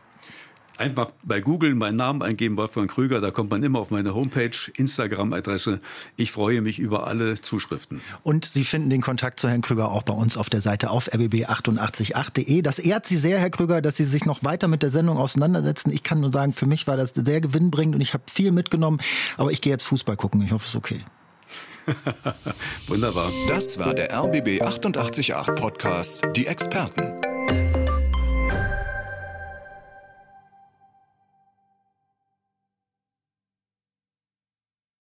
Einfach 0.79 1.11
bei 1.23 1.41
Google 1.41 1.75
meinen 1.75 1.97
Namen 1.97 2.23
eingeben, 2.23 2.57
Wolfgang 2.57 2.91
Krüger, 2.91 3.21
da 3.21 3.31
kommt 3.31 3.51
man 3.51 3.63
immer 3.63 3.79
auf 3.79 3.91
meine 3.91 4.15
Homepage, 4.15 4.51
Instagram-Adresse. 4.77 5.81
Ich 6.17 6.33
freue 6.33 6.61
mich 6.61 6.79
über 6.79 7.07
alle 7.07 7.41
Zuschriften. 7.41 8.01
Und 8.23 8.45
Sie 8.45 8.65
finden 8.65 8.91
den 8.91 9.01
Kontakt 9.01 9.41
zu 9.41 9.49
Herrn 9.49 9.63
Krüger 9.63 9.91
auch 9.91 10.03
bei 10.03 10.13
uns 10.13 10.37
auf 10.37 10.51
der 10.51 10.61
Seite 10.61 10.91
auf 10.91 11.13
rbb888.de. 11.13 12.61
Das 12.63 12.79
ehrt 12.79 13.07
Sie 13.07 13.17
sehr, 13.17 13.39
Herr 13.39 13.51
Krüger, 13.51 13.81
dass 13.81 13.97
Sie 13.97 14.05
sich 14.05 14.27
noch 14.27 14.45
weiter 14.45 14.69
mit 14.69 14.83
der 14.83 14.91
Sendung 14.91 15.17
auseinandersetzen. 15.17 15.91
Ich 15.91 16.03
kann 16.03 16.21
nur 16.21 16.33
sagen, 16.33 16.53
für 16.53 16.67
mich 16.67 16.87
war 16.87 16.97
das 16.97 17.13
sehr 17.15 17.41
gewinnbringend 17.41 17.95
und 17.95 18.01
ich 18.01 18.13
habe 18.13 18.25
viel 18.31 18.53
mitgenommen. 18.53 19.01
Aber 19.37 19.53
ich 19.53 19.61
gehe 19.61 19.73
jetzt 19.73 19.85
Fußball 19.85 20.17
gucken. 20.17 20.43
Ich 20.43 20.53
hoffe, 20.53 20.65
es 20.65 20.71
ist 20.71 20.77
okay. 20.77 21.01
Wunderbar. 22.89 23.31
Das 23.49 23.79
war 23.79 23.95
der 23.95 24.13
RBB 24.13 24.61
888 24.61 25.33
Podcast, 25.55 26.23
die 26.35 26.47
Experten. 26.47 27.36